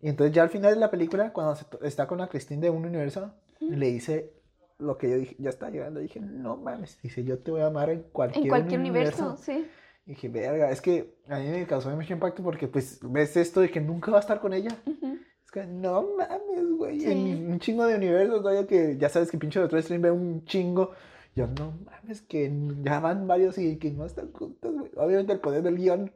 Y 0.00 0.08
entonces 0.08 0.34
ya 0.34 0.42
al 0.42 0.48
final 0.48 0.72
de 0.72 0.80
la 0.80 0.90
película, 0.90 1.34
cuando 1.34 1.54
se 1.54 1.66
está 1.82 2.06
con 2.06 2.16
la 2.16 2.28
Christine 2.28 2.62
de 2.62 2.70
un 2.70 2.86
universo, 2.86 3.34
Ujú. 3.60 3.72
le 3.72 3.86
dice 3.88 4.32
lo 4.78 4.96
que 4.96 5.10
yo 5.10 5.16
dije, 5.18 5.36
ya 5.38 5.50
está 5.50 5.68
llegando. 5.68 6.00
Dije, 6.00 6.18
no 6.20 6.56
mames. 6.56 6.98
Dice, 7.02 7.24
yo 7.24 7.40
te 7.40 7.50
voy 7.50 7.60
a 7.60 7.66
amar 7.66 7.90
en 7.90 8.04
cualquier, 8.04 8.44
En 8.44 8.48
cualquier 8.48 8.80
universo, 8.80 9.36
sí. 9.36 9.68
Y 10.06 10.12
dije, 10.12 10.30
verga, 10.30 10.70
es 10.70 10.80
que 10.80 11.18
a 11.28 11.38
mí 11.40 11.46
me 11.48 11.66
causó 11.66 11.90
mucho 11.90 12.14
impacto 12.14 12.42
porque 12.42 12.68
pues 12.68 13.00
ves 13.02 13.36
esto 13.36 13.60
de 13.60 13.70
que 13.70 13.82
nunca 13.82 14.10
va 14.10 14.16
a 14.16 14.20
estar 14.20 14.40
con 14.40 14.54
ella. 14.54 14.74
Ujú. 14.86 15.18
Es 15.44 15.50
que 15.50 15.66
no 15.66 16.08
mames, 16.16 16.70
güey. 16.74 17.00
Sí. 17.00 17.10
En 17.10 17.52
un 17.52 17.58
chingo 17.60 17.84
de 17.84 17.96
universos, 17.96 18.40
todavía 18.40 18.66
que 18.66 18.96
ya 18.96 19.10
sabes 19.10 19.30
que 19.30 19.36
pinche 19.36 19.60
Doctor 19.60 19.80
Strange 19.80 20.04
ve 20.04 20.10
un 20.10 20.42
chingo. 20.46 20.92
Yo, 21.38 21.46
no 21.46 21.72
mames, 21.84 22.22
que 22.22 22.52
ya 22.82 22.98
van 22.98 23.28
varios 23.28 23.58
y 23.58 23.76
que 23.76 23.92
no 23.92 24.04
están 24.04 24.32
juntos, 24.32 24.74
güey. 24.74 24.90
Obviamente 24.96 25.32
el 25.32 25.38
poder 25.38 25.62
del 25.62 25.76
guion. 25.76 26.12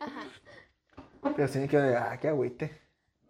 Ajá. 0.00 1.32
Pero 1.36 1.46
sí 1.46 1.60
me 1.60 1.68
quedé, 1.68 1.96
ah, 1.96 2.18
qué 2.20 2.26
agüite. 2.26 2.76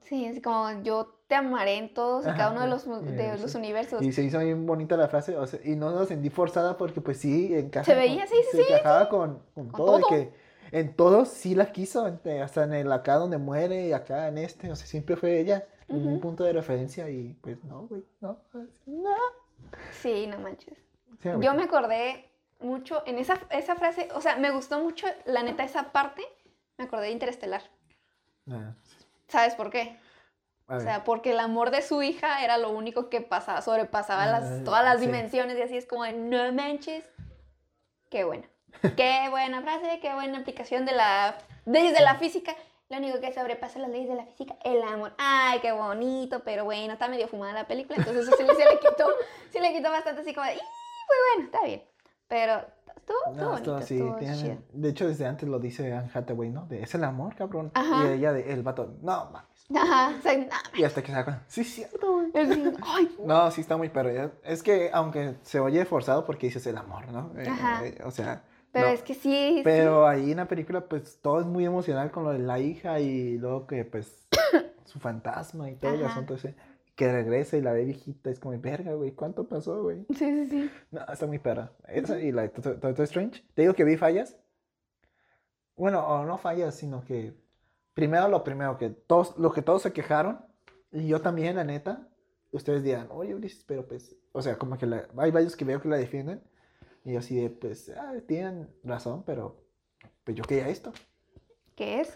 Sí, 0.01 0.25
es 0.25 0.43
como 0.43 0.83
yo 0.83 1.21
te 1.27 1.35
amaré 1.35 1.77
en 1.77 1.93
todos 1.93 2.25
y 2.25 2.29
cada 2.29 2.51
uno 2.53 2.63
de 2.63 2.69
los, 2.69 2.87
de 2.87 3.15
ya 3.15 3.37
los 3.37 3.55
universos. 3.55 4.01
Y 4.01 4.13
se 4.13 4.23
hizo 4.23 4.39
bien 4.39 4.65
bonita 4.65 4.97
la 4.97 5.09
frase, 5.09 5.37
o 5.37 5.47
sea, 5.47 5.61
y 5.63 5.77
no 5.77 5.91
la 5.91 6.07
sentí 6.07 6.31
forzada 6.31 6.79
porque 6.79 7.03
pues 7.03 7.19
sí, 7.19 7.55
encaja. 7.55 7.85
Se 7.85 7.95
veía, 7.95 8.27
sí, 8.27 8.37
sí, 8.51 8.57
se 8.57 8.65
sí, 8.65 8.73
encajaba 8.73 9.11
con, 9.11 9.43
con 9.55 9.69
Con 9.69 9.77
todo, 9.77 9.97
de 9.97 10.03
todo. 10.03 10.09
que 10.09 10.33
en 10.73 10.97
todos 10.97 11.29
sí 11.29 11.55
la 11.55 11.73
quiso, 11.73 12.09
eh, 12.25 12.41
hasta 12.41 12.65
en 12.65 12.73
el 12.73 12.91
acá 12.91 13.17
donde 13.17 13.37
muere 13.37 13.89
y 13.89 13.93
acá 13.93 14.29
en 14.29 14.39
este, 14.39 14.73
o 14.73 14.77
sea, 14.77 14.87
siempre 14.87 15.17
fue 15.17 15.41
ella 15.41 15.67
un 15.89 16.19
punto 16.21 16.43
de 16.43 16.55
referencia 16.55 17.11
y 17.11 17.35
pues 17.43 17.63
no, 17.65 17.87
güey, 17.87 18.03
no, 18.23 18.39
no. 18.87 19.44
Sí, 20.01 20.27
no 20.27 20.39
manches. 20.39 20.77
Sí, 21.23 21.29
Yo 21.41 21.55
me 21.55 21.63
acordé 21.65 22.31
mucho 22.61 23.03
en 23.07 23.19
esa, 23.19 23.39
esa 23.51 23.75
frase, 23.77 24.09
o 24.15 24.21
sea, 24.21 24.37
me 24.37 24.51
gustó 24.51 24.79
mucho, 24.81 25.07
la 25.27 25.43
neta, 25.43 25.65
esa 25.65 25.93
parte, 25.93 26.23
me 26.77 26.85
acordé 26.85 27.07
de 27.07 27.13
Interestelar. 27.13 27.63
Ah, 28.51 28.75
¿Sabes 29.29 29.55
por 29.55 29.71
qué? 29.71 29.99
O 30.67 30.81
sea, 30.81 31.05
porque 31.05 31.33
el 31.33 31.41
amor 31.41 31.71
de 31.71 31.83
su 31.83 32.03
hija 32.03 32.43
era 32.43 32.57
lo 32.57 32.71
único 32.71 33.11
que 33.11 33.21
pasaba, 33.21 33.61
sobrepasaba 33.61 34.27
las, 34.27 34.45
Ah, 34.45 34.65
todas 34.65 34.85
las 34.85 34.99
sí. 35.01 35.07
dimensiones 35.07 35.59
y 35.59 35.63
así 35.63 35.77
es 35.77 35.85
como 35.87 36.05
de, 36.05 36.15
no 36.15 36.51
manches. 36.55 37.05
Qué 38.11 38.25
buena. 38.25 38.49
Qué 38.97 39.27
buena 39.31 39.61
frase, 39.63 40.01
qué 40.01 40.15
buena 40.15 40.39
aplicación 40.39 40.85
de 40.85 40.93
la 40.93 41.37
leyes 41.65 41.95
de 41.95 42.01
la 42.03 42.17
física. 42.17 42.55
Lo 42.91 42.99
único 42.99 43.19
que 43.21 43.33
sobrepasa 43.33 43.79
las 43.79 43.91
leyes 43.91 44.09
de 44.09 44.15
la 44.15 44.27
física, 44.27 44.57
el 44.63 44.83
amor. 44.83 45.13
Ay, 45.19 45.59
qué 45.61 45.73
bonito, 45.73 46.43
pero 46.45 46.65
bueno, 46.65 46.93
está 46.93 47.09
medio 47.09 47.27
fumada 47.29 47.53
la 47.55 47.67
película, 47.67 47.97
entonces 47.99 48.27
eso 48.29 48.37
sí, 48.37 48.45
sí 48.45 48.63
le 48.63 48.79
quitó, 48.79 49.07
sí 49.51 49.59
le 49.61 49.73
quitó 49.73 49.91
bastante 49.91 50.21
así 50.21 50.35
como 50.35 50.47
de, 50.47 50.55
"Ih, 50.55 50.59
pues 51.07 51.19
bueno, 51.35 51.45
está 51.51 51.65
bien. 51.67 51.83
Pero 52.29 52.61
estuvo 52.97 53.19
No, 53.35 53.51
bonito, 53.53 53.79
esto 53.79 53.87
sí, 53.87 53.95
estuvo 53.99 54.17
tiene- 54.17 54.59
de 54.73 54.89
hecho 54.89 55.09
desde 55.09 55.27
antes 55.27 55.49
lo 55.49 55.59
dice 55.59 55.93
Anne 55.93 56.11
Hathaway, 56.13 56.51
¿no? 56.51 56.67
De, 56.67 56.83
es 56.83 56.95
el 56.95 57.05
amor, 57.05 57.35
cabrón. 57.35 57.71
Ajá. 57.75 58.05
Y 58.05 58.19
ella, 58.19 58.33
de, 58.33 58.53
el 58.53 58.63
vato, 58.63 58.95
no 59.03 59.31
mames. 59.31 59.49
Ajá, 59.75 60.15
o 60.19 60.23
sea, 60.23 60.37
no, 60.37 60.47
Y 60.79 60.85
hasta 60.85 61.01
que 61.03 61.07
se 61.09 61.13
da 61.15 61.43
sí, 61.49 61.65
cierto, 61.65 62.13
güey. 62.13 62.31
así, 62.37 62.63
ay, 62.83 63.17
No, 63.25 63.51
sí 63.51 63.63
está 63.63 63.79
muy 63.79 63.89
perro. 63.89 64.31
Es 64.43 64.63
que 64.63 64.91
aunque 64.93 65.37
se 65.43 65.59
oye 65.59 65.85
forzado 65.87 66.27
porque 66.27 66.49
dices 66.49 66.67
el 66.67 66.77
amor, 66.77 67.09
¿no? 67.11 67.33
Eh, 67.39 67.49
Ajá. 67.49 67.87
eh, 67.87 67.99
o 68.05 68.11
sea, 68.11 68.43
pero 68.75 68.89
no. 68.89 68.93
es 68.93 69.03
que 69.03 69.15
sí, 69.15 69.21
sí. 69.57 69.61
Pero 69.65 70.07
ahí 70.07 70.31
en 70.33 70.37
la 70.37 70.47
película, 70.49 70.83
pues 70.87 71.19
todo 71.23 71.41
es 71.41 71.47
muy 71.47 71.65
emocional 71.65 72.11
con 72.11 72.25
lo 72.25 72.31
de 72.33 72.41
la 72.41 72.59
hija 72.59 73.01
y 73.01 73.39
luego 73.39 73.67
que, 73.67 73.85
pues, 73.87 74.29
su 74.85 74.99
fantasma 75.01 75.71
y 75.71 75.77
todo 75.77 75.95
el 75.95 76.05
Ajá. 76.05 76.13
asunto 76.13 76.35
ese. 76.35 76.55
Que 76.95 77.11
regresa 77.11 77.57
y 77.57 77.63
la 77.63 77.73
ve 77.73 77.85
viejita, 77.87 78.31
es 78.31 78.39
como, 78.39 78.57
verga, 78.61 78.93
güey, 78.93 79.13
¿cuánto 79.13 79.49
pasó, 79.49 79.83
güey? 79.83 80.05
Sí, 80.11 80.17
sí, 80.27 80.47
sí. 80.47 80.71
No, 80.93 81.01
está 81.13 81.27
muy 81.27 81.39
perra. 81.39 81.73
Esa 81.89 82.21
y 82.21 82.31
la 82.31 82.43
de 82.43 82.49
Doctor 82.49 83.01
Strange. 83.01 83.43
Te 83.55 83.63
digo 83.63 83.75
que 83.75 83.83
vi 83.85 83.97
fallas. 83.97 84.37
Bueno, 85.77 86.07
o 86.07 86.25
no 86.25 86.39
fallas, 86.39 86.75
sino 86.77 87.03
que 87.05 87.35
primero 87.95 88.29
lo 88.29 88.45
primero, 88.45 88.77
que 88.79 88.91
todos, 88.91 89.37
lo 89.39 89.53
que 89.53 89.63
todos 89.63 89.83
se 89.83 89.93
quejaron, 89.93 90.45
y 90.93 91.09
yo 91.09 91.21
también, 91.21 91.57
la 91.57 91.65
neta, 91.65 92.09
ustedes 92.53 92.85
dirán, 92.85 93.09
oye, 93.11 93.35
Ulises, 93.35 93.65
pero 93.65 93.87
pues, 93.87 94.15
o 94.33 94.41
sea, 94.41 94.57
como 94.57 94.79
que 94.79 94.87
la- 94.87 95.09
hay 95.17 95.33
varios 95.33 95.57
que 95.57 95.65
veo 95.65 95.81
que 95.81 95.89
la 95.89 95.97
defienden, 95.97 96.43
y 97.05 97.13
yo 97.13 97.19
así 97.19 97.37
de, 97.37 97.51
pues, 97.51 97.91
ah, 97.97 98.15
tienen 98.27 98.69
razón, 98.83 99.23
pero 99.27 99.57
pues 100.25 100.37
yo 100.37 100.45
quería 100.45 100.69
esto. 100.69 100.93
¿Qué 101.77 102.01
es? 102.01 102.15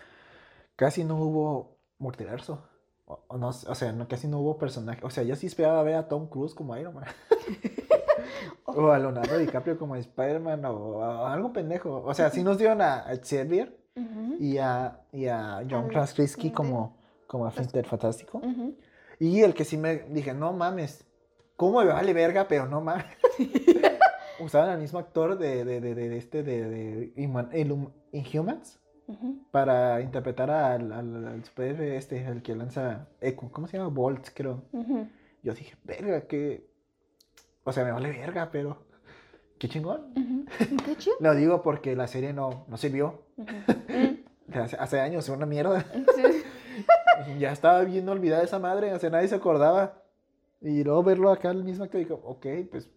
Casi 0.76 1.04
no 1.04 1.16
hubo 1.16 1.76
multiverso. 1.98 2.66
O, 3.04 3.20
o 3.28 3.38
no, 3.38 3.48
o 3.48 3.74
sea, 3.74 3.92
no, 3.92 4.08
casi 4.08 4.28
no 4.28 4.40
hubo 4.40 4.58
personaje. 4.58 5.04
O 5.04 5.10
sea, 5.10 5.24
yo 5.24 5.36
sí 5.36 5.46
esperaba 5.46 5.82
ver 5.82 5.96
a 5.96 6.08
Tom 6.08 6.28
Cruise 6.28 6.54
como 6.54 6.76
Iron 6.76 6.94
Man. 6.94 7.04
o 8.64 8.90
a 8.90 8.98
Leonardo 8.98 9.38
DiCaprio 9.38 9.78
como 9.78 9.96
Spider-Man 9.96 10.64
o, 10.64 11.02
a 11.02 11.32
algo 11.32 11.52
pendejo. 11.52 12.02
O 12.04 12.14
sea, 12.14 12.30
sí 12.30 12.42
nos 12.42 12.58
dieron 12.58 12.80
a, 12.80 13.00
a 13.00 13.16
Xavier 13.16 13.76
y 14.38 14.58
a, 14.58 15.00
y 15.12 15.26
a 15.26 15.64
John 15.68 15.88
Krasinski 15.88 16.50
como, 16.52 16.96
como 17.26 17.46
a 17.46 17.50
Finter 17.50 17.86
Fantástico. 17.86 18.40
Y 19.18 19.40
el 19.40 19.54
que 19.54 19.64
sí 19.64 19.76
me 19.76 19.98
dije, 20.10 20.32
no 20.32 20.52
mames, 20.52 21.04
¿cómo 21.56 21.80
me 21.80 21.86
vale 21.86 22.12
verga? 22.12 22.46
Pero 22.46 22.66
no 22.66 22.80
mames. 22.80 23.06
Usaban 24.40 24.70
al 24.70 24.78
mismo 24.78 24.98
actor 24.98 25.38
de, 25.38 25.64
de, 25.64 25.80
de, 25.80 25.94
de 25.94 26.16
este, 26.16 26.42
de, 26.42 27.12
Inhumans 28.12 28.80
para 29.50 30.00
interpretar 30.00 30.50
al, 30.50 30.92
al, 30.92 31.26
al 31.26 31.44
superhéroe 31.44 31.96
este, 31.96 32.24
el 32.24 32.42
que 32.42 32.54
lanza 32.54 33.08
Echo. 33.20 33.48
¿Cómo 33.50 33.66
se 33.66 33.78
llama? 33.78 33.88
Bolt, 33.88 34.28
creo. 34.34 34.62
Yo 35.42 35.54
dije, 35.54 35.76
verga, 35.84 36.22
que... 36.22 36.68
O 37.64 37.72
sea, 37.72 37.84
me 37.84 37.92
vale 37.92 38.10
verga, 38.10 38.50
pero... 38.50 38.86
Qué 39.58 39.68
chingón. 39.68 40.46
Qué 40.84 40.96
chido. 40.96 41.16
Lo 41.20 41.34
digo 41.34 41.62
porque 41.62 41.96
la 41.96 42.06
serie 42.06 42.32
no, 42.32 42.66
no. 42.68 42.76
Mm, 42.76 44.52
Hace, 44.54 44.76
hace 44.76 45.00
años, 45.00 45.28
una 45.28 45.44
mierda. 45.44 45.84
sí. 46.16 47.38
ya 47.38 47.52
estaba 47.52 47.82
bien 47.82 48.08
olvidada 48.08 48.42
esa 48.42 48.58
madre, 48.58 48.94
o 48.94 48.98
sea, 48.98 49.10
nadie 49.10 49.28
se 49.28 49.34
acordaba. 49.34 50.02
Y 50.62 50.84
luego 50.84 51.02
verlo 51.02 51.30
acá 51.30 51.50
el 51.50 51.64
mismo 51.64 51.84
actor, 51.84 52.00
digo, 52.00 52.20
ok, 52.24 52.46
pues... 52.70 52.88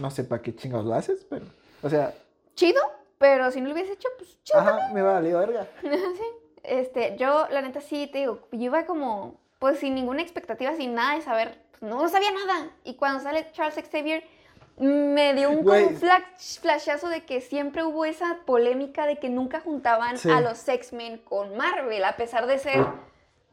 No 0.00 0.10
sé 0.10 0.24
para 0.24 0.42
qué 0.42 0.54
chingados 0.54 0.86
lo 0.86 0.94
haces, 0.94 1.26
pero... 1.28 1.46
O 1.82 1.90
sea, 1.90 2.14
Chido, 2.54 2.80
pero 3.18 3.50
si 3.50 3.60
no 3.60 3.68
lo 3.68 3.74
hubiese 3.74 3.92
hecho, 3.92 4.08
pues 4.18 4.38
chido. 4.44 4.60
ajá, 4.60 4.90
me 4.92 5.02
valió 5.02 5.38
verga. 5.38 5.66
sí. 5.82 5.88
Este, 6.62 7.16
yo, 7.18 7.46
la 7.50 7.60
neta, 7.62 7.80
sí, 7.80 8.06
te 8.12 8.18
digo, 8.18 8.46
yo 8.52 8.58
iba 8.66 8.84
como, 8.86 9.40
pues 9.58 9.78
sin 9.78 9.94
ninguna 9.94 10.22
expectativa, 10.22 10.74
sin 10.76 10.94
nada 10.94 11.16
de 11.16 11.22
saber, 11.22 11.58
pues, 11.70 11.82
no, 11.82 12.00
no 12.02 12.08
sabía 12.08 12.30
nada. 12.30 12.70
Y 12.84 12.94
cuando 12.94 13.20
sale 13.20 13.50
Charles 13.52 13.74
Xavier, 13.90 14.22
me 14.76 15.34
dio 15.34 15.50
un, 15.50 15.64
flash, 15.96 16.60
flashazo 16.60 17.08
de 17.08 17.24
que 17.24 17.40
siempre 17.40 17.84
hubo 17.84 18.04
esa 18.04 18.38
polémica 18.46 19.06
de 19.06 19.18
que 19.18 19.28
nunca 19.28 19.60
juntaban 19.60 20.16
Sí. 20.18 20.30
a 20.30 20.40
los 20.40 20.66
X-Men 20.68 21.18
con 21.18 21.56
Marvel, 21.56 22.04
a 22.04 22.16
pesar 22.16 22.46
de 22.46 22.58
ser, 22.58 22.86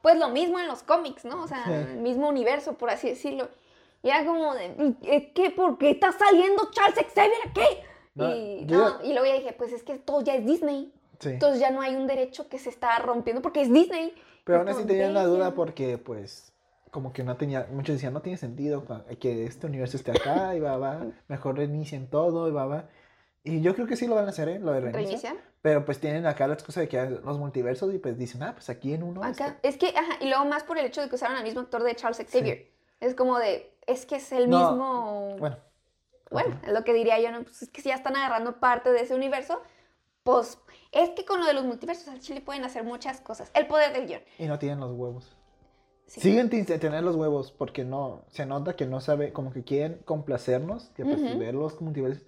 pues 0.01 0.17
lo 0.17 0.29
mismo 0.29 0.59
en 0.59 0.67
los 0.67 0.83
cómics, 0.83 1.25
¿no? 1.25 1.43
O 1.43 1.47
sea, 1.47 1.63
Sí. 1.65 1.71
el 1.73 1.97
mismo 1.97 2.29
universo, 2.29 2.73
por 2.77 2.89
así 2.89 3.09
decirlo. 3.09 3.49
Y 4.01 4.09
era 4.09 4.25
como 4.25 4.53
de, 4.55 4.95
¿qué? 5.01 5.31
qué? 5.33 5.51
¿Por 5.51 5.77
qué 5.77 5.91
está 5.91 6.11
saliendo 6.11 6.69
Charles 6.71 7.05
Xavier 7.13 7.33
aquí? 7.49 7.61
No, 8.15 8.35
y, 8.35 8.65
no, 8.65 9.01
y 9.03 9.13
luego 9.13 9.25
ya 9.25 9.33
dije, 9.33 9.53
pues 9.53 9.71
es 9.73 9.83
que 9.83 9.97
todo 9.97 10.21
ya 10.21 10.35
es 10.35 10.45
Disney. 10.45 10.93
Sí. 11.19 11.29
Entonces 11.29 11.59
ya 11.59 11.69
no 11.69 11.81
hay 11.81 11.95
un 11.95 12.07
derecho 12.07 12.47
que 12.47 12.59
se 12.59 12.69
está 12.69 12.97
rompiendo 12.99 13.41
porque 13.41 13.61
es 13.61 13.71
Disney. 13.71 14.13
Pero 14.45 14.57
Es 14.57 14.61
aún 14.61 14.69
así 14.69 14.77
como, 14.77 14.87
tenía 14.87 15.09
la 15.09 15.25
duda 15.25 15.53
porque, 15.53 15.97
pues, 15.97 16.53
como 16.91 17.13
que 17.13 17.23
no 17.23 17.37
tenía, 17.37 17.67
muchos 17.71 17.95
decían, 17.95 18.13
no 18.13 18.21
tiene 18.21 18.37
sentido 18.37 18.85
que 19.19 19.45
este 19.45 19.67
universo 19.67 19.97
esté 19.97 20.11
acá 20.11 20.55
y 20.55 20.59
va, 20.59 20.77
va, 20.77 21.07
mejor 21.27 21.57
reinicien 21.57 22.09
todo 22.09 22.47
y 22.47 22.51
va, 22.51 22.65
va. 22.65 22.89
Y 23.43 23.61
yo 23.61 23.75
creo 23.75 23.87
que 23.87 23.95
sí 23.95 24.07
lo 24.07 24.15
van 24.15 24.25
a 24.25 24.29
hacer, 24.29 24.49
¿eh? 24.49 24.59
Lo 24.59 24.71
de. 24.71 24.81
¿Reiniciar? 24.91 25.37
Pero 25.61 25.83
pues 25.83 25.99
tienen 25.99 26.25
acá 26.25 26.47
la 26.47 26.53
excusa 26.53 26.79
de 26.79 26.87
que 26.87 26.99
hay 26.99 27.09
los 27.09 27.37
multiversos 27.37 27.93
y 27.93 27.99
pues 27.99 28.17
dicen, 28.17 28.43
ah, 28.43 28.53
pues 28.53 28.69
aquí 28.69 28.93
en 28.93 29.03
uno. 29.03 29.23
Acá. 29.23 29.59
este". 29.61 29.67
Es 29.67 29.77
que, 29.77 29.87
ajá, 29.97 30.17
y 30.21 30.29
luego 30.29 30.45
más 30.45 30.63
por 30.63 30.77
el 30.77 30.85
hecho 30.85 31.01
de 31.01 31.09
que 31.09 31.15
usaron 31.15 31.37
al 31.37 31.43
mismo 31.43 31.61
actor 31.61 31.83
de 31.83 31.95
Charles 31.95 32.25
Xavier. 32.29 32.67
Es 32.99 33.15
como 33.15 33.37
de, 33.39 33.73
es 33.87 34.05
que 34.05 34.17
es 34.17 34.31
el 34.31 34.49
No, 34.49 34.59
mismo... 34.71 35.35
Bueno. 35.39 35.57
Bueno, 36.31 36.59
es 36.63 36.71
lo 36.73 36.83
que 36.83 36.93
diría 36.93 37.19
yo, 37.19 37.31
¿no? 37.31 37.41
Pues 37.41 37.63
es 37.63 37.69
que 37.69 37.81
si 37.81 37.89
ya 37.89 37.95
están 37.95 38.15
agarrando 38.15 38.59
parte 38.59 38.91
de 38.91 39.01
ese 39.01 39.15
universo, 39.15 39.63
pues 40.21 40.59
es 40.91 41.09
que 41.11 41.25
con 41.25 41.39
lo 41.39 41.45
de 41.47 41.53
los 41.53 41.65
multiversos 41.65 42.07
al 42.07 42.19
chile 42.19 42.39
pueden 42.39 42.63
hacer 42.63 42.83
muchas 42.83 43.19
cosas. 43.19 43.49
El 43.55 43.65
poder 43.65 43.93
del 43.93 44.05
guion. 44.05 44.21
Y 44.37 44.45
no 44.45 44.59
tienen 44.59 44.79
los 44.79 44.91
huevos. 44.91 45.35
Sí. 46.05 46.21
Siguen 46.21 46.51
sin 46.51 46.65
tener 46.67 47.03
los 47.03 47.15
huevos 47.15 47.51
porque 47.51 47.83
no, 47.83 48.25
se 48.29 48.45
nota 48.45 48.75
que 48.75 48.85
no 48.85 49.01
sabe, 49.01 49.33
como 49.33 49.51
que 49.51 49.63
quieren 49.63 50.01
complacernos, 50.05 50.89
que 50.95 51.03
Ujú. 51.03 51.39
ver 51.39 51.55
los 51.55 51.81
multiversos, 51.81 52.23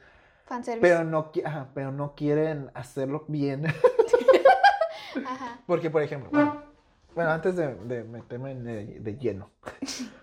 Fanservice. 0.45 0.81
pero 0.81 1.03
no, 1.03 1.31
qui- 1.31 1.45
ajá, 1.45 1.69
pero 1.75 1.91
no 1.91 2.15
quieren 2.15 2.71
hacerlo 2.73 3.25
bien. 3.27 3.65
Ajá. 5.27 5.59
Porque, 5.67 5.89
por 5.89 6.01
ejemplo, 6.01 6.29
bueno, 6.31 6.63
bueno, 7.13 7.31
antes 7.31 7.55
de, 7.55 7.75
de 7.75 8.03
meterme 8.03 8.55
de 8.55 9.17
lleno, 9.17 9.51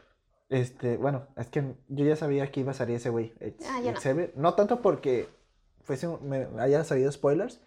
este, 0.49 0.97
bueno, 0.97 1.27
es 1.37 1.49
que 1.49 1.75
yo 1.89 2.05
ya 2.05 2.17
sabía 2.17 2.51
que 2.51 2.61
iba 2.61 2.71
a 2.71 2.75
salir 2.75 2.97
ese 2.97 3.11
güey, 3.11 3.35
Ex- 3.41 3.65
Ah, 3.69 3.81
no. 3.83 4.21
No 4.37 4.55
tanto 4.55 4.81
porque 4.83 5.29
fuese 5.83 6.07
un- 6.09 6.29
me 6.29 6.47
haya 6.59 6.85
sabido 6.85 7.11
spoilers, 7.13 7.61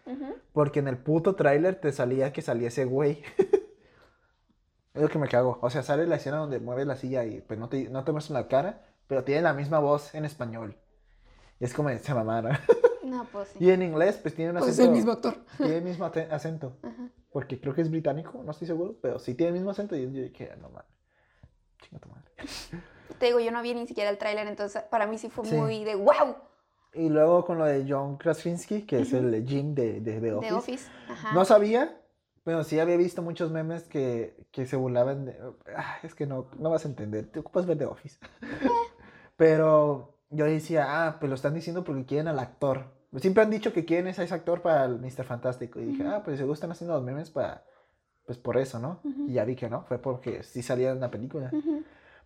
porque 0.53 0.79
en 0.79 0.87
el 0.87 0.97
puto 0.97 1.35
tráiler 1.35 1.75
te 1.79 1.91
salía 1.91 2.33
que 2.33 2.41
salía 2.41 2.67
ese 2.69 2.85
güey. 2.85 3.21
Es 4.93 5.01
lo 5.01 5.07
que 5.07 5.19
me 5.19 5.29
cago. 5.29 5.57
O 5.61 5.69
sea, 5.69 5.83
sale 5.83 6.05
la 6.05 6.17
escena 6.17 6.35
donde 6.37 6.59
mueve 6.59 6.83
la 6.83 6.97
silla 6.97 7.23
y 7.23 7.39
pues 7.39 7.57
no 7.57 7.69
te, 7.69 7.89
no 7.89 8.03
te 8.03 8.11
muestran 8.11 8.41
la 8.41 8.49
cara, 8.49 8.85
pero 9.07 9.23
tiene 9.23 9.41
la 9.41 9.53
misma 9.53 9.79
voz 9.79 10.13
en 10.15 10.25
español. 10.25 10.75
Y 11.61 11.63
es 11.65 11.73
como 11.73 11.89
se 11.97 12.13
mamaron. 12.13 12.51
No, 13.03 13.25
pues 13.31 13.49
sí. 13.49 13.57
y 13.65 13.71
en 13.71 13.81
inglés, 13.81 14.19
pues 14.21 14.35
tiene 14.35 14.51
un 14.51 14.57
Pues 14.59 14.69
es 14.69 14.75
acento. 14.75 14.91
el 14.91 14.95
mismo 14.97 15.11
actor. 15.11 15.35
Tiene 15.57 15.77
el 15.77 15.83
mismo 15.83 16.05
acento. 16.05 16.77
Ajá. 16.83 17.09
Porque 17.31 17.59
creo 17.59 17.73
que 17.73 17.81
es 17.81 17.89
británico, 17.89 18.41
no 18.43 18.51
estoy 18.51 18.67
seguro, 18.67 18.95
pero 19.01 19.17
sí 19.17 19.33
tiene 19.33 19.49
el 19.49 19.53
mismo 19.55 19.71
acento. 19.71 19.95
Y 19.95 20.03
yo 20.03 20.09
dije, 20.11 20.51
no 20.61 20.69
mames. 20.69 20.85
Chinga 21.81 21.99
tu 21.99 22.09
madre. 22.09 22.23
Te 23.19 23.25
digo, 23.27 23.39
yo 23.39 23.51
no 23.51 23.61
vi 23.61 23.73
ni 23.73 23.85
siquiera 23.87 24.09
el 24.09 24.17
tráiler, 24.17 24.47
entonces 24.47 24.81
para 24.83 25.05
mí 25.05 25.17
sí 25.17 25.29
fue 25.29 25.45
Sí. 25.45 25.55
muy 25.55 25.83
de 25.83 25.95
wow. 25.95 26.35
Y 26.93 27.09
luego 27.09 27.45
con 27.45 27.57
lo 27.57 27.65
de 27.65 27.85
John 27.87 28.17
Krasinski, 28.17 28.81
que 28.83 29.01
es 29.01 29.13
el 29.13 29.45
Jim 29.47 29.75
de, 29.75 30.01
de, 30.01 30.19
The 30.19 30.33
Office. 30.33 30.49
De 30.51 30.57
Office. 30.57 30.91
Ajá. 31.09 31.33
No 31.33 31.45
sabía, 31.45 32.01
pero 32.43 32.63
sí 32.63 32.79
había 32.79 32.97
visto 32.97 33.21
muchos 33.21 33.51
memes 33.51 33.83
que, 33.83 34.35
que 34.51 34.65
se 34.65 34.75
burlaban 34.75 35.25
de... 35.25 35.37
Ah, 35.75 35.97
es 36.03 36.15
que 36.15 36.25
no, 36.25 36.47
no 36.57 36.69
vas 36.69 36.83
a 36.85 36.87
entender, 36.89 37.27
te 37.27 37.39
ocupas 37.39 37.65
ver 37.65 37.77
The 37.77 37.85
Office. 37.85 38.17
pero 39.37 40.17
yo 40.29 40.45
decía, 40.45 41.05
ah, 41.07 41.17
pues 41.19 41.29
lo 41.29 41.35
están 41.35 41.53
diciendo 41.53 41.83
porque 41.83 42.05
quieren 42.05 42.27
al 42.27 42.39
actor. 42.39 42.85
Siempre 43.17 43.43
han 43.43 43.49
dicho 43.49 43.73
que 43.73 43.85
quieren 43.85 44.07
ese 44.07 44.23
actor 44.23 44.61
para 44.61 44.85
el 44.85 44.99
Mr. 44.99 45.23
Fantástico. 45.25 45.79
Y 45.79 45.85
dije, 45.85 46.05
ah, 46.07 46.21
pues 46.23 46.37
seguro 46.37 46.53
están 46.53 46.71
haciendo 46.71 46.93
los 46.95 47.03
memes 47.03 47.29
para... 47.29 47.63
Pues 48.31 48.39
por 48.39 48.55
eso, 48.55 48.79
¿no? 48.79 49.01
Y 49.27 49.33
ya 49.33 49.43
vi 49.43 49.57
que 49.57 49.69
no, 49.69 49.83
fue 49.83 49.97
porque 49.97 50.41
sí 50.43 50.61
salía 50.63 50.91
en 50.91 51.01
la 51.01 51.11
película. 51.11 51.51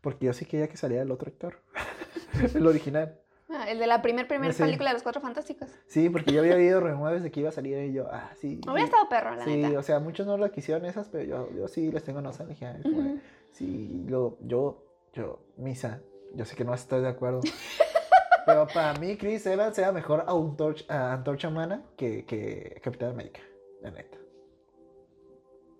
Porque 0.01 0.27
yo 0.27 0.33
sí 0.33 0.45
quería 0.45 0.67
que 0.67 0.77
saliera 0.77 1.01
el 1.01 1.09
otro 1.09 1.29
actor. 1.29 1.57
el 2.53 2.67
original. 2.67 3.17
Ah, 3.49 3.65
el 3.67 3.79
de 3.79 3.87
la 3.87 4.03
primer, 4.03 4.27
primer 4.27 4.53
Sí. 4.53 4.61
película 4.61 4.91
de 4.91 4.93
los 4.93 5.01
Cuatro 5.01 5.19
Fantásticos. 5.19 5.67
Sí, 5.87 6.09
porque 6.11 6.31
yo 6.31 6.41
había 6.41 6.57
oído 6.57 6.79
rumores 6.79 7.23
de 7.23 7.31
que 7.31 7.39
iba 7.39 7.49
a 7.49 7.51
salir 7.51 7.75
y 7.89 7.93
yo, 7.93 8.07
ah, 8.11 8.29
sí. 8.39 8.61
Hubiera 8.65 8.81
sí. 8.81 8.85
estado 8.85 9.09
perro, 9.09 9.35
la 9.35 9.43
Sí, 9.45 9.57
neta. 9.63 9.79
o 9.79 9.81
sea, 9.81 9.99
muchos 9.99 10.27
no 10.27 10.37
lo 10.37 10.51
quisieron 10.51 10.85
esas, 10.85 11.09
pero 11.09 11.23
yo, 11.23 11.49
yo 11.57 11.67
sí 11.67 11.91
les 11.91 12.03
tengo 12.03 12.21
noción. 12.21 12.49
Dije, 12.49 12.67
"Ay, 12.67 12.83
como 12.83 13.01
de, 13.01 13.09
Ujú. 13.13 13.19
sí, 13.53 14.05
luego 14.07 14.37
yo, 14.41 14.85
yo, 15.11 15.39
Misa, 15.57 16.01
yo 16.35 16.45
sé 16.45 16.55
que 16.55 16.63
no 16.65 16.75
estoy 16.75 17.01
de 17.01 17.07
acuerdo. 17.07 17.39
pero 18.45 18.67
para 18.67 18.93
mí, 18.99 19.17
Chris 19.17 19.43
Evans 19.47 19.75
era 19.79 19.91
mejor 19.91 20.23
Antorcha, 20.27 20.85
ah, 20.87 21.13
Antorcha 21.13 21.47
Humana 21.47 21.81
que, 21.97 22.25
que 22.25 22.79
Capitán 22.83 23.09
América, 23.09 23.39
la 23.81 23.89
neta. 23.89 24.19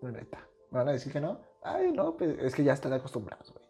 La 0.05 0.11
neta. 0.11 0.47
¿Me 0.71 0.79
van 0.79 0.89
a 0.89 0.91
decir 0.91 1.11
que 1.11 1.19
no? 1.21 1.39
Ay, 1.63 1.91
no, 1.91 2.15
pues 2.17 2.37
es 2.39 2.53
que 2.55 2.63
ya 2.63 2.73
están 2.73 2.93
acostumbrados, 2.93 3.51
güey. 3.51 3.65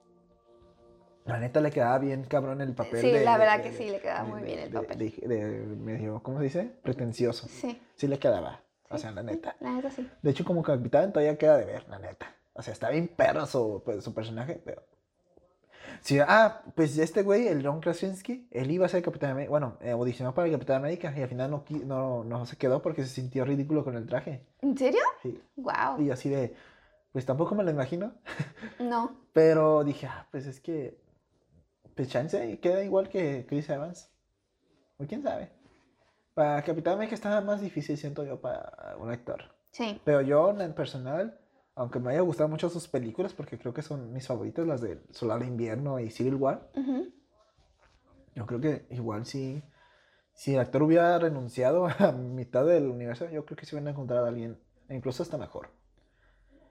La 1.26 1.40
neta 1.40 1.60
le 1.60 1.72
quedaba 1.72 1.98
bien 1.98 2.24
cabrón 2.26 2.62
el 2.62 2.74
papel. 2.76 3.02
Sí, 3.02 3.12
de- 3.12 3.24
la 3.26 3.38
verdad 3.38 3.58
de- 3.58 3.64
que 3.64 3.72
sí, 3.74 3.90
le 3.90 4.00
quedaba 4.00 4.24
muy 4.26 4.44
bien 4.44 4.60
el 4.60 4.72
papel. 4.72 4.98
De, 5.00 5.66
medio, 5.78 6.22
¿cómo 6.22 6.38
se 6.38 6.44
dice? 6.44 6.72
Pretencioso. 6.84 7.48
Sí. 7.48 7.82
Sí 7.96 8.08
le 8.08 8.20
quedaba. 8.20 8.62
O 8.90 8.98
sea, 9.00 9.12
la 9.12 9.22
sí, 9.22 9.28
neta. 9.28 9.56
La 9.60 9.72
neta 9.72 9.90
sí. 9.90 10.08
De 10.22 10.30
hecho, 10.32 10.46
como 10.46 10.62
capitán 10.62 11.12
todavía 11.12 11.38
queda 11.38 11.58
de 11.58 11.66
ver, 11.66 11.88
la 11.90 11.98
neta. 11.98 12.36
O 12.54 12.62
sea, 12.62 12.74
está 12.74 12.90
bien 12.90 13.08
perro 13.08 13.46
su, 13.48 13.82
pues, 13.84 14.04
su 14.04 14.14
personaje, 14.14 14.62
pero... 14.64 14.84
Sí, 16.06 16.20
ah, 16.20 16.62
pues 16.76 17.00
este 17.00 17.24
güey, 17.24 17.48
el 17.48 17.66
John 17.66 17.82
Krasinski, 17.82 18.48
él 18.52 18.70
iba 18.70 18.86
a 18.86 18.90
ser 18.90 19.02
Capitán 19.02 19.32
América. 19.32 19.50
Bueno, 19.50 19.78
eh, 19.82 19.90
audicionó 19.90 20.36
para 20.36 20.46
el 20.46 20.54
Capitán 20.54 20.76
América 20.76 21.12
y 21.18 21.24
al 21.24 21.30
final 21.30 21.50
no, 21.50 21.66
no, 21.84 22.24
no 22.24 22.46
se 22.46 22.58
quedó 22.58 22.84
porque 22.84 23.02
se 23.02 23.10
sintió 23.10 23.44
ridículo 23.44 23.84
con 23.84 23.96
el 23.96 24.06
traje. 24.06 24.46
¿En 24.62 24.78
serio? 24.78 25.02
Sí. 25.24 25.42
Wow. 25.56 26.00
Y 26.00 26.12
así 26.12 26.30
de, 26.30 26.56
pues 27.12 27.26
tampoco 27.26 27.56
me 27.56 27.64
lo 27.64 27.72
imagino. 27.72 28.14
No. 28.80 29.18
Pero 29.34 29.84
dije, 29.84 30.06
ah, 30.06 30.28
pues 30.30 30.46
es 30.46 30.60
que, 30.60 30.96
pues 31.96 32.08
chance 32.08 32.60
queda 32.60 32.84
igual 32.84 33.10
que 33.10 33.48
Chris 33.50 33.68
Evans. 33.68 34.12
O 34.98 35.08
quién 35.08 35.24
sabe. 35.24 35.50
Para 36.36 36.62
Capitán 36.62 36.94
América 36.94 37.16
estaba 37.16 37.42
más 37.42 37.62
difícil, 37.62 37.98
siento 37.98 38.24
yo, 38.24 38.40
para 38.40 38.96
un 39.00 39.10
actor. 39.10 39.56
Sí. 39.72 40.00
Pero 40.06 40.22
yo, 40.22 40.52
en 40.52 40.62
el 40.62 40.76
personal, 40.76 41.40
aunque 41.76 42.00
me 42.00 42.12
haya 42.12 42.22
gustado 42.22 42.50
mucho 42.50 42.70
sus 42.70 42.88
películas, 42.88 43.34
porque 43.34 43.58
creo 43.60 43.74
que 43.74 43.82
son 43.82 44.14
mis 44.14 44.26
favoritas, 44.28 44.66
las 44.66 44.82
de 44.82 45.02
Solar 45.12 45.40
de 45.40 45.48
Invierno 45.48 46.00
y 46.00 46.10
Civil 46.10 46.36
War, 46.36 46.70
Ujú. 46.76 47.12
yo 48.34 48.46
creo 48.46 48.62
que 48.62 48.86
igual 48.90 49.26
si, 49.26 49.62
si 50.34 50.54
el 50.54 50.60
actor 50.62 50.84
hubiera 50.84 51.18
renunciado 51.20 51.88
a 52.00 52.12
mitad 52.14 52.66
del 52.66 52.88
universo, 52.88 53.30
yo 53.30 53.46
creo 53.46 53.58
que 53.58 53.66
se 53.66 53.76
hubieran 53.76 53.94
encontrado 53.94 54.26
a 54.26 54.30
alguien, 54.30 54.58
incluso 54.90 55.24
hasta 55.24 55.38
mejor. 55.38 55.70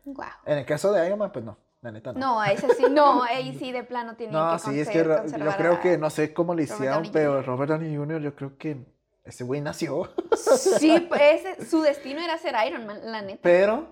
Wow. 0.07 0.25
En 0.47 0.59
el 0.59 0.67
caso 0.67 0.93
de 0.93 1.07
Iron 1.07 1.19
Man, 1.19 1.33
pues 1.33 1.45
no, 1.45 1.57
la 1.83 1.93
neta 1.93 2.13
no. 2.13 2.21
No, 2.21 2.45
ese 2.45 2.75
sí, 2.75 2.85
no, 2.91 3.23
ahí 3.25 3.57
sí 3.59 3.73
de 3.73 3.85
plano 3.85 4.17
tiene 4.17 4.33
No, 4.33 4.53
que 4.53 4.59
sí, 4.59 4.81
es 4.81 4.89
que 4.89 5.05
yo 5.05 5.57
creo 5.57 5.81
que 5.81 5.99
no 5.99 6.11
sé 6.11 6.33
cómo 6.35 6.55
le 6.55 6.65
hicieron, 6.65 7.11
pero. 7.13 7.43
Robert 7.43 7.71
Downey 7.71 7.97
Jr. 7.97 8.21
yo 8.21 8.35
creo 8.35 8.57
que 8.59 8.85
ese 9.25 9.45
güey 9.45 9.61
nació. 9.61 10.11
Sí, 10.37 11.09
ese, 11.21 11.65
su 11.67 11.81
destino 11.83 12.21
era 12.21 12.37
ser 12.39 12.55
Iron 12.67 12.87
Man, 12.87 13.01
la 13.05 13.23
neta. 13.23 13.41
Pero, 13.43 13.89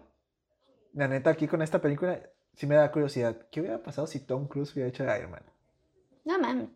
la 0.94 1.08
neta, 1.08 1.30
aquí 1.30 1.46
con 1.46 1.62
esta 1.62 1.80
película, 1.80 2.20
sí 2.54 2.66
me 2.66 2.74
da 2.74 2.90
curiosidad. 2.90 3.36
¿Qué 3.50 3.60
hubiera 3.60 3.82
pasado 3.82 4.06
si 4.06 4.20
Tom 4.20 4.46
Cruise 4.46 4.72
hubiera 4.72 4.88
hecho 4.88 5.04
de 5.04 5.18
Iron 5.18 5.30
Man? 5.30 5.42
No 6.24 6.38
mames. 6.38 6.68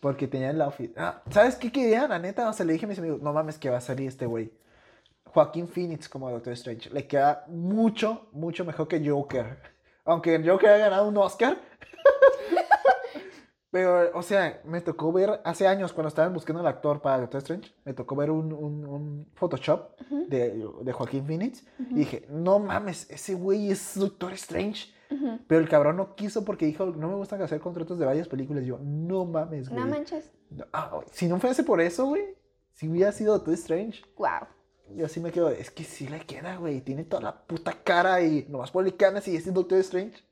Porque 0.00 0.26
tenía 0.26 0.50
el 0.50 0.60
outfit. 0.60 0.96
Ah, 0.98 1.22
¿Sabes 1.30 1.56
qué 1.56 1.70
quería? 1.72 2.06
La 2.08 2.18
neta, 2.18 2.48
o 2.48 2.52
sea, 2.52 2.66
le 2.66 2.72
dije 2.72 2.86
a 2.86 2.88
mis 2.88 2.98
amigos, 2.98 3.20
no 3.22 3.32
mames, 3.32 3.58
que 3.58 3.70
va 3.70 3.78
a 3.78 3.80
salir 3.80 4.08
este 4.08 4.26
güey. 4.26 4.52
Joaquín 5.24 5.68
Phoenix 5.68 6.08
como 6.08 6.30
Doctor 6.30 6.52
Strange. 6.54 6.90
Le 6.90 7.06
queda 7.06 7.44
mucho, 7.48 8.28
mucho 8.32 8.64
mejor 8.64 8.88
que 8.88 9.06
Joker. 9.06 9.58
Aunque 10.04 10.42
Joker 10.44 10.70
haya 10.70 10.84
ganado 10.86 11.08
un 11.08 11.16
Oscar. 11.18 11.58
Pero, 13.76 14.18
o 14.18 14.22
sea, 14.22 14.62
me 14.64 14.80
tocó 14.80 15.12
ver 15.12 15.38
hace 15.44 15.66
años 15.66 15.92
cuando 15.92 16.08
estaban 16.08 16.32
buscando 16.32 16.60
al 16.60 16.66
actor 16.66 17.02
para 17.02 17.18
Doctor 17.20 17.38
Strange. 17.42 17.74
Me 17.84 17.92
tocó 17.92 18.16
ver 18.16 18.30
un, 18.30 18.50
un- 18.54 18.86
un 18.86 19.26
Photoshop 19.34 19.90
Ujú, 20.00 20.26
de, 20.28 20.66
de 20.82 20.92
Joaquín 20.92 21.26
Phoenix. 21.26 21.62
ujú, 21.78 21.90
Y 21.90 21.98
dije, 21.98 22.26
no 22.30 22.58
mames, 22.58 23.06
ese 23.10 23.34
güey 23.34 23.70
es 23.70 23.98
Doctor 23.98 24.32
Strange. 24.32 24.94
ujú. 25.10 25.40
Pero 25.46 25.60
el 25.60 25.68
cabrón 25.68 25.96
no 25.98 26.14
quiso 26.14 26.42
porque 26.42 26.64
dijo, 26.64 26.86
no 26.86 27.08
me 27.08 27.16
gustan 27.16 27.42
hacer 27.42 27.60
contratos 27.60 27.98
de 27.98 28.06
varias 28.06 28.28
películas. 28.28 28.64
Y 28.64 28.68
yo, 28.68 28.78
no 28.82 29.26
mames, 29.26 29.68
güey. 29.68 29.78
No 29.84 29.86
manches. 29.90 30.30
Ah, 30.72 30.98
si 31.12 31.28
no 31.28 31.38
fuese 31.38 31.62
por 31.62 31.82
eso, 31.82 32.06
güey, 32.06 32.22
si 32.72 32.88
hubiera 32.88 33.12
sido 33.12 33.34
Doctor 33.34 33.52
Strange, 33.54 34.02
Wow. 34.16 34.48
yo 34.96 35.06
sí 35.08 35.20
me 35.20 35.32
quedo, 35.32 35.50
es 35.50 35.70
que 35.70 35.84
sí 35.84 36.08
le 36.08 36.20
queda, 36.20 36.56
güey, 36.56 36.80
tiene 36.80 37.04
toda 37.04 37.22
la 37.22 37.46
puta 37.46 37.74
cara 37.84 38.22
y 38.22 38.46
nomás 38.48 38.70
por 38.70 38.86
y 39.28 39.36
es 39.36 39.52
Doctor 39.52 39.78
Strange. 39.80 40.24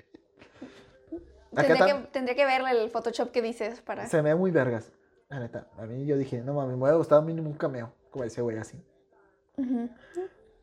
Tendría 1.55 1.86
que, 1.86 1.94
tendría 2.09 2.34
que 2.36 2.44
verle 2.44 2.70
el 2.82 2.90
Photoshop 2.90 3.30
que 3.30 3.42
dices 3.42 3.80
para. 3.80 4.07
se 4.07 4.16
me 4.22 4.30
ve 4.30 4.34
muy 4.34 4.50
vergas, 4.50 4.92
la 5.28 5.40
neta. 5.40 5.68
A 5.78 5.86
mí 5.86 6.05
yo 6.07 6.16
dije, 6.16 6.40
no 6.42 6.55
mames, 6.55 6.76
me 6.76 6.82
hubiera 6.82 6.96
gustado 6.96 7.22
mínimo 7.22 7.48
un 7.50 7.57
cameo, 7.57 7.92
como 8.11 8.24
ese 8.24 8.42
güey 8.42 8.59
así. 8.59 8.82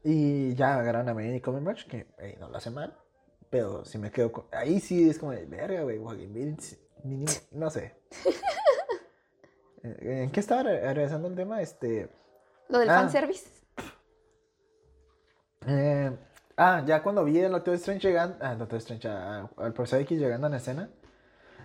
Y 0.03 0.53
ya 0.55 0.79
agarraron 0.79 1.09
a 1.09 1.13
Benedict 1.13 1.45
Cumberbatch, 1.45 1.85
que 1.87 2.07
no 2.39 2.49
lo 2.49 2.57
hace 2.57 2.69
mal, 2.71 2.97
pero 3.49 3.85
si 3.85 3.97
me 3.97 4.11
quedo 4.11 4.31
con... 4.31 4.45
Ahí 4.51 4.79
sí 4.79 5.09
es 5.09 5.19
como 5.19 5.31
de 5.31 5.45
verga, 5.45 5.83
güey, 5.83 5.99
mínimo, 7.03 7.31
no 7.51 7.69
sé. 7.69 7.95
Eh, 9.83 10.25
¿En 10.25 10.31
qué 10.31 10.39
estaba 10.39 10.61
re- 10.61 10.93
regresando 10.93 11.27
el 11.27 11.33
tema? 11.35 11.59
Este... 11.59 12.07
Lo 12.69 12.77
del 12.77 12.87
Ah. 12.91 12.99
fanservice. 12.99 13.49
Eh, 15.65 16.11
ah, 16.57 16.83
ya 16.85 17.01
cuando 17.03 17.23
vi 17.23 17.41
al 17.43 17.51
Doctor 17.51 17.73
Strange 17.75 18.07
llegando, 18.07 18.37
ah, 18.41 18.55
Doctor 18.55 18.77
Strange, 18.79 19.07
a- 19.07 19.49
al 19.57 19.73
profesor 19.73 19.99
X 20.01 20.19
llegando 20.19 20.47
a 20.47 20.49
la 20.49 20.57
escena, 20.57 20.89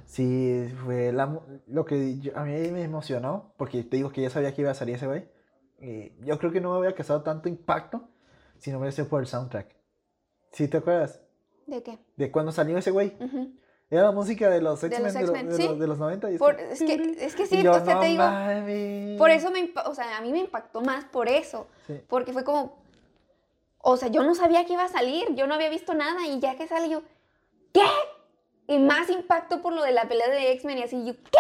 sí 0.05 0.69
fue 0.85 1.13
la 1.13 1.41
lo 1.67 1.85
que 1.85 2.19
yo- 2.19 2.37
a 2.37 2.45
mí 2.45 2.53
me 2.71 2.83
emocionó, 2.83 3.53
porque 3.57 3.83
te 3.85 3.97
digo 3.97 4.11
que 4.11 4.23
ya 4.23 4.31
sabía 4.31 4.55
que 4.55 4.63
iba 4.63 4.71
a 4.71 4.75
salir 4.75 4.97
ese 4.97 5.07
güey. 5.07 5.29
Y 5.81 6.13
yo 6.25 6.39
creo 6.39 6.53
que 6.53 6.61
no 6.61 6.73
me 6.73 6.79
hubiera 6.79 6.95
causado 6.95 7.23
tanto 7.23 7.49
impacto 7.49 8.09
si 8.59 8.71
no 8.71 8.79
hubiera 8.79 8.93
sido 8.93 9.09
por 9.09 9.21
el 9.21 9.27
soundtrack. 9.27 9.75
¿Sí 10.53 10.69
te 10.69 10.79
acuerdas? 10.79 11.21
¿De 11.67 11.83
qué? 11.83 11.99
De 12.17 12.31
cuando 12.31 12.53
salió 12.53 12.79
ese 12.79 12.91
güey. 12.91 13.15
Ujú. 13.21 13.53
Era 13.91 14.03
la 14.05 14.13
música 14.13 14.49
de 14.51 14.61
los 14.61 14.83
X-Men 14.83 15.13
de, 15.13 15.43
de 15.45 15.53
sí. 15.57 15.69
los, 15.69 15.79
de 15.79 15.87
los 15.87 15.99
90. 15.99 16.31
y 16.31 16.35
es 16.35 16.39
Por- 16.41 16.57
como- 16.57 16.69
es, 16.71 16.79
que, 16.81 17.17
es 17.21 17.37
que 17.37 17.47
sí, 17.47 17.63
yo, 17.63 17.73
o 17.73 17.85
sea, 17.85 17.95
"No 17.95 18.01
te 18.01 18.07
digo. 18.07 18.23
mames". 18.23 19.19
Por 19.19 19.31
eso 19.31 19.51
me, 19.53 19.71
o 19.85 19.95
sea, 19.95 20.17
a 20.17 20.21
mí 20.23 20.33
me 20.33 20.39
impactó 20.41 20.81
más 20.81 21.05
por 21.05 21.29
eso. 21.29 21.69
Sí. 21.87 22.01
Porque 22.09 22.33
fue 22.33 22.43
como, 22.43 22.79
o 23.79 23.97
sea, 23.97 24.09
yo 24.09 24.23
no 24.23 24.35
sabía 24.35 24.65
que 24.67 24.73
iba 24.75 24.85
a 24.85 24.89
salir, 24.89 25.35
yo 25.35 25.47
no 25.47 25.55
había 25.55 25.69
visto 25.71 25.95
nada 25.95 26.27
y 26.27 26.41
ya 26.41 26.57
que 26.57 26.67
sale 26.67 26.89
yo, 26.89 27.03
¿qué? 27.73 27.83
Y 28.69 28.79
más 28.79 29.09
impacto 29.11 29.63
por 29.63 29.73
lo 29.73 29.83
de 29.83 29.93
la 29.93 30.09
pelea 30.09 30.29
de 30.29 30.53
X-Men 30.53 30.79
y 30.79 30.83
así, 30.83 31.05
yo, 31.05 31.15
¿qué? 31.15 31.39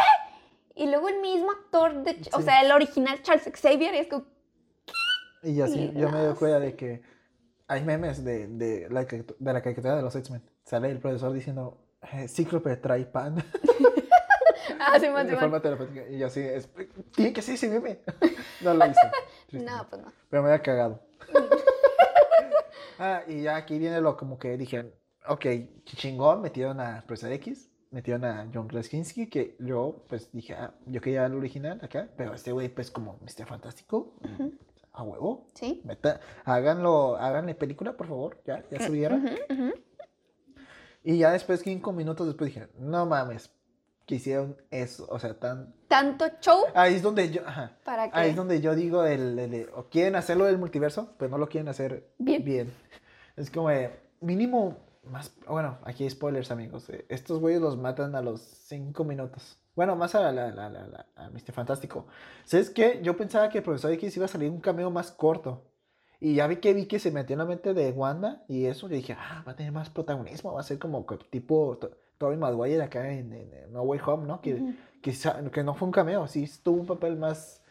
Y 0.77 0.87
luego 0.89 1.09
el 1.09 1.21
mismo 1.21 1.51
actor, 1.51 2.03
de, 2.03 2.21
o 2.33 2.43
sea, 2.43 2.61
el 2.63 2.71
original 2.71 3.23
Charles 3.23 3.51
Xavier, 3.61 3.95
y 3.95 3.99
es 3.99 4.09
como, 4.09 4.25
Y 5.43 5.55
yo, 5.57 5.67
sí, 5.67 5.73
Sí, 5.93 5.93
yo 5.99 6.11
me 6.11 6.21
doy 6.21 6.35
cuenta 6.37 6.61
de 6.61 6.77
que 6.77 7.03
hay 7.67 7.83
memes 7.83 8.23
de, 8.25 8.47
de, 8.47 8.89
la, 8.91 9.07
caricatura- 9.07 9.37
de 9.41 9.53
la 9.53 9.63
caricatura 9.63 9.97
de 9.97 10.03
los 10.03 10.15
X-Men. 10.15 10.43
Sale 10.65 10.91
el 10.91 10.99
profesor 11.01 11.33
diciendo, 11.33 11.79
eh, 12.13 12.29
Cíclope 12.29 12.77
trae 12.77 13.07
pan 13.07 13.37
ah, 14.81 14.99
sí, 15.01 15.09
man, 15.11 15.27
de 15.27 15.33
man. 15.33 15.41
forma 15.41 15.61
terapéutica. 15.61 16.07
Y 16.09 16.19
yo 16.19 16.27
así, 16.27 16.41
es, 16.41 16.69
tiene 17.15 17.33
que 17.33 17.43
ser 17.43 17.55
ese 17.55 17.69
meme. 17.69 18.01
no 18.61 18.75
lo 18.75 18.87
hice. 18.87 19.01
tristemente. 19.49 19.73
No, 19.83 19.89
pues 19.89 20.03
no. 20.03 20.13
Pero 20.29 20.43
me 20.43 20.51
había 20.51 20.63
cagado. 20.63 21.01
Ah, 22.99 23.23
y 23.27 23.43
ya 23.43 23.57
aquí 23.57 23.79
viene 23.79 24.01
lo 24.01 24.17
como 24.17 24.39
que 24.39 24.57
dije, 24.57 24.93
ok, 25.29 25.47
chingón, 25.85 26.43
metieron 26.43 26.81
a 26.81 27.05
Profesor 27.07 27.33
X, 27.33 27.71
metieron 27.91 28.25
a 28.25 28.49
John 28.53 28.69
Krasinski, 28.69 29.29
que 29.29 29.57
yo 29.59 30.05
pues 30.09 30.31
dije, 30.33 30.55
ah, 30.55 30.75
yo 30.87 31.01
quería 31.01 31.27
el 31.27 31.35
original 31.35 31.81
acá, 31.83 32.09
pero 32.17 32.35
este 32.35 32.53
güey 32.53 32.69
pues 32.69 32.91
como 32.91 33.19
Mr. 33.21 33.47
Fantástico, 33.47 34.15
a 34.93 35.03
huevo. 35.03 35.47
Sí. 35.55 35.83
Meta, 35.85 36.21
háganlo, 36.45 37.17
háganle 37.17 37.55
película, 37.55 37.97
por 37.97 38.09
favor, 38.09 38.43
ya, 38.47 38.65
ya 38.71 38.87
subieron. 38.87 39.29
Y 41.09 41.19
ya 41.19 41.31
después, 41.31 41.61
cinco 41.61 41.93
minutos 41.93 42.27
después 42.27 42.53
dije, 42.53 42.67
no 42.81 43.07
mames, 43.07 43.56
que 44.07 44.15
hicieron 44.17 44.57
eso, 44.71 45.07
o 45.11 45.19
sea, 45.19 45.39
tan... 45.39 45.75
Tanto 45.89 46.27
show 46.41 46.65
Ahí 46.75 46.95
es 46.95 47.03
donde 47.03 47.31
yo, 47.31 47.43
ajá, 47.47 47.77
para 47.85 48.11
que... 48.11 48.19
ahí 48.19 48.31
es 48.31 48.37
donde 48.37 48.61
yo 48.61 48.75
digo, 48.75 49.05
el, 49.05 49.39
el- 49.39 49.55
el- 49.55 49.69
o 49.75 49.89
quieren 49.89 50.17
hacerlo 50.17 50.45
del 50.45 50.59
multiverso, 50.59 51.15
pero 51.19 51.31
no 51.31 51.39
lo 51.39 51.49
quieren 51.49 51.69
hacer 51.69 52.09
Bien. 52.19 52.73
Es 53.37 53.51
como, 53.51 53.69
de, 53.69 53.91
mínimo, 54.21 54.77
más, 55.05 55.33
bueno, 55.49 55.79
aquí 55.85 56.05
hay 56.05 56.11
spoilers, 56.11 56.51
amigos. 56.51 56.89
eh, 56.91 57.05
Estos 57.09 57.41
güeyes 57.41 57.61
los 57.61 57.77
matan 57.77 58.15
a 58.15 58.23
los 58.23 58.41
cinco 58.41 59.05
minutos. 59.05 59.59
Bueno, 59.75 59.95
más 59.95 60.15
a, 60.15 60.33
la, 60.33 60.51
la, 60.51 60.69
la, 60.71 60.87
la- 60.87 61.07
a 61.17 61.29
Mr. 61.31 61.53
Fantástico. 61.53 62.07
¿Sabes 62.45 62.71
qué? 62.71 63.01
Yo 63.03 63.17
pensaba 63.17 63.49
que 63.51 63.59
el 63.59 63.65
profesor 63.65 63.93
X 63.93 64.17
iba 64.17 64.25
a 64.25 64.29
salir 64.29 64.51
un 64.51 64.61
cameo 64.61 64.91
más 64.91 65.11
corto. 65.11 65.65
Y 66.19 66.35
ya 66.37 66.47
vi 66.47 66.57
que 66.57 66.73
vi 66.73 66.87
que 66.87 66.99
se 66.99 67.11
metió 67.11 67.35
en 67.35 67.41
la 67.41 67.45
mente 67.45 67.75
de 67.75 67.91
Wanda 67.91 68.43
y 68.49 68.65
eso. 68.65 68.89
Yo 68.89 68.97
dije, 68.97 69.15
ah, 69.19 69.45
va 69.47 69.53
a 69.53 69.57
tener 69.57 69.71
más 69.73 69.91
protagonismo. 69.91 70.55
Va 70.55 70.61
a 70.61 70.65
ser 70.65 70.79
como 70.79 71.05
tipo 71.31 71.79
Tobey 72.19 72.37
Maguire 72.37 72.83
acá 72.83 73.11
en, 73.11 73.33
en- 73.33 73.53
en 73.55 73.73
No 73.73 73.83
Way 73.83 74.01
Home, 74.07 74.27
¿no? 74.27 74.41
Que, 74.41 74.55
Ujú. 74.55 74.75
que, 75.03 75.13
sa- 75.13 75.43
que 75.51 75.63
no 75.63 75.75
fue 75.75 75.87
un 75.87 75.93
cameo, 75.93 76.27
sí 76.29 76.51
tuvo 76.63 76.81
un 76.81 76.87
papel 76.87 77.17
más, 77.17 77.63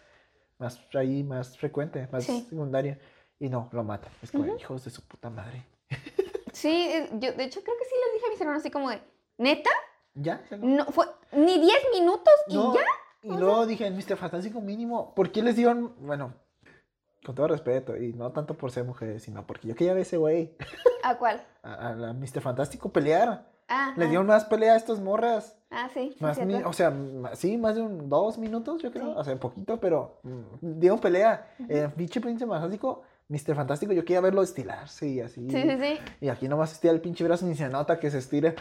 más 0.57 0.79
ahí, 0.95 1.23
más 1.23 1.57
frecuente, 1.57 2.07
más 2.11 2.23
Sí. 2.25 2.45
secundario. 2.49 2.97
Y 3.39 3.49
no, 3.49 3.69
lo 3.73 3.83
matan. 3.83 4.11
Es 4.21 4.31
como, 4.31 4.45
Ujú. 4.45 4.57
hijos 4.57 4.85
de 4.85 4.91
su 4.91 5.01
puta 5.05 5.29
madre. 5.29 5.65
Sí, 6.53 6.69
eh, 6.89 7.09
yo 7.13 7.33
de 7.33 7.43
hecho 7.43 7.61
creo 7.63 7.75
que 7.77 7.83
sí 7.85 7.95
les 8.05 8.13
dije 8.13 8.25
a 8.27 8.29
mis 8.29 8.39
hermanos 8.41 8.61
así 8.61 8.71
como 8.71 8.89
de, 8.89 9.01
¿neta? 9.37 9.69
¿Ya? 10.13 10.41
No, 10.61 10.85
fue 10.85 11.05
ni 11.33 11.59
10 11.59 11.77
minutos 11.93 12.33
y 12.47 12.55
No, 12.55 12.73
ya. 12.73 12.81
Y 13.23 13.35
luego 13.35 13.65
dije, 13.65 13.89
Mr. 13.91 14.15
Fantástico 14.15 14.61
mínimo, 14.61 15.13
¿por 15.15 15.31
qué 15.31 15.41
les 15.43 15.55
dieron, 15.57 15.93
bueno, 15.99 16.33
con 17.25 17.33
todo 17.35 17.47
respeto, 17.47 17.97
y 17.97 18.13
no 18.13 18.31
tanto 18.31 18.53
por 18.53 18.71
ser 18.71 18.83
mujeres, 18.85 19.23
sino 19.23 19.45
porque 19.45 19.67
yo 19.67 19.75
quería 19.75 19.93
ver 19.93 20.03
ese 20.03 20.15
güey, 20.17 20.55
¿A 21.03 21.17
cuál? 21.17 21.45
a, 21.63 21.89
a 21.89 21.95
la 21.95 22.13
Mr. 22.13 22.39
Fantástico 22.39 22.89
pelear. 22.93 23.51
Ah, 23.67 23.93
Les 23.97 24.09
dieron 24.09 24.27
más 24.27 24.45
pelea 24.45 24.73
a 24.73 24.77
estas 24.77 24.99
morras. 24.99 25.57
Ah, 25.71 25.89
sí. 25.93 26.15
Más 26.19 26.39
mi- 26.45 26.53
o 26.63 26.71
sea, 26.73 26.93
sí, 27.33 27.57
más 27.57 27.75
de 27.75 27.81
un, 27.81 28.07
dos 28.09 28.37
minutos, 28.37 28.81
yo 28.81 28.91
creo. 28.91 29.05
Sí. 29.07 29.13
O 29.17 29.23
sea, 29.23 29.39
poquito, 29.39 29.79
pero 29.79 30.19
mm, 30.23 30.79
dieron 30.79 30.99
pelea. 30.99 31.53
Eh, 31.67 31.89
pinche 31.95 32.21
Príncipe 32.21 32.49
Fantástico, 32.49 33.01
Mr. 33.27 33.55
Fantástico, 33.55 33.91
yo 33.93 34.03
quería 34.05 34.21
verlo 34.21 34.43
estilarse 34.43 35.07
y 35.07 35.19
así. 35.19 35.49
Sí, 35.49 35.61
sí, 35.63 35.77
sí. 35.81 35.97
Y 36.21 36.29
aquí 36.29 36.47
nomás 36.47 36.71
estira 36.73 36.93
el 36.93 37.01
pinche 37.01 37.23
brazo 37.23 37.45
ni 37.47 37.55
se 37.55 37.67
nota 37.69 37.99
que 37.99 38.11
se 38.11 38.19
estira. 38.19 38.53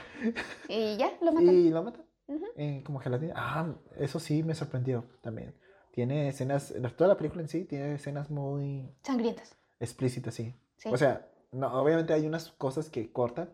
Y 0.68 0.96
ya, 0.96 1.10
lo 1.20 1.32
matan. 1.32 1.54
Y 1.54 1.68
lo 1.70 1.82
mata. 1.82 2.00
Ujú. 2.26 2.44
Eh, 2.56 2.82
como 2.86 2.98
gelatina. 3.00 3.34
Ah, 3.36 3.66
eso 3.98 4.18
sí 4.18 4.42
me 4.42 4.54
sorprendió 4.54 5.04
también. 5.20 5.54
Tiene 5.92 6.28
escenas, 6.28 6.74
toda 6.96 7.08
la 7.08 7.16
película 7.18 7.42
en 7.42 7.48
sí 7.48 7.64
tiene 7.66 7.94
escenas 7.96 8.30
muy 8.30 8.90
Sangrientas. 9.02 9.54
explícitas, 9.78 10.34
sí. 10.34 10.54
Sí. 10.78 10.88
O 10.90 10.96
sea, 10.96 11.28
no, 11.52 11.72
obviamente 11.80 12.12
hay 12.14 12.26
unas 12.26 12.50
cosas 12.52 12.88
que 12.90 13.12
cortan, 13.12 13.50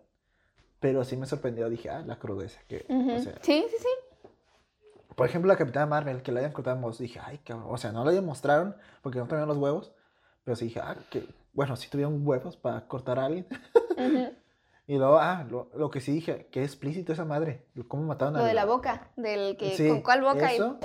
pero 0.81 1.05
sí 1.05 1.17
me 1.17 1.27
sorprendió. 1.27 1.69
Dije, 1.69 1.91
ah, 1.91 2.03
la 2.05 2.19
crudeza. 2.19 2.61
Que, 2.69 2.85
Ujú. 2.89 3.13
o 3.15 3.19
sea, 3.21 3.35
Sí, 3.43 3.65
sí, 3.71 3.77
sí. 3.79 3.89
por 5.15 5.27
ejemplo, 5.29 5.49
la 5.49 5.57
Capitana 5.59 5.87
Marvel, 5.87 6.23
que 6.23 6.33
la 6.33 6.41
hayan 6.41 6.53
cortado 6.53 6.77
en 6.77 6.83
voz, 6.83 6.99
dije, 6.99 7.21
ay, 7.23 7.39
cabrón. 7.39 7.69
O 7.71 7.77
sea, 7.79 7.93
no 7.93 8.05
la 8.05 8.11
demostraron 8.13 8.75
porque 9.03 9.19
no 9.19 9.27
tenían 9.27 9.47
los 9.49 9.59
huevos, 9.59 9.93
pero 10.45 10.57
sí 10.57 10.65
dije, 10.67 10.81
ah, 10.81 10.97
que, 11.11 11.27
bueno, 11.53 11.77
sí 11.77 11.89
tuvieron 11.91 12.27
huevos 12.27 12.57
para 12.57 12.87
cortar 12.89 13.19
a 13.19 13.27
alguien. 13.27 13.47
Ujú. 13.97 14.35
Y 14.87 14.97
luego, 14.99 15.21
ah, 15.21 15.47
lo, 15.49 15.71
lo 15.77 15.89
que 15.89 16.01
sí 16.01 16.11
dije, 16.11 16.49
que 16.51 16.65
explícito 16.65 17.13
esa 17.13 17.25
madre. 17.25 17.65
Cómo 17.87 18.03
mataron 18.03 18.35
a 18.35 18.39
Lo 18.41 18.45
de 18.45 18.55
la 18.55 18.65
boca, 18.65 19.13
del 19.15 19.57
que 19.57 19.77
Sí, 19.77 19.87
con 19.89 20.03
cuál 20.03 20.21
boca 20.23 20.53
eso. 20.53 20.81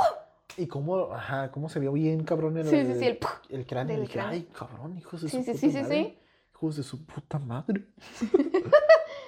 Y 0.57 0.67
cómo, 0.67 1.11
ajá, 1.11 1.49
cómo 1.51 1.69
se 1.69 1.79
vio 1.79 1.91
bien 1.91 2.23
cabrón 2.23 2.55
el, 2.57 2.67
y 2.67 2.69
sí, 2.69 2.85
sí, 2.85 2.93
sí, 2.99 3.05
el 3.07 3.19
el 3.49 3.65
cráneo. 3.65 3.95
del 3.95 4.01
dije, 4.05 4.13
cráneo. 4.19 4.33
ay, 4.33 4.47
cabrón, 4.55 4.95
hijos 4.99 5.23
de 5.23 5.29
Sí, 5.29 5.37
su 5.37 5.43
sí, 5.43 5.51
puta 5.53 5.59
sí, 5.59 5.71
sí, 5.71 5.81
madre. 5.81 6.03
sí. 6.03 6.19
Hijos 6.53 6.75
de 6.77 6.83
su 6.83 7.03
puta 7.03 7.39
madre. 7.39 7.85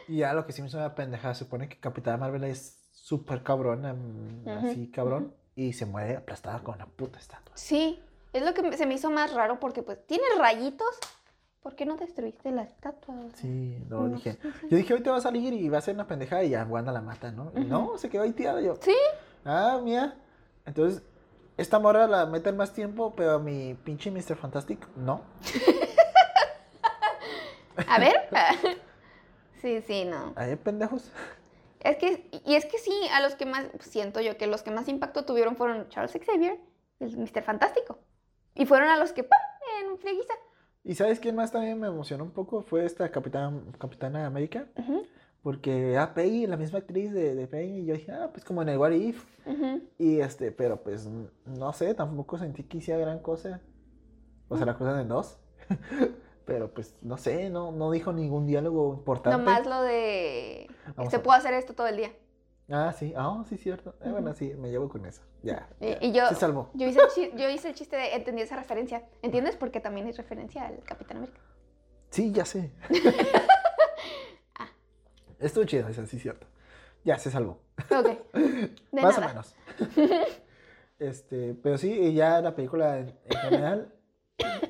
y 0.08 0.18
ya 0.18 0.34
lo 0.34 0.46
que 0.46 0.54
sí 0.54 0.62
me 0.62 0.68
hizo 0.68 0.78
una 0.78 0.96
pendejada, 0.96 1.34
se 1.34 1.44
supone 1.46 1.70
que 1.70 1.80
Capitana 1.80 2.18
Marvel 2.18 2.44
es 2.46 2.80
súper 2.92 3.44
cabrona, 3.44 3.94
Ujú, 3.94 4.50
así 4.70 4.90
cabrón, 4.92 5.34
y 5.56 5.74
se 5.74 5.86
muere 5.86 6.18
aplastada 6.18 6.60
con 6.64 6.76
una 6.76 6.88
puta 6.88 7.20
estatua. 7.20 7.56
Sí, 7.56 8.02
es 8.34 8.44
lo 8.44 8.54
que 8.54 8.76
se 8.78 8.86
me 8.86 8.96
hizo 8.96 9.10
más 9.12 9.34
raro 9.34 9.60
porque 9.60 9.84
pues 9.84 10.06
tiene 10.06 10.24
rayitos. 10.38 10.98
¿Por 11.62 11.76
qué 11.76 11.86
no 11.86 11.98
destruiste 11.98 12.52
la 12.52 12.64
estatua? 12.64 13.16
Sí, 13.34 13.84
no, 13.90 14.08
No, 14.08 14.16
dije. 14.16 14.38
sí, 14.42 14.52
sí. 14.62 14.68
Yo 14.70 14.78
dije, 14.78 14.94
ahorita 14.94 15.12
va 15.12 15.18
a 15.18 15.22
salir 15.22 15.52
y 15.54 15.68
va 15.68 15.80
a 15.80 15.82
ser 15.82 15.96
una 15.96 16.08
pendejada 16.08 16.44
y 16.44 16.52
ya 16.52 16.64
Wanda 16.64 16.94
la 16.94 17.02
mata, 17.02 17.32
¿no? 17.32 17.52
Y 17.56 17.66
no, 17.66 17.98
se 17.98 18.10
quedó 18.10 18.24
ahí 18.24 18.32
tirada 18.32 18.62
yo. 18.62 18.76
Sí, 18.82 18.96
Ah, 19.44 19.80
mía. 19.84 20.18
Entonces, 20.66 21.04
esta 21.58 21.80
morra 21.80 22.08
la 22.08 22.26
meten 22.26 22.56
más 22.56 22.72
tiempo, 22.74 23.14
pero 23.16 23.32
a 23.32 23.40
mi 23.40 23.74
pinche 23.74 24.12
Mr. 24.12 24.38
Fantastic, 24.38 24.88
no. 24.96 25.22
a 27.88 28.00
ver. 28.00 28.30
sí, 29.62 29.82
sí, 29.82 30.06
no. 30.06 30.34
Ahí, 30.36 30.56
pendejos. 30.56 31.12
Es 31.80 31.98
que, 31.98 32.30
y 32.46 32.56
es 32.56 32.66
que 32.66 32.78
sí, 32.80 32.92
a 33.14 33.22
los 33.22 33.36
que 33.36 33.46
más, 33.46 33.68
siento 33.80 34.20
yo 34.22 34.38
que 34.38 34.48
los 34.48 34.64
que 34.64 34.72
más 34.72 34.88
impacto 34.88 35.26
tuvieron 35.26 35.56
fueron 35.56 35.88
Charles 35.90 36.12
Xavier 36.26 36.60
y 37.00 37.04
el 37.04 37.18
Mr. 37.18 37.44
Fantástico. 37.44 38.00
Y 38.56 38.66
fueron 38.66 38.90
a 38.90 38.98
los 38.98 39.14
que, 39.14 39.24
¡pam! 39.24 39.40
en 39.84 39.98
frieguiza. 40.00 40.34
¿Y 40.84 40.96
sabes 40.96 41.20
quién 41.20 41.36
más 41.36 41.52
también 41.52 41.80
me 41.80 41.88
emocionó 41.88 42.24
un 42.24 42.32
poco? 42.32 42.62
Fue 42.62 42.86
esta 42.86 43.10
Capitana, 43.12 43.62
Capitana 43.78 44.26
América. 44.26 44.68
Ujú, 44.78 45.04
Porque 45.44 45.92
era 45.92 46.14
Peggy, 46.14 46.48
la 46.48 46.58
misma 46.58 46.80
actriz 46.80 47.14
de, 47.14 47.36
de 47.36 47.48
Peggy. 47.48 47.80
Y 47.82 47.86
yo 47.86 47.94
dije, 47.94 48.12
ah, 48.12 48.30
pues 48.32 48.44
como 48.46 48.62
en 48.62 48.70
el 48.70 48.78
What 48.78 48.92
If. 48.92 49.24
ujú. 49.46 49.82
Y 50.00 50.20
este, 50.22 50.52
pero 50.52 50.82
pues 50.82 51.08
no 51.46 51.74
sé, 51.74 51.94
tampoco 51.94 52.38
sentí 52.38 52.64
que 52.64 52.78
hiciera 52.78 53.00
gran 53.00 53.20
cosa. 53.20 53.62
O 54.50 54.58
sea, 54.58 54.66
la 54.66 54.76
cruzan 54.76 55.00
en 55.02 55.10
dos. 55.10 55.38
Pero 56.48 56.74
pues 56.74 56.96
no 57.04 57.18
sé, 57.18 57.50
no, 57.52 57.72
no 57.72 57.92
dijo 57.92 58.12
ningún 58.14 58.48
diálogo 58.48 58.94
importante. 58.96 59.38
Nomás 59.38 59.68
lo 59.68 59.82
de, 59.84 60.68
Vamos 60.96 61.12
se 61.12 61.18
a- 61.18 61.24
puede 61.24 61.38
hacer 61.38 61.54
esto 61.54 61.76
todo 61.76 61.86
el 61.88 61.98
día. 61.98 62.12
Ah, 62.70 62.92
sí, 62.98 63.14
ah, 63.16 63.44
sí, 63.48 63.58
cierto. 63.58 63.96
Eh, 64.04 64.10
bueno, 64.10 64.34
sí, 64.34 64.54
me 64.58 64.70
llevo 64.70 64.90
con 64.90 65.06
eso. 65.06 65.22
Ya. 65.44 65.70
Y- 65.80 65.90
ya. 65.90 65.98
y 66.02 66.12
yo- 66.14 66.28
Se 66.30 66.36
salvó. 66.36 66.70
Yo 66.74 66.88
hice, 66.88 67.00
el 67.02 67.08
chi- 67.10 67.32
yo 67.38 67.50
hice 67.50 67.68
el 67.70 67.76
chiste 67.76 67.96
de 67.96 68.16
entendí 68.16 68.42
esa 68.42 68.56
referencia. 68.56 69.04
¿Entiendes? 69.22 69.56
Porque 69.56 69.80
también 69.80 70.08
es 70.08 70.18
referencia 70.18 70.66
al 70.66 70.80
Capitán 70.84 71.18
América. 71.18 71.40
Sí, 72.10 72.32
ya 72.32 72.46
sé. 72.46 72.72
Ah. 74.60 74.68
Estuvo 75.40 75.64
chido, 75.66 75.88
eso 75.88 76.06
sí, 76.08 76.20
cierto. 76.20 76.48
Ya, 77.04 77.18
se 77.20 77.30
salvó. 77.32 77.60
Ok. 77.92 78.08
De 78.34 78.72
Más 79.02 79.18
nada. 79.20 79.26
o 79.26 79.30
menos. 79.30 79.56
este, 81.00 81.54
pero 81.62 81.78
sí, 81.78 82.14
ya 82.14 82.42
la 82.42 82.56
película 82.56 83.00
en, 83.00 83.16
en 83.26 83.38
general, 83.38 83.94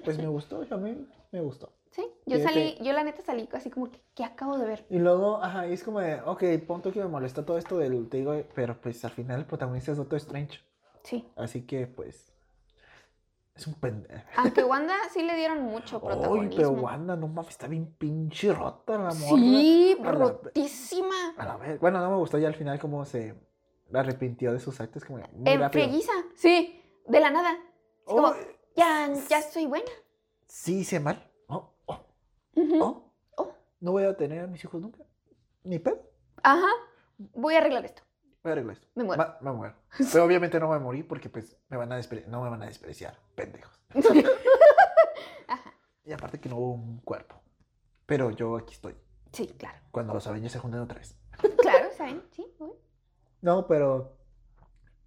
pues 0.04 0.18
me 0.18 0.28
gustó, 0.28 0.64
a 0.70 0.78
mí 0.78 1.08
me 1.32 1.42
gustó. 1.42 1.74
Sí, 1.92 2.06
yo 2.26 2.38
salí, 2.40 2.78
yo 2.82 2.94
la 2.94 3.04
neta 3.04 3.22
salí 3.22 3.50
así 3.54 3.70
como 3.70 3.90
que, 3.90 4.00
¿qué 4.14 4.24
acabo 4.24 4.58
de 4.58 4.66
ver? 4.66 4.86
Y 4.90 5.00
luego, 5.00 5.42
ajá, 5.44 5.68
y 5.68 5.74
es 5.74 5.84
como 5.84 6.00
de, 6.00 6.22
ok, 6.22 6.44
punto 6.68 6.92
que 6.92 7.00
me 7.00 7.08
molesta 7.08 7.46
todo 7.46 7.58
esto 7.58 7.78
del, 7.78 8.08
te 8.10 8.18
digo, 8.18 8.36
pero 8.54 8.80
pues 8.80 9.04
al 9.04 9.12
final 9.12 9.40
el 9.40 9.46
protagonista 9.46 9.92
es 9.92 9.98
Doctor 9.98 10.18
Strange. 10.18 10.60
Sí. 11.04 11.28
Así 11.36 11.66
que, 11.66 11.88
pues, 11.88 12.32
es 13.56 13.66
un 13.66 13.74
pendejo. 13.76 14.24
Aunque 14.36 14.64
Wanda 14.64 14.94
sí 15.12 15.24
le 15.24 15.36
dieron 15.36 15.64
mucho 15.64 16.00
protagonismo. 16.02 16.56
pero 16.56 16.72
Wanda, 16.72 17.16
no 17.16 17.28
mames, 17.28 17.50
está 17.52 17.68
bien 17.68 17.96
pinche 17.98 18.54
rota 18.54 18.94
la 18.98 19.14
morra. 19.14 19.16
Sí, 19.16 19.98
A 20.00 20.04
la- 20.04 20.12
rotísima. 20.12 21.34
A 21.38 21.46
la 21.46 21.58
vez. 21.58 21.80
Bueno, 21.80 22.00
no 22.00 22.12
me 22.12 22.18
gustó 22.18 22.38
ya 22.38 22.48
al 22.50 22.56
final 22.56 22.80
cómo 22.80 23.06
se 23.06 23.34
arrepintió 23.94 24.54
de 24.54 24.60
sus 24.60 24.80
actos, 24.82 25.04
como 25.06 25.20
muy 25.34 25.52
En. 25.54 26.02
Sí, 26.36 26.84
de 27.08 27.20
la 27.20 27.32
nada. 27.32 27.54
Es 28.06 28.14
como, 28.14 28.34
ya, 28.76 29.10
ya 29.30 29.42
soy 29.42 29.66
buena. 29.66 29.90
Sí 30.48 30.80
hice 30.80 31.00
mal. 31.00 31.32
Oh, 31.48 31.74
oh, 31.86 32.06
oh. 32.56 33.12
Oh. 33.38 33.54
No 33.80 33.92
voy 33.92 34.04
a 34.04 34.16
tener 34.18 34.44
a 34.44 34.48
mis 34.48 34.64
hijos 34.64 34.82
nunca. 34.82 35.04
Ni 35.64 35.80
pedo. 35.80 36.02
Ajá. 36.44 36.68
Voy 37.18 37.56
a 37.56 37.60
arreglar 37.60 37.86
esto. 37.86 38.04
Voy 38.44 38.52
a 38.52 38.54
arreglar 38.54 38.76
esto. 38.76 38.88
Me 38.96 39.04
muero. 39.04 39.24
Ma- 39.24 39.38
me 39.42 39.52
muero. 39.52 39.76
Pero 40.12 40.24
obviamente 40.24 40.60
no 40.60 40.68
voy 40.68 40.78
a 40.78 40.80
morir 40.80 41.08
porque 41.08 41.30
pues 41.30 41.58
me 41.70 41.78
van 41.78 41.92
a 41.92 42.00
no 42.28 42.42
me 42.44 42.50
van 42.50 42.62
a 42.64 42.66
despreciar, 42.68 43.18
pendejos. 43.36 43.80
Ajá. 45.48 45.74
Y 46.06 46.12
aparte 46.14 46.40
que 46.40 46.50
no 46.50 46.58
hubo 46.58 46.72
un 46.74 47.00
cuerpo. 47.00 47.36
Pero 48.06 48.32
yo 48.32 48.56
aquí 48.58 48.74
estoy. 48.74 48.96
Sí, 49.34 49.48
claro. 49.58 49.80
Cuando 49.92 50.14
los 50.14 50.26
Avengers 50.28 50.54
se 50.54 50.60
junten 50.60 50.80
otra 50.80 51.00
vez. 51.00 51.18
Claro, 51.58 51.90
¿saben? 51.96 52.24
Sí, 52.32 52.46
voy. 52.58 52.72
No, 53.42 53.68
pero 53.68 54.17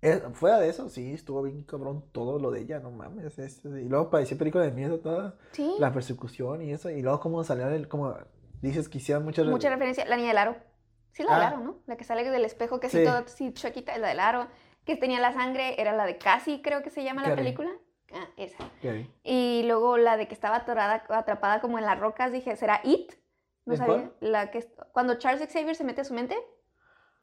eh, 0.03 0.23
fuera 0.33 0.59
de 0.59 0.69
eso, 0.69 0.89
sí, 0.89 1.13
estuvo 1.13 1.43
bien 1.43 1.63
cabrón 1.65 2.05
todo 2.13 2.39
lo 2.39 2.51
de 2.51 2.61
ella, 2.61 2.81
no 2.81 2.91
mames. 2.91 3.39
es- 3.39 3.65
y 3.65 3.89
luego 3.89 4.11
parecía 4.11 4.39
película 4.39 4.65
de 4.65 4.71
miedo 4.73 5.01
toda 5.01 5.37
Sí. 5.53 5.75
la 5.79 5.93
persecución 5.93 6.63
y 6.63 6.73
eso. 6.73 6.91
Y 6.91 7.03
luego 7.03 7.21
cómo 7.21 7.45
salió 7.45 7.69
el, 7.69 7.89
como 7.89 8.17
dices 8.63 8.89
que 8.89 8.99
hicieron 8.99 9.25
muchas 9.25 9.47
Mucha 9.47 9.71
referencia. 9.71 10.05
La 10.07 10.17
niña 10.17 10.29
del 10.29 10.39
aro. 10.39 10.57
Sí, 11.13 11.23
la 11.25 11.35
del 11.35 11.43
Ah. 11.43 11.49
aro, 11.49 11.59
¿no? 11.61 11.79
La 11.87 11.97
que 11.97 12.05
sale 12.05 12.29
del 12.29 12.45
espejo, 12.45 12.81
que 12.81 12.89
Sí. 12.89 13.05
así 13.07 13.53
chuequita, 13.53 13.95
es 13.95 14.01
la 14.01 14.09
del 14.09 14.21
aro. 14.21 14.47
Que 14.85 14.97
tenía 14.97 15.21
la 15.21 15.33
sangre, 15.33 15.81
era 15.81 15.93
la 15.93 16.07
de 16.07 16.17
Cassie, 16.19 16.63
creo 16.63 16.83
que 16.83 16.91
se 16.91 17.05
llama 17.05 17.23
la 17.23 17.29
Carrie. 17.31 17.45
película. 17.45 17.71
Ah, 18.13 18.29
esa. 18.37 18.65
Ok. 18.65 19.07
Y 19.23 19.63
luego 19.67 19.97
la 19.99 20.17
de 20.17 20.27
que 20.27 20.35
estaba 20.35 20.57
atorada, 20.57 21.05
atrapada 21.11 21.61
como 21.61 21.79
en 21.79 21.85
las 21.85 21.99
rocas, 22.01 22.33
dije, 22.33 22.57
¿será 22.57 22.81
It? 22.85 23.13
No 23.67 23.75
¿En 23.75 23.79
sabía. 23.79 23.95
cuál? 23.95 24.13
La 24.21 24.51
que, 24.51 24.67
cuando 24.93 25.15
Charles 25.17 25.47
Xavier 25.53 25.77
se 25.77 25.85
mete 25.85 26.01
a 26.01 26.05
su 26.05 26.15
mente, 26.15 26.37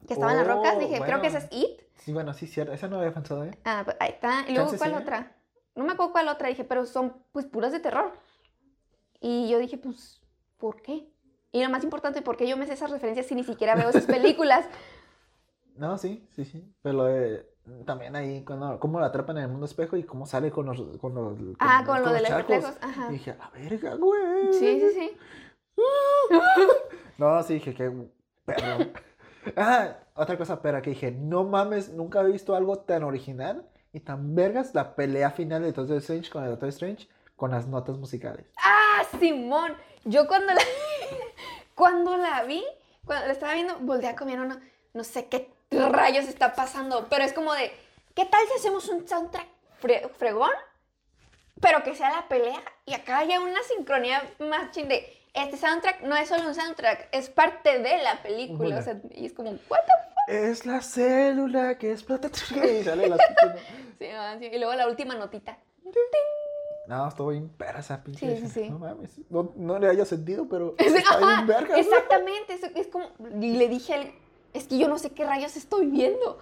que 0.06 0.14
estaba 0.14 0.32
en 0.32 0.38
las 0.38 0.48
rocas, 0.48 0.76
Oh, 0.76 0.80
dije, 0.80 1.02
creo 1.02 1.22
que 1.22 1.28
esa 1.28 1.40
es 1.40 1.48
It. 1.52 1.82
Sí, 1.96 2.14
bueno, 2.14 2.34
sí, 2.34 2.48
cierto. 2.48 2.74
Esa 2.74 2.88
no 2.88 3.00
había 3.00 3.14
pensado, 3.14 3.44
¿eh? 3.44 3.52
Ah, 3.66 3.82
pues 3.84 3.98
ahí 4.00 4.12
está. 4.12 4.46
Y 4.48 4.54
luego, 4.54 4.72
¿cuál 4.78 4.92
¿eh? 4.94 4.98
otra? 4.98 5.36
No 5.76 5.84
me 5.84 5.94
acuerdo 5.94 6.12
cuál 6.12 6.28
otra. 6.28 6.48
Dije, 6.50 6.64
pero 6.64 6.86
son 6.86 7.14
pues 7.32 7.46
puras 7.46 7.72
de 7.72 7.80
terror. 7.80 8.14
Y 9.20 9.50
yo 9.50 9.58
dije, 9.60 9.78
pues, 9.78 10.22
¿por 10.58 10.82
qué? 10.82 11.08
Y 11.52 11.64
lo 11.64 11.70
más 11.70 11.84
importante, 11.84 12.22
¿por 12.22 12.38
qué 12.38 12.48
yo 12.48 12.56
me 12.58 12.68
sé 12.68 12.74
esas 12.74 12.92
referencias 12.92 13.26
si 13.26 13.36
ni 13.36 13.44
siquiera 13.44 13.76
veo 13.76 13.90
esas 13.90 14.06
películas? 14.08 14.66
No, 15.76 15.98
sí, 15.98 16.28
sí, 16.36 16.46
sí. 16.46 16.64
Pero 16.82 16.96
lo 16.98 17.04
de- 17.06 17.46
también 17.86 18.16
ahí, 18.16 18.44
cuando, 18.46 18.80
cómo 18.80 19.00
la 19.00 19.08
atrapan 19.08 19.38
en 19.38 19.44
el 19.44 19.50
mundo 19.50 19.66
espejo 19.66 19.98
y 19.98 20.04
cómo 20.04 20.26
sale 20.26 20.52
con 20.52 20.66
los. 20.68 20.78
Con 21.00 21.14
los 21.16 21.34
con 21.38 21.56
ah, 21.60 21.84
con 21.86 21.98
lo 22.00 22.06
los 22.06 22.14
de 22.14 22.22
los 22.22 22.30
reflejos. 22.32 22.78
Ajá. 22.82 23.08
Y 23.10 23.14
dije, 23.14 23.32
a 23.32 23.36
la 23.38 23.50
verga, 23.50 23.96
güey. 23.96 24.54
Sí, 24.54 24.80
sí, 24.80 24.90
sí. 24.94 25.18
No, 27.18 27.42
sí, 27.44 27.56
dije, 27.56 27.74
qué 27.74 27.92
perro. 28.46 28.92
Ah, 29.56 29.98
otra 30.16 30.38
cosa 30.38 30.62
perra 30.62 30.82
que 30.82 30.92
dije, 30.92 31.12
no 31.12 31.44
mames, 31.44 31.90
nunca 31.90 32.22
he 32.22 32.26
visto 32.32 32.56
algo 32.56 32.80
tan 32.80 33.04
original 33.04 33.68
y 33.94 34.00
tan 34.02 34.36
vergas 34.36 34.74
la 34.76 34.96
pelea 34.96 35.32
final 35.32 35.62
de 35.62 35.72
Doctor 35.72 35.98
Strange 35.98 36.30
con 36.30 36.44
el 36.44 36.50
Doctor 36.52 36.70
Strange 36.70 37.08
con 37.36 37.52
las 37.52 37.68
notas 37.68 37.98
musicales. 37.98 38.46
Ah, 38.64 39.04
Simón. 39.20 39.76
Yo 40.06 40.28
cuando 40.28 40.54
la, 40.54 40.62
cuando 41.76 42.18
la 42.18 42.44
vi, 42.44 42.64
cuando 43.06 43.28
la 43.28 43.34
estaba 43.34 43.54
viendo, 43.54 43.78
volteé 43.80 44.10
a 44.10 44.16
comer 44.16 44.40
uno. 44.40 44.58
No 44.94 45.04
sé 45.04 45.28
qué 45.28 45.52
rayos 45.72 46.26
está 46.28 46.54
pasando, 46.54 47.08
pero 47.10 47.24
es 47.24 47.34
como 47.34 47.54
de, 47.54 47.72
¿qué 48.16 48.26
tal 48.26 48.42
si 48.48 48.60
hacemos 48.60 48.88
un 48.90 49.08
soundtrack 49.08 49.48
fre- 49.82 50.10
fregón? 50.18 50.52
Pero 51.60 51.84
que 51.84 51.96
sea 51.96 52.12
la 52.12 52.28
pelea 52.28 52.62
y 52.86 52.94
acá 52.94 53.20
haya 53.20 53.40
una 53.42 53.62
sincronía 53.64 54.22
más 54.40 54.72
chin 54.72 54.88
de, 54.88 55.12
este 55.44 55.58
soundtrack 55.58 56.02
no 56.04 56.16
es 56.16 56.30
solo 56.30 56.48
un 56.48 56.56
soundtrack, 56.56 57.10
es 57.12 57.30
parte 57.30 57.80
de 57.80 57.98
la 58.04 58.22
película. 58.24 58.78
O 58.80 58.82
sea, 58.82 59.00
y 59.14 59.26
es 59.26 59.34
como, 59.34 59.52
¿what 59.52 59.80
the 59.86 59.92
fuck? 60.10 60.30
Es 60.30 60.66
la 60.66 60.82
célula 60.82 61.78
que 61.78 61.92
explota. 61.92 62.30
Y 62.56 62.84
sale 62.84 63.08
la 63.10 63.18
Sí, 63.18 64.06
sí, 64.40 64.46
Y 64.52 64.58
luego 64.58 64.74
la 64.76 64.88
última 64.88 65.16
notita. 65.16 65.58
No, 66.88 67.08
estuvo 67.10 67.30
bien 67.30 67.50
perra 67.50 67.80
esa 67.82 68.02
pinche. 68.02 68.20
Sí, 68.36 68.38
sí, 68.42 68.46
escena. 68.46 68.66
sí. 68.68 68.72
No 68.72 68.80
mames. 68.80 69.12
No, 69.30 69.52
no 69.58 69.78
le 69.80 69.90
haya 69.90 70.06
sentido, 70.06 70.48
pero 70.50 70.76
Es- 70.78 70.94
está 70.94 71.16
ajá, 71.18 71.26
bien 71.36 71.48
verga. 71.48 71.68
güey. 71.70 71.82
exactamente, 71.82 72.54
es, 72.54 72.64
es 72.76 72.88
como, 72.88 73.10
y 73.42 73.54
le 73.58 73.68
dije 73.68 73.94
a 73.94 73.98
él, 74.02 74.14
es 74.54 74.68
que 74.68 74.78
yo 74.78 74.88
no 74.88 74.98
sé 74.98 75.10
qué 75.12 75.26
rayos 75.26 75.58
estoy 75.58 75.88
viendo, 75.88 76.40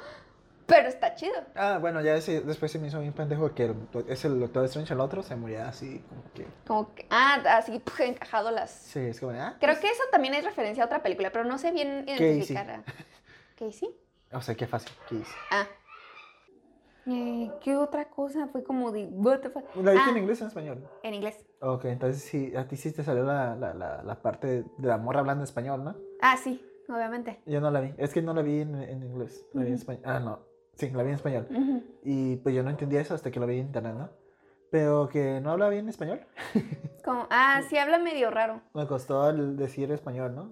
pero 0.65 0.87
está 0.87 1.15
chido. 1.15 1.35
Ah, 1.55 1.77
bueno, 1.79 2.01
ya 2.01 2.15
ese, 2.15 2.41
después 2.41 2.71
se 2.71 2.79
me 2.79 2.87
hizo 2.87 2.99
bien 2.99 3.13
pendejo 3.13 3.53
que 3.53 3.65
el, 3.65 3.75
es 4.07 4.25
el 4.25 4.39
Doctor 4.39 4.65
Strange, 4.65 4.93
el 4.93 4.99
otro, 4.99 5.23
se 5.23 5.35
moría 5.35 5.67
así, 5.67 5.99
como 6.09 6.23
que. 6.33 6.47
Como 6.65 6.95
que, 6.95 7.05
ah, 7.09 7.41
así 7.57 7.79
puf, 7.79 7.99
encajado 8.01 8.51
las... 8.51 8.71
Sí, 8.71 8.99
es 8.99 9.19
como, 9.19 9.31
ah. 9.33 9.55
Creo 9.59 9.79
que 9.79 9.87
eso 9.87 10.03
también 10.11 10.33
es 10.33 10.43
referencia 10.43 10.83
a 10.83 10.87
otra 10.87 11.03
película, 11.03 11.31
pero 11.31 11.45
no 11.45 11.57
sé 11.57 11.71
bien 11.71 12.05
identificar 12.07 12.69
a... 12.69 12.83
¿Casey? 13.57 13.89
O 14.33 14.41
sea, 14.41 14.55
qué 14.55 14.67
fácil. 14.67 14.91
¿Qué 15.07 15.15
hice? 15.15 15.35
Ah. 15.51 15.65
Eh, 17.07 17.51
¿Qué 17.61 17.77
otra 17.77 18.09
cosa? 18.09 18.47
Fue 18.47 18.63
como 18.63 18.91
de, 18.91 19.05
what 19.05 19.39
the 19.41 19.49
fuck? 19.51 19.63
¿La 19.75 19.91
Ah, 19.91 20.09
en 20.09 20.17
inglés 20.17 20.41
o 20.41 20.45
en 20.45 20.47
español? 20.47 20.89
En 21.03 21.13
inglés. 21.13 21.45
Ok, 21.61 21.85
entonces 21.85 22.23
sí, 22.23 22.55
a 22.55 22.67
ti 22.67 22.75
sí 22.77 22.91
te 22.91 23.03
salió 23.03 23.23
la, 23.23 23.55
la, 23.55 23.73
la, 23.75 24.01
la 24.01 24.21
parte 24.21 24.63
de 24.77 24.87
la 24.87 24.97
morra 24.97 25.19
hablando 25.19 25.43
español, 25.43 25.83
¿no? 25.83 25.95
Ah, 26.19 26.35
sí, 26.35 26.65
obviamente. 26.89 27.39
Yo 27.45 27.61
no 27.61 27.69
la 27.69 27.79
vi. 27.81 27.93
Es 27.97 28.11
que 28.11 28.23
no 28.23 28.33
la 28.33 28.41
vi 28.41 28.61
en, 28.61 28.75
en 28.81 29.03
inglés. 29.03 29.45
La 29.53 29.61
vi 29.61 29.67
en 29.67 29.73
español. 29.75 30.01
Ah, 30.03 30.19
no. 30.19 30.39
Sí, 30.75 30.89
la 30.91 31.03
vi 31.03 31.09
en 31.09 31.15
español. 31.15 31.47
Ujú. 31.49 31.83
Y 32.03 32.35
pues 32.37 32.53
yo 32.55 32.63
no 32.63 32.69
entendía 32.69 33.01
eso 33.01 33.13
hasta 33.15 33.31
que 33.31 33.39
lo 33.39 33.47
vi 33.47 33.55
en 33.59 33.67
internet, 33.67 33.95
¿no? 33.95 34.09
Pero 34.71 35.07
que 35.09 35.39
no 35.41 35.51
habla 35.51 35.69
bien 35.69 35.87
español. 35.89 36.21
Como, 37.05 37.27
ah, 37.29 37.61
sí 37.69 37.77
habla 37.77 37.97
medio 37.97 38.29
raro. 38.31 38.61
Me 38.73 38.85
costó 38.87 39.29
el 39.29 39.55
decir 39.57 39.91
español, 39.91 40.35
¿no? 40.35 40.49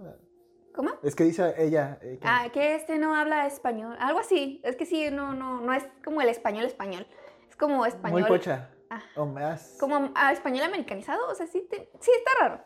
¿Cómo? 0.76 0.92
Es 1.04 1.16
que 1.16 1.24
dice 1.26 1.54
ella. 1.58 2.00
eh, 2.02 2.18
que- 2.22 2.28
Ah, 2.28 2.48
que 2.54 2.76
este 2.76 2.98
no 3.00 3.16
habla 3.16 3.46
español. 3.48 3.96
Algo 4.00 4.20
así. 4.20 4.62
Es 4.64 4.76
que 4.76 4.86
sí, 4.86 5.10
no, 5.12 5.34
no, 5.34 5.62
no 5.62 5.74
es 5.74 5.86
como 6.04 6.22
el 6.22 6.30
español 6.30 6.66
español. 6.66 7.06
Es 7.50 7.56
como 7.56 7.86
español. 7.86 8.22
muy 8.22 8.28
pocha. 8.30 8.70
Ah. 8.90 9.02
O 9.16 9.26
más. 9.26 9.78
Como 9.80 10.12
ah, 10.16 10.32
español 10.32 10.64
americanizado. 10.64 11.28
O 11.30 11.36
sea, 11.36 11.46
sí, 11.48 11.68
te- 11.70 11.90
sí 12.00 12.12
está 12.18 12.32
raro. 12.48 12.64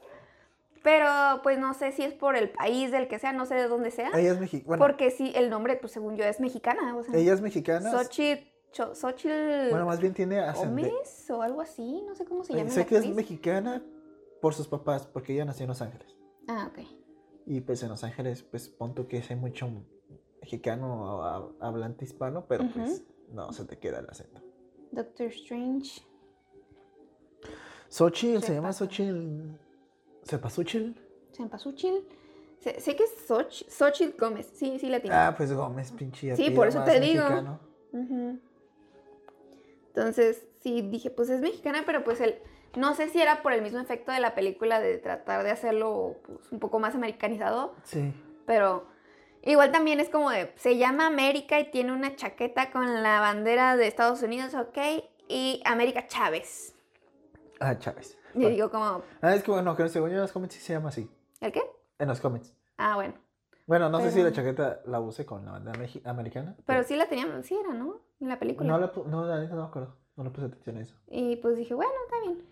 Pero 0.83 1.07
pues 1.43 1.57
no 1.59 1.73
sé 1.73 1.91
si 1.91 2.03
es 2.03 2.13
por 2.13 2.35
el 2.35 2.49
país 2.49 2.91
del 2.91 3.07
que 3.07 3.19
sea, 3.19 3.33
no 3.33 3.45
sé 3.45 3.55
de 3.55 3.67
dónde 3.67 3.91
sea. 3.91 4.09
Ella 4.13 4.31
es 4.33 4.39
mexicana. 4.39 4.67
Bueno, 4.67 4.81
porque 4.85 5.11
sí, 5.11 5.31
el 5.35 5.49
nombre, 5.49 5.75
pues 5.75 5.91
según 5.91 6.15
yo, 6.15 6.23
es 6.25 6.39
mexicana. 6.39 6.95
O 6.95 7.03
sea, 7.03 7.15
ella 7.17 7.33
es 7.33 7.41
mexicana. 7.41 7.91
Xochitl, 7.91 9.69
Bueno, 9.69 9.85
más 9.85 9.99
bien 9.99 10.13
tiene 10.13 10.39
ascendencia. 10.39 10.93
Gómez 10.93 11.29
o 11.31 11.41
algo 11.41 11.61
así. 11.61 12.03
No 12.07 12.15
sé 12.15 12.25
cómo 12.25 12.43
se 12.43 12.53
llama. 12.53 12.69
Sé 12.69 12.85
que 12.85 12.97
es 12.97 13.07
mexicana 13.13 13.81
por 14.41 14.53
sus 14.53 14.67
papás, 14.67 15.07
porque 15.07 15.33
ella 15.33 15.45
nació 15.45 15.63
en 15.63 15.69
Los 15.69 15.81
Ángeles. 15.81 16.15
Ah, 16.47 16.69
ok. 16.71 16.85
Y 17.45 17.61
pues 17.61 17.81
en 17.83 17.89
Los 17.89 18.03
Ángeles, 18.03 18.43
pues 18.43 18.69
punto 18.69 19.07
que 19.07 19.23
hay 19.27 19.35
mucho 19.35 19.69
mexicano 20.41 21.23
a- 21.23 21.49
hablante 21.61 22.05
hispano, 22.05 22.45
pero 22.47 22.65
pues 22.73 23.03
no 23.31 23.51
se 23.51 23.65
te 23.65 23.79
queda 23.79 23.99
el 23.99 24.09
acento. 24.09 24.41
Doctor 24.91 25.27
Strange. 25.27 26.01
Xochitl, 27.89 28.41
se 28.43 28.53
llama. 28.53 28.73
Xochitl. 28.73 29.57
¿Sepasuchil? 30.27 30.99
Sempasuchil. 31.31 32.07
Sé, 32.59 32.79
sé 32.79 32.95
que 32.95 33.03
es 33.03 33.11
Xochitl 33.69 34.17
Gómez. 34.19 34.49
Sí, 34.53 34.77
sí 34.79 34.89
la 34.89 34.99
tiene. 34.99 35.15
Ah, 35.15 35.33
pues 35.37 35.53
Gómez, 35.53 35.91
pinche. 35.91 36.35
Sí, 36.35 36.49
por 36.51 36.67
eso 36.67 36.83
te 36.83 36.99
digo. 36.99 37.23
Entonces, 39.89 40.45
sí, 40.61 40.81
dije, 40.81 41.09
pues 41.09 41.29
es 41.29 41.41
mexicana, 41.41 41.83
pero 41.85 42.03
pues 42.03 42.21
el... 42.21 42.35
No 42.75 42.93
sé 42.93 43.09
si 43.09 43.19
era 43.21 43.41
por 43.41 43.53
el 43.53 43.61
mismo 43.61 43.79
efecto 43.79 44.11
de 44.11 44.19
la 44.19 44.35
película 44.35 44.79
de 44.79 44.97
tratar 44.97 45.43
de 45.43 45.49
hacerlo 45.51 46.17
pues, 46.25 46.51
un 46.51 46.59
poco 46.59 46.77
más 46.79 46.93
americanizado, 46.93 47.73
Sí. 47.83 48.13
pero 48.45 48.85
igual 49.41 49.71
también 49.71 49.99
es 49.99 50.09
como 50.09 50.29
de, 50.29 50.51
se 50.57 50.77
llama 50.77 51.07
América 51.07 51.59
y 51.59 51.71
tiene 51.71 51.93
una 51.93 52.15
chaqueta 52.15 52.69
con 52.69 53.01
la 53.01 53.19
bandera 53.19 53.77
de 53.77 53.87
Estados 53.87 54.21
Unidos, 54.21 54.53
ok, 54.53 54.77
y 55.27 55.61
América 55.65 56.05
Chávez. 56.07 56.75
Ah, 57.59 57.79
Chávez. 57.79 58.16
Y 58.35 58.45
digo 58.49 58.69
como, 58.69 59.01
Ah, 59.21 59.33
es 59.35 59.43
que 59.43 59.51
bueno, 59.51 59.75
que 59.75 59.87
según 59.89 60.09
yo 60.09 60.15
en 60.15 60.21
los 60.21 60.31
cómics 60.31 60.53
sí 60.55 60.59
se 60.61 60.73
llama 60.73 60.89
así. 60.89 61.09
¿el 61.41 61.51
qué? 61.51 61.61
En 61.99 62.07
los 62.07 62.19
cómics. 62.21 62.53
Ah, 62.77 62.95
bueno. 62.95 63.13
Bueno, 63.65 63.89
no 63.89 63.99
sé 63.99 64.09
si 64.11 64.17
Pero- 64.17 64.29
la 64.29 64.35
chaqueta 64.35 64.81
la 64.85 64.99
use 64.99 65.25
con 65.25 65.45
la 65.45 65.51
bandera 65.53 65.77
americana. 66.05 66.55
Pero 66.65 66.83
sí 66.83 66.95
la 66.95 67.07
teníamos, 67.07 67.45
sí 67.45 67.55
era, 67.57 67.73
¿no? 67.73 67.99
En 68.21 68.29
la 68.29 68.39
película. 68.39 68.67
No, 68.69 68.77
la, 68.79 68.91
no, 69.07 69.25
la 69.25 69.43
no 69.43 69.55
me 69.55 69.63
acuerdo. 69.63 69.95
No 70.15 70.23
le 70.23 70.29
puse 70.29 70.47
atención 70.47 70.77
a 70.77 70.81
eso. 70.81 70.95
Y 71.07 71.35
pues 71.37 71.57
dije, 71.57 71.73
bueno, 71.73 71.91
está 72.05 72.19
bien. 72.21 72.45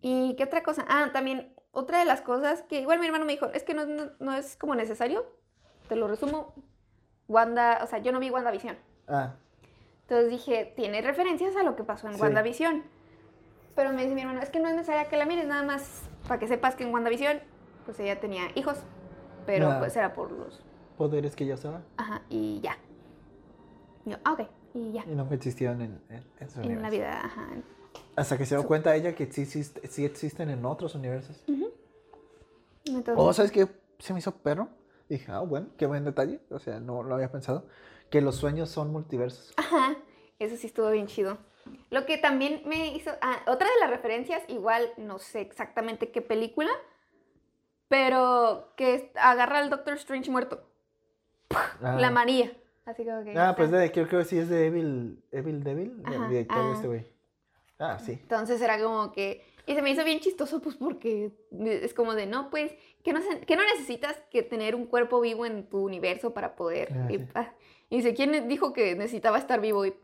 ¿Y 0.00 0.36
qué 0.36 0.44
otra 0.44 0.62
cosa? 0.62 0.84
Ah, 0.88 1.10
también, 1.12 1.54
otra 1.72 1.98
de 1.98 2.04
las 2.04 2.20
cosas 2.20 2.62
que 2.62 2.80
igual 2.80 3.00
mi 3.00 3.06
hermano 3.06 3.24
me 3.24 3.32
dijo, 3.32 3.46
es 3.46 3.62
que 3.64 3.74
no, 3.74 3.86
no, 3.86 4.10
no 4.20 4.34
es 4.34 4.56
como 4.56 4.74
necesario, 4.74 5.24
te 5.88 5.96
lo 5.96 6.06
resumo, 6.06 6.54
Wanda, 7.28 7.80
o 7.82 7.86
sea, 7.86 7.98
yo 7.98 8.12
no 8.12 8.20
vi 8.20 8.30
WandaVision. 8.30 8.76
Ah, 9.08 9.34
Entonces 10.02 10.30
dije, 10.30 10.72
tiene 10.76 11.00
referencias 11.02 11.56
a 11.56 11.62
lo 11.64 11.74
que 11.74 11.82
pasó 11.82 12.06
en 12.08 12.14
Sí. 12.14 12.20
WandaVision. 12.20 12.84
Pero 13.76 13.92
me 13.92 14.02
dice 14.02 14.14
mi 14.14 14.22
hermano, 14.22 14.40
es 14.40 14.50
que 14.50 14.58
no 14.58 14.68
es 14.68 14.74
necesario 14.74 15.08
que 15.08 15.16
la 15.16 15.26
mires, 15.26 15.46
nada 15.46 15.62
más 15.62 16.02
para 16.26 16.40
que 16.40 16.48
sepas 16.48 16.74
que 16.74 16.82
en 16.84 16.92
WandaVision, 16.92 17.38
pues 17.84 18.00
ella 18.00 18.18
tenía 18.18 18.44
hijos, 18.56 18.78
pero 19.46 19.70
Ah. 19.70 19.78
pues 19.78 19.94
era 19.96 20.12
por 20.14 20.32
los... 20.32 20.60
poderes 20.96 21.36
que 21.36 21.46
ya 21.46 21.56
saben. 21.56 21.82
Ajá, 21.98 22.22
y 22.30 22.60
ya. 22.60 22.76
Y 24.04 24.10
yo, 24.10 24.16
ah, 24.24 24.32
ok, 24.32 24.48
y 24.74 24.92
ya. 24.92 25.04
Y 25.06 25.14
no 25.14 25.28
existían 25.30 25.80
en, 25.82 26.00
en, 26.08 26.24
en 26.40 26.50
su 26.50 26.60
En 26.62 26.80
la 26.82 26.90
vida, 26.90 27.20
ajá. 27.24 27.46
Hasta 28.16 28.38
que 28.38 28.46
se 28.46 28.56
dio 28.56 28.66
cuenta 28.66 28.96
ella 28.96 29.14
que 29.14 29.30
sí, 29.30 29.42
existe- 29.42 29.86
sí 29.88 30.04
existen 30.06 30.48
en 30.50 30.64
otros 30.64 30.94
universos. 30.94 31.44
Entonces, 32.86 33.14
O, 33.16 33.32
¿sabes 33.32 33.52
qué? 33.52 33.66
Se 33.98 34.12
me 34.12 34.20
hizo 34.20 34.32
perro. 34.36 34.68
Dije, 35.08 35.30
ah, 35.32 35.40
bueno, 35.40 35.68
qué 35.76 35.86
buen 35.86 36.04
detalle. 36.04 36.40
O 36.50 36.58
sea, 36.58 36.80
no 36.80 37.02
lo 37.02 37.14
había 37.14 37.30
pensado. 37.30 37.66
Que 38.10 38.20
los 38.20 38.36
sueños 38.36 38.70
son 38.70 38.90
multiversos. 38.92 39.52
Ajá, 39.56 39.96
eso 40.38 40.56
sí 40.56 40.66
estuvo 40.68 40.90
bien 40.90 41.06
chido. 41.08 41.36
Lo 41.90 42.04
que 42.06 42.18
también 42.18 42.62
me 42.66 42.94
hizo. 42.94 43.10
Ah, 43.20 43.40
otra 43.46 43.68
de 43.68 43.80
las 43.80 43.90
referencias, 43.90 44.42
igual 44.48 44.90
no 44.96 45.18
sé 45.18 45.40
exactamente 45.40 46.10
qué 46.10 46.22
película, 46.22 46.70
pero 47.88 48.72
que 48.76 49.12
agarra 49.16 49.58
al 49.58 49.70
Doctor 49.70 49.94
Strange 49.94 50.30
muerto. 50.30 50.64
Ah, 51.50 51.96
La 52.00 52.10
María. 52.10 52.52
Así 52.84 53.04
que. 53.04 53.34
Ah, 53.36 53.54
pues 53.56 53.70
de, 53.70 53.90
creo 53.90 54.08
que 54.08 54.24
sí 54.24 54.38
es 54.38 54.48
de 54.48 54.66
Evil, 54.66 55.22
Evil 55.32 55.62
Devil, 55.62 56.02
el 56.06 56.28
director 56.28 56.64
de 56.64 56.70
ah. 56.70 56.74
este 56.74 56.86
güey. 56.86 57.06
Ah, 57.78 57.98
sí. 57.98 58.12
Entonces 58.12 58.60
era 58.60 58.80
como 58.80 59.12
que. 59.12 59.44
Y 59.66 59.74
se 59.74 59.82
me 59.82 59.90
hizo 59.90 60.04
bien 60.04 60.20
chistoso, 60.20 60.60
pues 60.60 60.76
porque 60.76 61.32
es 61.60 61.92
como 61.92 62.14
de, 62.14 62.26
no, 62.26 62.50
pues, 62.50 62.72
que 63.02 63.12
no, 63.12 63.20
que 63.44 63.56
no 63.56 63.62
necesitas 63.64 64.16
que 64.30 64.44
tener 64.44 64.76
un 64.76 64.86
cuerpo 64.86 65.20
vivo 65.20 65.44
en 65.44 65.68
tu 65.68 65.78
universo 65.78 66.32
para 66.32 66.54
poder. 66.54 66.92
Ah, 66.92 67.08
y, 67.10 67.18
sí. 67.18 67.26
y 67.90 67.96
dice, 67.96 68.14
¿quién 68.14 68.48
dijo 68.48 68.72
que 68.72 68.94
necesitaba 68.94 69.38
estar 69.38 69.60
vivo? 69.60 69.84
Y. 69.84 69.94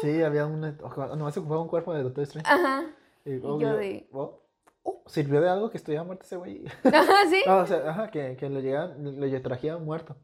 Sí, 0.00 0.22
había 0.22 0.46
un. 0.46 0.60
No, 0.60 1.30
se 1.30 1.40
ocupaba 1.40 1.62
un 1.62 1.68
cuerpo 1.68 1.94
de 1.94 2.02
Doctor 2.02 2.24
Strange. 2.24 2.48
Ajá. 2.50 2.84
Y, 3.24 3.40
yo 3.40 3.54
obvio, 3.54 3.76
de- 3.76 4.08
oh, 4.12 4.40
oh, 4.82 5.02
¿Sirvió 5.06 5.40
de 5.40 5.48
algo 5.48 5.70
que 5.70 5.76
estuviera 5.78 6.04
muerto 6.04 6.24
ese 6.24 6.36
güey? 6.36 6.64
Ajá, 6.84 7.14
sí. 7.30 7.42
No, 7.46 7.58
o 7.58 7.66
sea, 7.66 7.90
ajá, 7.90 8.10
que, 8.10 8.36
que 8.36 8.48
lo, 8.48 8.60
llegaban, 8.60 9.20
lo 9.20 9.42
trajeran 9.42 9.84
muerto. 9.84 10.16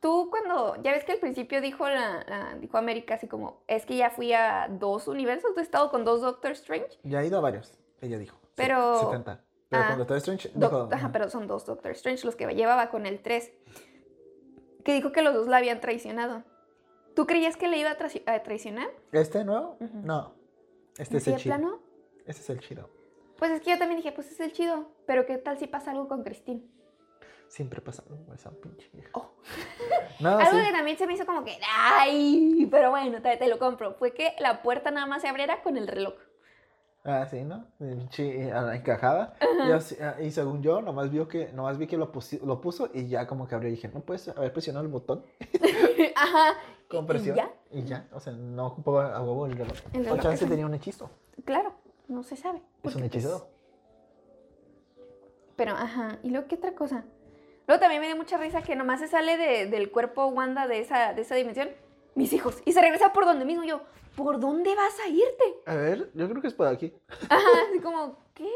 Tú 0.00 0.28
cuando, 0.30 0.80
ya 0.82 0.92
ves 0.92 1.04
que 1.04 1.12
al 1.12 1.18
principio 1.18 1.60
dijo 1.60 1.88
la, 1.88 2.24
la- 2.28 2.56
dijo 2.60 2.76
América 2.78 3.14
así 3.14 3.28
como, 3.28 3.62
es 3.66 3.86
que 3.86 3.96
ya 3.96 4.10
fui 4.10 4.32
a 4.32 4.68
dos 4.70 5.08
universos, 5.08 5.56
he 5.56 5.60
estado 5.62 5.90
con 5.90 6.04
dos 6.04 6.20
Doctor 6.20 6.52
Strange. 6.52 6.98
Ya 7.02 7.20
ha 7.20 7.24
ido 7.24 7.38
a 7.38 7.40
varios, 7.40 7.78
ella 8.00 8.18
dijo. 8.18 8.36
Pero- 8.54 9.00
70. 9.10 9.42
Pero 9.68 9.82
ah, 9.82 9.88
con 9.88 9.98
Doctor 9.98 10.16
Strange 10.18 10.50
Doc- 10.54 10.70
dijo. 10.70 10.88
ajá, 10.92 11.10
pero 11.12 11.28
son 11.28 11.46
dos 11.48 11.66
Doctor 11.66 11.90
Strange 11.92 12.24
los 12.24 12.36
que 12.36 12.46
llevaba 12.54 12.88
con 12.90 13.04
el 13.06 13.20
3. 13.20 13.50
Que 14.84 14.94
dijo 14.94 15.10
que 15.10 15.22
los 15.22 15.34
dos 15.34 15.48
la 15.48 15.56
habían 15.56 15.80
traicionado. 15.80 16.44
¿Tú 17.16 17.26
creías 17.26 17.56
que 17.56 17.66
le 17.66 17.78
iba 17.78 17.90
a, 17.90 17.98
traici- 17.98 18.22
a 18.26 18.42
traicionar? 18.42 18.88
¿Este 19.10 19.42
nuevo? 19.42 19.78
Ujú. 19.80 19.98
No. 20.04 20.34
Este 20.98 21.16
es 21.16 21.24
¿Sí, 21.24 21.32
el 21.32 21.36
chido. 21.38 21.56
plano? 21.56 21.80
Este 22.26 22.42
es 22.42 22.50
el 22.50 22.60
chido. 22.60 22.90
Pues 23.38 23.50
es 23.50 23.60
que 23.62 23.70
yo 23.70 23.78
también 23.78 23.96
dije, 23.96 24.12
pues 24.12 24.30
es 24.30 24.38
el 24.38 24.52
chido. 24.52 24.90
Pero 25.06 25.24
¿qué 25.26 25.38
tal 25.38 25.58
si 25.58 25.66
pasa 25.66 25.90
algo 25.92 26.08
con 26.08 26.22
Christine? 26.22 26.62
Siempre 27.48 27.80
pasa 27.80 28.02
algo 28.08 28.24
con 28.26 28.34
esa 28.34 28.50
pinche 28.50 28.88
vieja. 28.92 29.10
Oh. 29.14 29.32
No, 30.20 30.38
Algo 30.38 30.58
sí. 30.58 30.64
que 30.66 30.72
también 30.72 30.96
se 30.96 31.06
me 31.06 31.12
hizo 31.12 31.26
como 31.26 31.44
que, 31.44 31.58
ay, 31.74 32.66
pero 32.70 32.88
bueno, 32.90 33.20
te, 33.20 33.36
te 33.36 33.48
lo 33.48 33.58
compro. 33.58 33.92
Fue 33.94 34.12
que 34.14 34.34
la 34.38 34.62
puerta 34.62 34.90
nada 34.90 35.06
más 35.06 35.20
se 35.22 35.28
abriera 35.28 35.62
con 35.62 35.76
el 35.76 35.86
reloj. 35.86 36.14
Ah, 37.04 37.26
sí, 37.30 37.44
¿no? 37.44 37.66
Pinche, 37.78 38.50
a 38.50 38.62
la 38.62 38.76
encajada. 38.76 39.36
Y, 39.40 39.70
ah, 40.02 40.16
y 40.20 40.30
según 40.30 40.62
yo, 40.62 40.80
nomás, 40.80 41.10
vio 41.10 41.28
que, 41.28 41.52
nomás 41.52 41.76
vi 41.78 41.86
que 41.86 41.96
lo, 41.98 42.10
lo 42.44 42.60
puso 42.62 42.88
y 42.94 43.08
ya 43.08 43.26
como 43.26 43.46
que 43.46 43.54
abrió. 43.54 43.68
Y 43.68 43.72
dije, 43.72 43.88
¿no 43.92 44.00
puedes 44.00 44.26
haber 44.28 44.52
presionado 44.52 44.84
el 44.86 44.90
botón 44.90 45.24
Ajá. 46.16 46.54
Con 46.88 47.04
¿Y 47.04 47.08
presión? 47.08 47.36
ya? 47.36 47.52
Y 47.70 47.84
ya. 47.84 48.08
O 48.12 48.20
sea, 48.20 48.32
no 48.32 48.66
ocupaba 48.66 49.14
a 49.16 49.20
huevo 49.22 49.46
el 49.46 49.56
reloj. 49.56 49.76
El 49.92 50.00
O 50.02 50.04
reloj, 50.04 50.20
chance 50.22 50.44
ajá. 50.44 50.50
tenía 50.50 50.66
un 50.66 50.74
hechizo. 50.74 51.10
Claro, 51.44 51.74
no 52.08 52.22
se 52.22 52.36
sabe. 52.36 52.58
Es 52.58 52.94
un 52.94 53.00
pues, 53.02 53.04
hechizo. 53.04 53.48
Pero, 55.56 55.72
ajá. 55.72 56.18
¿Y 56.22 56.30
luego 56.30 56.46
qué 56.48 56.56
otra 56.56 56.74
cosa? 56.74 57.04
Luego 57.66 57.80
también 57.80 58.00
me 58.00 58.06
dio 58.06 58.16
mucha 58.16 58.36
risa 58.36 58.62
que 58.62 58.76
nomás 58.76 59.00
se 59.00 59.08
sale 59.08 59.36
de- 59.36 59.66
del 59.66 59.90
cuerpo 59.90 60.26
Wanda 60.26 60.66
de 60.68 60.80
esa, 60.80 61.14
de 61.14 61.22
esa 61.22 61.34
dimensión. 61.34 61.70
Mis 62.14 62.32
hijos. 62.32 62.62
Y 62.64 62.72
se 62.72 62.80
regresa 62.80 63.12
por 63.12 63.24
donde 63.24 63.44
mismo. 63.44 63.64
Yo, 63.64 63.80
¿por 64.16 64.38
dónde 64.38 64.74
vas 64.74 64.98
a 65.00 65.08
irte? 65.08 65.44
A 65.66 65.74
ver, 65.74 66.10
yo 66.14 66.28
creo 66.28 66.40
que 66.40 66.48
es 66.48 66.54
por 66.54 66.66
aquí. 66.66 66.94
Ajá, 67.28 67.48
así 67.68 67.80
como, 67.80 68.18
¿qué? 68.34 68.48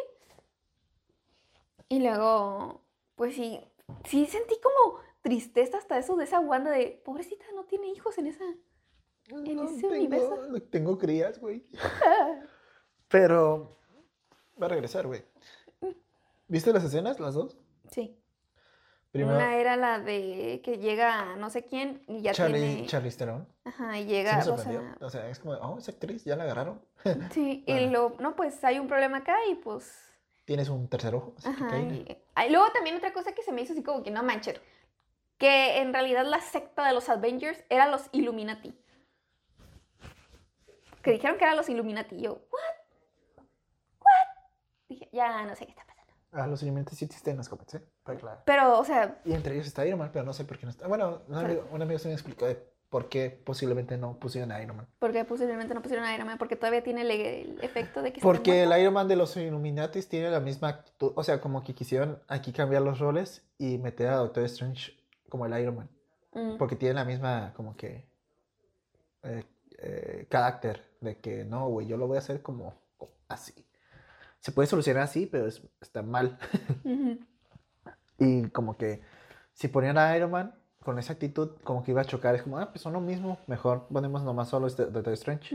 Y 1.88 2.00
luego, 2.00 2.80
pues 3.16 3.34
sí, 3.34 3.60
sí 4.04 4.26
sentí 4.26 4.54
como 4.62 5.00
tristeza 5.22 5.78
hasta 5.78 5.98
eso 5.98 6.16
de 6.16 6.24
esa 6.24 6.40
Wanda 6.40 6.70
de, 6.70 7.00
pobrecita, 7.04 7.44
no 7.54 7.64
tiene 7.64 7.88
hijos 7.88 8.16
en 8.18 8.26
esa... 8.26 8.44
En 9.28 9.56
No 9.56 9.64
ese 9.64 9.80
tengo, 9.82 9.94
universo. 9.94 10.46
no 10.48 10.62
tengo 10.70 10.98
crías, 10.98 11.38
güey. 11.40 11.64
Pero 13.08 13.78
va 14.60 14.66
a 14.66 14.70
regresar, 14.70 15.06
güey. 15.06 15.22
¿Viste 16.48 16.72
las 16.72 16.84
escenas, 16.84 17.20
las 17.20 17.34
dos? 17.34 17.56
Sí. 17.90 18.16
Primero, 19.12 19.36
Una 19.36 19.56
era 19.56 19.76
la 19.76 19.98
de 19.98 20.60
que 20.64 20.78
llega 20.78 21.34
no 21.36 21.50
sé 21.50 21.64
quién 21.64 22.02
y 22.06 22.22
ya 22.22 22.32
Charlie, 22.32 22.60
tiene... 22.60 22.86
Charlize 22.86 23.18
Theron. 23.18 23.48
Ajá, 23.64 23.98
y 23.98 24.02
Sí 24.02 24.08
llega... 24.08 24.34
me 24.34 24.40
o 24.40 24.44
sea, 24.44 24.56
sorprendió. 24.56 24.96
O 25.00 25.10
sea, 25.10 25.28
es 25.28 25.38
como, 25.40 25.54
oh, 25.54 25.78
esa 25.78 25.92
actriz, 25.92 26.24
ya 26.24 26.36
la 26.36 26.44
agarraron. 26.44 26.80
sí, 27.32 27.64
y 27.66 27.86
lo, 27.86 28.14
no, 28.20 28.36
pues 28.36 28.62
hay 28.64 28.78
un 28.78 28.86
problema 28.88 29.18
acá 29.18 29.36
y 29.50 29.56
pues... 29.56 29.92
Tienes 30.44 30.68
un 30.68 30.88
tercer 30.88 31.14
ojo. 31.14 31.34
Así 31.38 31.48
Ajá, 31.48 31.78
y 31.78 32.50
luego 32.50 32.66
también 32.72 32.96
otra 32.96 33.12
cosa 33.12 33.32
que 33.32 33.42
se 33.42 33.52
me 33.52 33.62
hizo 33.62 33.72
así 33.72 33.82
como 33.82 34.02
que 34.02 34.10
no 34.10 34.22
manches, 34.22 34.60
que 35.40 35.78
en 35.80 35.94
realidad 35.94 36.26
la 36.26 36.40
secta 36.42 36.86
de 36.86 36.92
los 36.92 37.08
Avengers 37.08 37.64
era 37.70 37.88
los 37.88 38.10
Illuminati. 38.12 38.78
Que 41.02 41.12
dijeron 41.12 41.38
que 41.38 41.44
eran 41.44 41.56
los 41.56 41.68
Illuminati. 41.70 42.16
Y 42.16 42.22
yo, 42.24 42.32
¿what? 42.32 43.40
¿What? 44.00 44.28
Dije, 44.86 45.08
ya 45.12 45.46
no 45.46 45.56
sé 45.56 45.64
qué 45.64 45.70
está 45.70 45.86
pasando. 45.86 46.12
Ah, 46.32 46.46
los 46.46 46.62
elementos 46.62 46.98
sí 46.98 47.06
existen 47.06 47.32
en 47.32 47.36
los 47.38 47.48
cómics, 47.48 47.74
¿eh? 47.74 47.82
Para 48.02 48.18
claro. 48.18 48.42
Pero, 48.44 48.78
o 48.78 48.84
sea, 48.84 49.18
Y 49.24 49.32
entre 49.32 49.54
ellos 49.54 49.66
está 49.66 49.86
Iron 49.86 49.98
Man, 49.98 50.10
pero 50.12 50.26
no 50.26 50.34
sé 50.34 50.44
por 50.44 50.58
qué 50.58 50.66
no 50.66 50.70
está. 50.70 50.86
Bueno, 50.88 51.22
un 51.26 51.34
amigo, 51.34 51.66
un 51.72 51.80
amigo 51.80 51.98
se 51.98 52.08
me 52.08 52.14
explicó 52.14 52.44
de 52.46 52.62
por 52.90 53.08
qué 53.08 53.30
posiblemente 53.30 53.96
no 53.96 54.18
pusieron 54.18 54.52
a 54.52 54.62
Iron 54.62 54.76
Man. 54.76 54.88
porque 54.98 55.24
posiblemente 55.24 55.72
no 55.72 55.80
pusieron 55.80 56.04
a 56.04 56.14
Iron 56.14 56.26
Man 56.26 56.36
porque 56.36 56.56
todavía 56.56 56.82
tiene 56.82 57.00
el, 57.00 57.10
el 57.12 57.64
efecto 57.64 58.02
de 58.02 58.12
que 58.12 58.20
Porque 58.20 58.64
el 58.64 58.78
Iron 58.78 58.92
Man 58.92 59.08
de 59.08 59.16
los 59.16 59.34
Illuminatis 59.38 60.06
tiene 60.06 60.28
la 60.28 60.40
misma 60.40 60.68
actitud. 60.68 61.12
O 61.16 61.24
sea, 61.24 61.40
como 61.40 61.62
que 61.64 61.74
quisieron 61.74 62.20
aquí 62.28 62.52
cambiar 62.52 62.82
los 62.82 62.98
roles 62.98 63.48
y 63.56 63.78
meter 63.78 64.08
a 64.08 64.16
Doctor 64.16 64.44
Strange 64.44 64.99
como 65.30 65.46
el 65.46 65.58
Iron 65.58 65.76
Man. 65.76 65.88
Mm, 66.34 66.58
Porque 66.58 66.76
tiene 66.76 66.94
la 66.94 67.04
misma, 67.06 67.52
como 67.56 67.74
que, 67.76 68.06
eh, 69.22 69.44
eh, 69.78 70.26
carácter 70.28 70.84
de 71.00 71.16
que 71.18 71.44
no, 71.44 71.68
güey, 71.68 71.86
yo 71.86 71.96
lo 71.96 72.06
voy 72.06 72.16
a 72.16 72.20
hacer 72.20 72.42
como, 72.42 72.74
como 72.98 73.12
así. 73.28 73.54
Se 74.40 74.52
puede 74.52 74.66
solucionar 74.66 75.02
así, 75.04 75.24
pero 75.26 75.46
es- 75.46 75.62
está 75.80 76.02
mal. 76.02 76.38
Y 78.18 78.48
como 78.50 78.76
que 78.76 79.02
si 79.54 79.68
ponían 79.68 79.96
a 79.96 80.14
Iron 80.16 80.30
Man 80.30 80.54
con 80.84 80.98
esa 80.98 81.14
actitud, 81.14 81.52
como 81.64 81.82
que 81.82 81.90
iba 81.92 82.02
a 82.02 82.04
chocar. 82.04 82.34
Es 82.34 82.42
como, 82.42 82.58
ah, 82.58 82.70
pues 82.70 82.82
son 82.82 82.92
lo 82.92 83.00
mismo, 83.00 83.38
mejor 83.46 83.86
ponemos 83.88 84.22
nomás 84.22 84.48
solo 84.48 84.66
este 84.66 84.86
Doctor 84.86 85.12
Strange. 85.14 85.54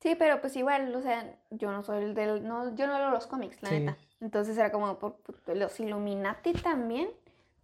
Sí, 0.00 0.14
pero 0.18 0.40
pues 0.42 0.54
igual, 0.56 0.94
o 0.94 1.00
sea, 1.00 1.38
yo 1.50 1.72
no 1.72 1.82
soy 1.82 2.04
el 2.04 2.14
del, 2.14 2.46
no, 2.46 2.74
yo 2.74 2.86
no 2.86 2.98
leo 2.98 3.10
los 3.10 3.26
cómics, 3.26 3.62
la 3.62 3.70
Sí. 3.70 3.80
neta. 3.80 3.96
Entonces 4.20 4.56
era 4.58 4.70
como 4.70 4.98
por, 4.98 5.16
por- 5.22 5.56
los 5.56 5.78
Illuminati 5.80 6.52
también. 6.52 7.08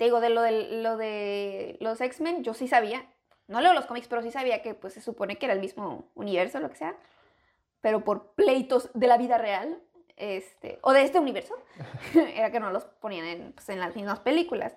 Te 0.01 0.05
digo, 0.05 0.21
de 0.21 0.31
lo 0.31 0.41
de, 0.41 0.81
lo 0.81 0.97
de 0.97 1.77
los 1.79 2.01
X-Men, 2.01 2.43
yo 2.43 2.55
sí 2.55 2.69
sabía. 2.69 3.05
No 3.49 3.61
leo 3.61 3.75
los 3.75 3.85
cómics, 3.85 4.09
pero 4.09 4.23
sí 4.23 4.31
sabía 4.31 4.63
que 4.63 4.73
pues 4.73 4.95
se 4.95 5.03
supone 5.03 5.37
que 5.37 5.45
era 5.45 5.53
el 5.53 5.61
mismo 5.61 6.09
universo, 6.15 6.59
lo 6.59 6.71
que 6.71 6.77
sea. 6.77 6.97
Pero 7.83 8.03
por 8.03 8.33
pleitos 8.33 8.89
de 8.95 9.07
la 9.07 9.19
vida 9.19 9.37
real, 9.37 9.79
este, 10.17 10.79
o 10.81 10.95
de 10.95 11.03
este 11.03 11.19
universo, 11.19 11.55
era 12.35 12.51
que 12.51 12.61
no 12.61 12.71
los 12.71 12.85
ponían 12.85 13.27
en, 13.27 13.53
pues, 13.53 13.69
en 13.69 13.79
las 13.79 13.95
mismas 13.95 14.21
películas. 14.21 14.73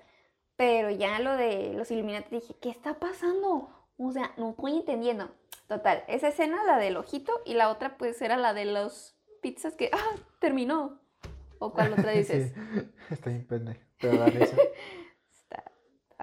Pero 0.57 0.89
ya 0.89 1.17
lo 1.19 1.37
de 1.37 1.71
los 1.73 1.89
Illuminati 1.89 2.29
dije, 2.29 2.55
¿qué 2.61 2.69
está 2.69 2.99
pasando? 2.99 3.69
O 3.95 4.11
sea, 4.11 4.33
no 4.35 4.49
estoy 4.49 4.75
entendiendo. 4.75 5.31
Total, 5.69 6.03
esa 6.09 6.27
escena, 6.27 6.65
la 6.65 6.79
del 6.79 6.97
ojito, 6.97 7.31
y 7.45 7.53
la 7.53 7.69
otra 7.69 7.95
pues 7.97 8.21
era 8.21 8.35
la 8.35 8.53
de 8.53 8.65
los 8.65 9.15
pizzas 9.41 9.73
que, 9.77 9.89
ah, 9.93 10.15
terminó. 10.39 10.99
¿O 11.59 11.71
cuál 11.71 11.93
otra 11.93 12.11
dices? 12.11 12.53
Sí, 12.53 12.89
está 13.09 13.29
bien 13.29 13.47
pendejo. 13.47 13.79
Pero 14.01 14.25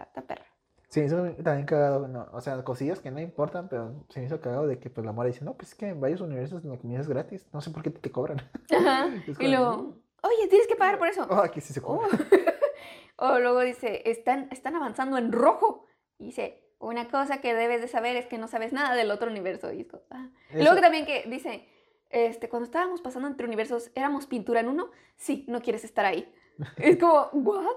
está, 0.05 0.22
perra. 0.22 0.44
Sí, 0.88 1.01
eso 1.01 1.22
también 1.44 1.66
cagado, 1.66 2.09
no, 2.09 2.26
o 2.32 2.40
sea, 2.40 2.62
cosillas 2.64 2.98
que 2.98 3.12
no 3.12 3.20
importan, 3.20 3.68
pero 3.68 4.05
se 4.09 4.18
me 4.20 4.26
hizo 4.26 4.40
cagado 4.40 4.66
de 4.66 4.78
que 4.80 4.90
pues 4.90 5.07
la 5.07 5.12
mora 5.12 5.28
dice, 5.28 5.44
no, 5.44 5.55
pues 5.55 5.68
es 5.68 5.74
que 5.76 5.86
en 5.88 6.01
varios 6.01 6.20
universos 6.20 6.64
la 6.64 6.76
comida 6.78 6.98
es 7.01 7.07
gratis, 7.09 7.46
no 7.53 7.61
sé 7.61 7.70
por 7.70 7.82
qué 7.84 7.90
te, 7.90 8.01
te 8.01 8.11
cobran. 8.11 8.38
Ajá. 8.76 9.09
Y 9.38 9.46
luego, 9.48 9.94
oye, 10.22 10.48
tienes 10.48 10.66
que 10.66 10.74
pagar 10.74 10.98
por 10.98 11.07
eso. 11.07 11.26
Oh, 11.30 11.36
aquí 11.36 11.61
sí 11.61 11.72
se 11.72 11.78
Oh. 11.80 11.84
cobra. 11.84 12.09
o 13.16 13.38
luego 13.38 13.61
dice, 13.61 14.03
están, 14.11 14.48
están 14.51 14.74
avanzando 14.74 15.16
en 15.16 15.30
rojo. 15.30 15.86
Y 16.18 16.26
dice, 16.26 16.64
una 16.80 17.09
cosa 17.09 17.40
que 17.40 17.55
debes 17.55 17.80
de 17.82 17.88
saber 17.88 18.16
es 18.16 18.26
que 18.26 18.38
no 18.38 18.48
sabes 18.48 18.72
nada 18.72 18.94
del 18.96 19.11
otro 19.12 19.30
universo. 19.30 19.72
Y, 19.72 19.86
ah. 20.11 20.28
Luego 20.55 20.80
también 20.80 21.07
que 21.07 21.24
dice, 21.28 21.68
este, 22.11 22.48
cuando 22.48 22.64
estábamos 22.64 23.01
pasando 23.01 23.28
entre 23.28 23.46
universos, 23.46 23.92
¿éramos 23.94 24.26
pintura 24.26 24.59
en 24.61 24.68
uno? 24.68 24.90
Sí, 25.16 25.44
no 25.48 25.61
quieres 25.62 25.84
estar 25.84 26.05
ahí. 26.05 26.32
es 26.78 26.96
como, 26.98 27.28
¿what? 27.32 27.76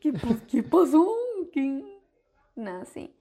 ¿Qué, 0.00 0.12
pas- 0.14 0.46
qué 0.46 0.62
pasó? 0.62 1.06
¿Qué? 1.56 1.82
No, 2.54 2.84
sí. 2.84 3.16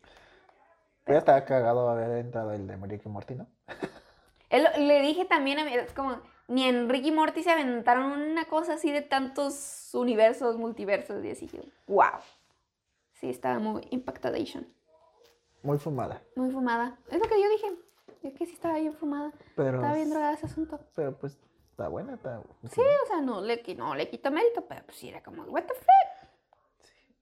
Ya 1.08 1.20
estaba 1.20 1.46
cagado 1.46 1.90
haber 1.90 2.18
entrado 2.18 2.52
el 2.52 2.68
de 2.68 3.02
y 3.02 3.08
Morty, 3.08 3.36
¿no? 3.36 3.48
Él- 4.50 4.68
le 4.78 5.02
dije 5.02 5.24
también 5.24 5.58
a 5.60 5.64
mí, 5.64 5.74
es 5.74 5.94
como, 5.94 6.20
ni 6.50 6.66
en 6.66 6.90
Ricky 6.90 7.14
Morty 7.14 7.44
se 7.44 7.52
aventaron 7.52 8.12
una 8.12 8.44
cosa 8.44 8.74
así 8.74 8.92
de 8.92 9.02
tantos 9.02 9.90
universos, 9.94 10.58
multiversos, 10.58 11.24
y 11.24 11.32
así, 11.32 11.48
yo, 11.48 11.62
wow. 11.88 12.20
Sí, 13.14 13.30
estaba 13.30 13.58
muy 13.60 13.88
impactadation. 13.92 14.68
Muy 15.64 15.78
fumada. 15.78 16.22
Muy 16.36 16.52
fumada. 16.52 17.00
Es 17.10 17.18
lo 17.18 17.30
que 17.30 17.42
yo 17.42 17.50
dije. 17.50 17.68
Es 18.22 18.34
que 18.34 18.46
sí 18.46 18.52
estaba 18.52 18.78
bien 18.80 18.94
fumada. 18.96 19.32
Pero, 19.56 19.76
Estaba 19.78 19.96
bien 19.96 20.10
drogada 20.10 20.34
ese 20.34 20.48
asunto. 20.48 20.78
pero 20.94 21.18
pues 21.18 21.40
está 21.72 21.88
buena, 21.88 22.16
está 22.16 22.44
Sí, 22.70 22.82
o 22.82 23.08
sea, 23.08 23.22
no 23.22 23.40
le, 23.40 23.64
no 23.78 23.96
le 23.96 24.10
quito 24.10 24.30
mérito, 24.30 24.66
pero 24.68 24.84
pues 24.84 24.98
sí 24.98 25.08
era 25.08 25.24
como, 25.24 25.44
what 25.44 25.64
the 25.64 25.74
fuck. 25.74 26.15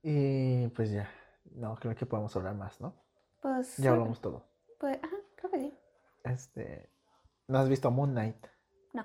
Y 0.06 0.68
pues 0.68 0.90
ya, 0.90 1.08
no, 1.54 1.76
creo 1.76 1.94
que 1.94 2.04
podemos 2.04 2.36
hablar 2.36 2.54
más, 2.54 2.78
¿no? 2.78 2.94
Pues, 3.40 3.78
Ya 3.78 3.92
hablamos 3.92 4.20
todo. 4.20 4.44
pues, 4.78 4.98
ajá, 5.02 5.16
creo 5.34 5.50
que 5.50 5.58
sí. 5.58 5.78
Este, 6.24 6.90
¿no 7.48 7.58
has 7.58 7.70
visto 7.70 7.90
Moon 7.90 8.10
Knight? 8.10 8.36
No. 8.92 9.02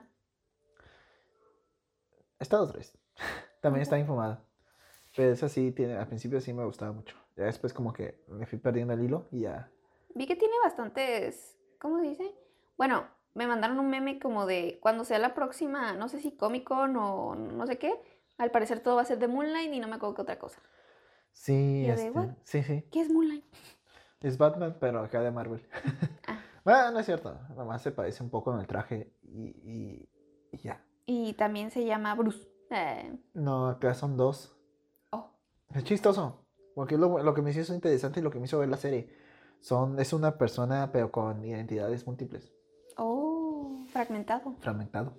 Está 2.37 2.57
dos 2.57 2.73
tres. 2.73 2.97
También 3.61 3.81
está 3.81 3.97
infumada. 3.97 4.43
Pero 5.15 5.31
esa 5.31 5.47
sí 5.47 5.71
tiene, 5.71 5.95
al 5.95 6.07
principio 6.07 6.41
sí 6.41 6.51
me 6.51 6.65
gustaba 6.65 6.91
mucho. 6.91 7.15
Ya 7.37 7.45
después 7.45 7.73
como 7.73 7.93
que 7.93 8.21
me 8.27 8.45
fui 8.45 8.59
perdiendo 8.59 8.93
el 8.93 9.01
hilo 9.01 9.29
y 9.31 9.41
ya. 9.41 9.71
Vi 10.15 10.27
que 10.27 10.35
tiene 10.35 10.53
bastantes, 10.65 11.57
¿cómo 11.79 11.99
se 11.99 12.09
dice? 12.09 12.35
Bueno, 12.77 13.07
me 13.35 13.47
mandaron 13.47 13.79
un 13.79 13.89
meme 13.89 14.19
como 14.19 14.45
de 14.45 14.79
cuando 14.81 15.05
sea 15.05 15.17
la 15.19 15.33
próxima, 15.33 15.93
no 15.93 16.09
sé 16.09 16.19
si 16.19 16.35
Comic 16.35 16.65
Con 16.65 16.97
o 16.97 17.35
no 17.35 17.65
sé 17.67 17.77
qué. 17.77 18.01
Al 18.37 18.51
parecer 18.51 18.81
todo 18.81 18.95
va 18.97 19.03
a 19.03 19.05
ser 19.05 19.17
de 19.19 19.29
Moonlight 19.29 19.73
y 19.73 19.79
no 19.79 19.87
me 19.87 19.95
acuerdo 19.95 20.15
qué 20.15 20.21
otra 20.23 20.39
cosa. 20.39 20.61
Sí, 21.39 21.85
¿Ya 21.87 21.95
de 21.95 22.07
este, 22.07 22.35
sí, 22.43 22.63
sí. 22.63 22.83
¿Qué 22.91 22.99
es 22.99 23.09
Moonlight? 23.09 23.45
Es 24.19 24.37
Batman, 24.37 24.75
pero 24.77 24.99
acá 24.99 25.21
de 25.21 25.31
Marvel. 25.31 25.65
Ah. 26.27 26.37
bueno, 26.65 26.91
no 26.91 26.99
es 26.99 27.05
cierto. 27.05 27.39
Nomás 27.55 27.81
se 27.81 27.91
parece 27.91 28.21
un 28.21 28.29
poco 28.29 28.53
en 28.53 28.59
el 28.59 28.67
traje 28.67 29.13
y, 29.23 29.47
y, 29.63 30.09
y 30.51 30.57
ya. 30.57 30.83
Y 31.05 31.33
también 31.35 31.71
se 31.71 31.85
llama 31.85 32.13
Bruce. 32.15 32.45
Eh, 32.69 33.17
No, 33.33 33.69
acá 33.69 33.93
son 33.93 34.17
dos. 34.17 34.53
oh, 35.11 35.31
Es 35.73 35.85
chistoso. 35.85 36.45
Porque 36.75 36.97
lo, 36.97 37.23
lo 37.23 37.33
que 37.33 37.41
me 37.41 37.51
hizo 37.51 37.73
interesante 37.73 38.19
y 38.19 38.23
lo 38.23 38.31
que 38.31 38.39
me 38.39 38.45
hizo 38.45 38.59
ver 38.59 38.67
la 38.67 38.75
serie. 38.77 39.07
Son, 39.61 39.97
es 39.99 40.11
una 40.11 40.37
persona, 40.37 40.91
pero 40.91 41.09
con 41.09 41.45
identidades 41.45 42.05
múltiples. 42.05 42.51
oh, 42.97 43.77
fragmentado. 43.93 44.55
Fragmentado. 44.59 45.13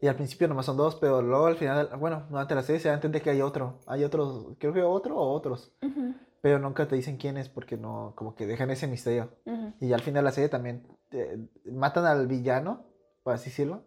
Y 0.00 0.08
al 0.08 0.16
principio 0.16 0.46
nomás 0.48 0.66
son 0.66 0.76
dos, 0.76 0.96
pero 0.96 1.22
luego 1.22 1.46
al 1.46 1.56
final, 1.56 1.90
bueno, 1.98 2.26
durante 2.28 2.54
la 2.54 2.62
serie 2.62 2.80
se 2.80 2.88
da 2.88 2.94
a 2.94 2.96
entender 2.96 3.22
que 3.22 3.30
hay 3.30 3.40
otro. 3.40 3.80
Hay 3.86 4.04
otros, 4.04 4.48
creo 4.58 4.72
que 4.72 4.82
otro 4.82 5.16
o 5.16 5.32
otros. 5.32 5.72
Ujú, 5.82 6.14
Pero 6.42 6.58
nunca 6.58 6.86
te 6.86 6.96
dicen 6.96 7.16
quién 7.16 7.36
es 7.38 7.48
porque 7.48 7.76
no, 7.76 8.12
como 8.14 8.34
que 8.34 8.46
dejan 8.46 8.70
ese 8.70 8.86
misterio. 8.86 9.30
ujú. 9.46 9.72
Y 9.80 9.92
al 9.92 10.00
final 10.02 10.22
de 10.22 10.28
la 10.28 10.32
serie 10.32 10.48
también 10.50 10.86
eh, 11.12 11.38
matan 11.72 12.04
al 12.04 12.26
villano, 12.26 12.84
por 13.22 13.32
así 13.34 13.50
decirlo. 13.50 13.84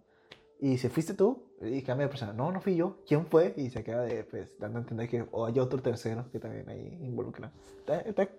Y 0.59 0.77
se 0.79 0.89
fuiste 0.89 1.13
tú, 1.13 1.45
Y 1.61 1.81
cambia 1.83 2.05
de 2.07 2.09
persona. 2.09 2.33
No, 2.33 2.51
no 2.51 2.59
fui 2.61 2.75
yo. 2.75 2.97
¿Quién 3.05 3.25
fue? 3.25 3.53
Y 3.57 3.69
se 3.69 3.83
queda 3.83 4.01
de, 4.01 4.23
pues, 4.23 4.57
dando 4.59 4.79
a 4.79 4.81
entender 4.81 5.09
que 5.09 5.25
o 5.31 5.45
hay 5.45 5.59
otro 5.59 5.81
tercero 5.81 6.29
que 6.31 6.39
también 6.39 6.67
ahí 6.69 6.97
involucra. 7.01 7.51
Está- 7.79 7.99
está- 8.01 8.29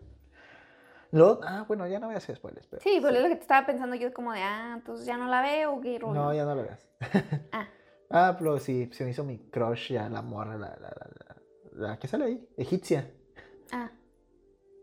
Luego, 1.13 1.41
ah, 1.45 1.65
bueno, 1.67 1.87
ya 1.89 1.99
no 1.99 2.07
voy 2.07 2.15
a 2.15 2.19
hacer 2.19 2.37
spoilers. 2.37 2.67
Pero, 2.69 2.83
Sí, 2.83 2.99
pues 3.01 3.15
es 3.15 3.23
lo 3.23 3.29
que 3.29 3.35
te 3.37 3.41
estaba 3.43 3.67
pensando 3.67 3.97
yo, 3.97 4.13
como 4.13 4.33
de, 4.33 4.41
ah, 4.43 4.75
entonces 4.77 5.07
ya 5.07 5.17
no 5.17 5.27
la 5.29 5.43
veo, 5.43 5.75
o 5.75 5.81
qué 5.81 5.99
rollo. 5.99 6.15
No, 6.15 6.33
ya 6.35 6.45
no 6.45 6.55
lo 6.55 6.63
veas. 6.63 6.87
Ah, 7.53 7.67
Ah, 8.13 8.37
pero 8.39 8.59
sí, 8.59 8.89
se 8.93 9.05
me 9.05 9.11
hizo 9.11 9.23
mi 9.23 9.39
crush 9.39 9.93
ya, 9.93 10.09
la 10.09 10.21
morra, 10.23 10.57
la, 10.57 10.69
la, 10.71 10.89
la, 10.89 11.11
la, 11.19 11.89
la 11.89 11.99
que 11.99 12.09
sale 12.09 12.25
ahí, 12.25 12.49
egipcia. 12.57 13.09
ah, 13.73 13.89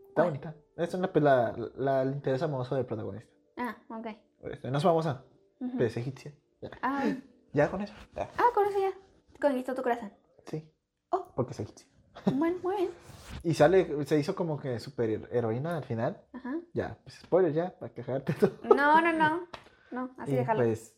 Está 0.08 0.22
¿Cuál? 0.22 0.26
bonita. 0.28 0.54
Es 0.76 0.94
una, 0.94 1.12
pues, 1.12 1.22
la, 1.22 1.54
la, 1.76 2.02
el 2.02 2.12
interés 2.12 2.42
amoroso 2.42 2.74
del 2.74 2.86
protagonista. 2.86 3.30
ah, 3.58 3.76
ok. 3.90 4.06
Este, 4.50 4.70
no 4.70 4.78
es 4.78 4.84
famosa, 4.84 5.24
Ujú. 5.60 5.72
pero 5.76 5.86
es 5.86 5.96
egipcia. 5.98 6.32
Ya, 6.62 6.70
Ah, 6.82 7.04
ya 7.52 7.70
con 7.70 7.82
eso. 7.82 7.92
Ya. 8.14 8.30
ah, 8.38 8.44
con 8.54 8.66
eso 8.66 8.78
ya. 8.80 8.92
Conquistó 9.40 9.74
tu 9.74 9.82
corazón. 9.82 10.12
Sí, 10.46 10.66
Oh, 11.10 11.30
porque 11.36 11.52
es 11.52 11.60
egipcia. 11.60 11.86
bueno, 12.32 12.58
muy 12.62 12.76
bien. 12.76 12.90
Y 13.42 13.54
sale, 13.54 14.04
se 14.06 14.18
hizo 14.18 14.34
como 14.34 14.58
que 14.58 14.78
super 14.80 15.28
heroína 15.32 15.76
al 15.76 15.84
final. 15.84 16.20
Ajá. 16.32 16.54
Ya, 16.72 16.98
pues 17.04 17.16
spoiler 17.16 17.52
ya, 17.52 17.78
para 17.78 17.92
quejarte 17.92 18.32
todo. 18.34 18.52
No, 18.74 19.00
no, 19.00 19.12
no. 19.12 19.46
No, 19.90 20.10
así 20.18 20.32
y 20.32 20.36
déjalo. 20.36 20.60
pues, 20.64 20.94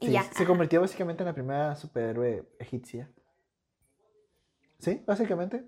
y 0.00 0.06
sí, 0.06 0.12
ya. 0.12 0.22
se 0.24 0.46
convirtió 0.46 0.80
básicamente 0.80 1.22
en 1.22 1.26
la 1.28 1.34
primera 1.34 1.74
superhéroe 1.74 2.48
egipcia. 2.58 3.10
Sí, 4.78 5.02
básicamente. 5.06 5.64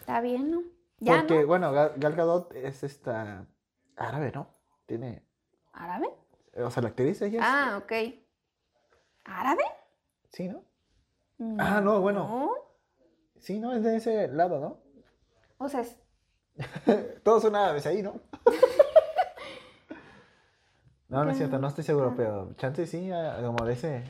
Está 0.00 0.20
bien, 0.20 0.50
¿no? 0.50 0.62
Ya, 1.00 1.18
Porque, 1.18 1.40
¿no? 1.40 1.46
bueno, 1.46 1.72
Gal, 1.72 1.92
Gal 1.96 2.14
Gadot 2.14 2.54
es 2.54 2.82
esta 2.84 3.46
árabe, 3.96 4.30
¿no? 4.34 4.48
Tiene, 4.86 5.24
¿Árabe? 5.72 6.08
o 6.56 6.70
sea, 6.70 6.82
la 6.82 6.90
actriz 6.90 7.20
ella 7.22 7.40
es- 7.40 7.46
Ah, 7.46 7.80
ok. 7.82 7.92
¿Árabe? 9.24 9.64
Sí, 10.30 10.48
¿no? 10.48 10.62
Ah, 11.58 11.80
no, 11.80 12.00
bueno. 12.00 12.28
No. 12.28 12.52
Sí, 13.44 13.60
¿no? 13.60 13.74
Es 13.74 13.82
de 13.82 13.96
ese 13.96 14.28
lado, 14.28 14.58
¿no? 14.58 14.78
O 15.58 15.68
sea, 15.68 15.80
es... 15.82 15.98
Todos 17.22 17.42
son 17.42 17.54
árabes 17.54 17.84
ahí, 17.86 18.02
¿no? 18.02 18.14
no, 21.08 21.24
no 21.24 21.30
es 21.30 21.36
cierto, 21.36 21.58
no 21.58 21.68
estoy 21.68 21.84
seguro, 21.84 22.14
pero 22.16 22.54
chance 22.56 22.86
sí, 22.86 23.10
como 23.42 23.64
de 23.66 23.74
ese, 23.74 24.04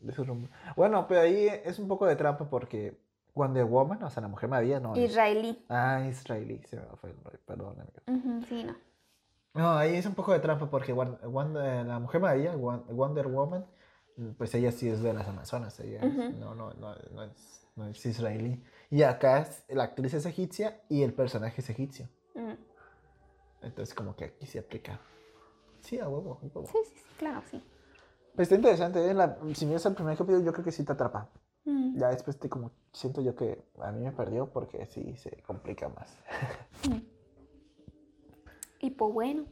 de 0.00 0.12
su 0.12 0.24
rumbo. 0.24 0.48
Bueno, 0.74 1.06
pero 1.06 1.20
ahí 1.20 1.46
es 1.48 1.78
un 1.78 1.86
poco 1.86 2.06
de 2.06 2.16
trampa 2.16 2.46
porque 2.48 2.98
Wonder 3.34 3.64
Woman, 3.66 4.02
o 4.02 4.10
sea, 4.10 4.22
la 4.22 4.28
Mujer 4.28 4.48
Maravilla, 4.48 4.80
no. 4.80 4.94
es- 4.96 5.10
israelí. 5.10 5.62
Ah, 5.68 6.00
israelí, 6.08 6.62
se 6.66 6.76
me 6.76 6.82
fue 6.96 7.10
el 7.10 7.16
perdón, 7.40 7.76
amigo. 7.78 8.00
Ujú, 8.06 8.42
sí, 8.48 8.64
no. 8.64 8.74
No, 9.54 9.72
ahí 9.76 9.96
es 9.96 10.06
un 10.06 10.14
poco 10.14 10.32
de 10.32 10.40
trampa 10.40 10.70
porque 10.70 10.94
Wan- 10.94 11.18
Wanda- 11.24 11.84
la 11.84 11.98
Mujer 11.98 12.22
Maravilla, 12.22 12.56
Wonder 12.56 13.28
Woman, 13.28 13.66
pues 14.38 14.54
ella 14.54 14.72
sí 14.72 14.88
es 14.88 15.02
de 15.02 15.12
las 15.12 15.28
Amazonas, 15.28 15.78
ella 15.80 16.00
es- 16.00 16.34
no, 16.38 16.54
no, 16.54 16.72
no, 16.72 16.94
no 17.12 17.22
es, 17.24 17.61
no 17.76 17.86
es 17.88 18.04
israelí. 18.06 18.62
Y 18.90 19.02
acá 19.02 19.40
es- 19.40 19.64
la 19.68 19.84
actriz 19.84 20.14
es 20.14 20.26
egipcia 20.26 20.82
y 20.88 21.02
el 21.02 21.12
personaje 21.14 21.60
es 21.60 21.70
egipcio. 21.70 22.08
Mm. 22.34 22.52
Entonces 23.62 23.94
como 23.94 24.14
que 24.16 24.24
aquí 24.26 24.46
se 24.46 24.58
aplica. 24.58 25.00
Sí, 25.80 25.98
a 25.98 26.08
huevo, 26.08 26.38
a 26.42 26.44
huevo. 26.46 26.66
Sí, 26.66 26.78
sí, 26.84 26.94
sí, 26.96 27.14
claro, 27.18 27.42
sí. 27.50 27.62
Pues 28.34 28.46
está 28.46 28.54
interesante, 28.56 29.10
¿eh? 29.10 29.14
La- 29.14 29.38
si 29.54 29.66
miras 29.66 29.84
el 29.86 29.94
primer 29.94 30.16
capítulo 30.16 30.42
yo 30.44 30.52
creo 30.52 30.64
que 30.64 30.72
sí 30.72 30.84
te 30.84 30.92
atrapa. 30.92 31.28
Mm. 31.64 31.96
Ya 31.98 32.08
después 32.08 32.38
te 32.38 32.48
como, 32.48 32.72
siento 32.92 33.20
yo 33.22 33.34
que 33.36 33.62
a 33.80 33.92
mí 33.92 34.00
me 34.04 34.12
perdió 34.12 34.50
porque 34.52 34.86
sí 34.86 35.16
se 35.16 35.30
complica 35.42 35.88
más. 35.88 36.16
Mm. 36.88 37.00
Y 38.80 38.90
pues 38.90 39.12
bueno, 39.14 39.44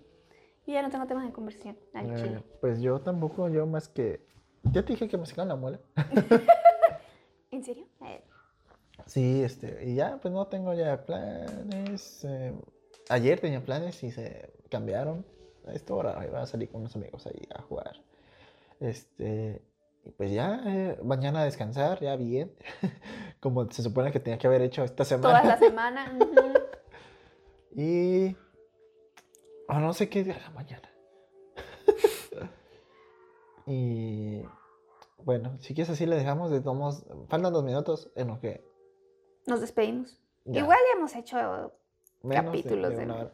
yo 0.66 0.72
ya 0.74 0.82
no 0.82 0.90
tengo 0.90 1.06
temas 1.06 1.24
de 1.24 1.32
conversación. 1.32 1.78
Al 1.94 2.10
Eh, 2.10 2.16
chile. 2.16 2.44
pues 2.60 2.80
yo 2.80 3.00
tampoco, 3.00 3.48
yo 3.48 3.64
más 3.66 3.88
que... 3.88 4.26
Ya 4.64 4.84
te 4.84 4.92
dije 4.94 5.08
que 5.08 5.16
me 5.16 5.24
sacan 5.26 5.46
la 5.48 5.54
muela. 5.56 5.78
Sí, 9.10 9.42
este, 9.42 9.84
y 9.90 9.96
ya, 9.96 10.18
pues 10.22 10.32
no 10.32 10.46
tengo 10.46 10.72
ya 10.72 11.04
planes. 11.04 12.24
eh, 12.24 12.54
ayer 13.08 13.40
tenía 13.40 13.60
planes 13.64 14.00
y 14.04 14.12
se 14.12 14.52
cambiaron. 14.70 15.26
A 15.66 15.72
esta 15.72 15.94
hora 15.94 16.24
iba 16.24 16.40
a 16.40 16.46
salir 16.46 16.70
con 16.70 16.82
unos 16.82 16.94
amigos 16.94 17.26
ahí 17.26 17.42
a 17.52 17.60
jugar. 17.62 17.96
Este, 18.78 19.60
y 20.04 20.10
pues 20.12 20.30
ya, 20.30 20.62
eh, 20.64 20.96
mañana 21.02 21.40
a 21.42 21.44
descansar, 21.44 21.98
ya 22.00 22.14
bien. 22.14 22.52
Como 23.40 23.68
se 23.72 23.82
supone 23.82 24.12
que 24.12 24.20
tenía 24.20 24.38
que 24.38 24.46
haber 24.46 24.62
hecho 24.62 24.84
esta 24.84 25.02
Toda 25.04 25.04
semana. 25.18 25.42
la 25.44 25.58
semana. 25.58 26.18
Y. 27.74 28.36
oh, 29.68 29.80
no 29.80 29.92
sé 29.92 30.08
qué 30.08 30.22
día 30.22 30.36
era 30.36 30.50
mañana. 30.50 30.88
y. 33.66 34.42
Bueno, 35.24 35.58
si 35.58 35.74
quieres 35.74 35.90
así 35.90 36.06
le 36.06 36.14
dejamos 36.14 36.52
de 36.52 36.60
tomos. 36.60 37.04
Faltan 37.28 37.52
dos 37.52 37.64
minutos 37.64 38.08
en 38.14 38.28
lo 38.28 38.38
que. 38.40 38.69
Nos 39.50 39.60
despedimos. 39.60 40.18
ya, 40.44 40.60
Igual 40.60 40.78
ya 40.92 40.98
hemos 40.98 41.14
hecho. 41.14 41.72
menos 42.22 42.44
capítulos 42.46 42.96
de- 42.96 43.04
hora. 43.10 43.30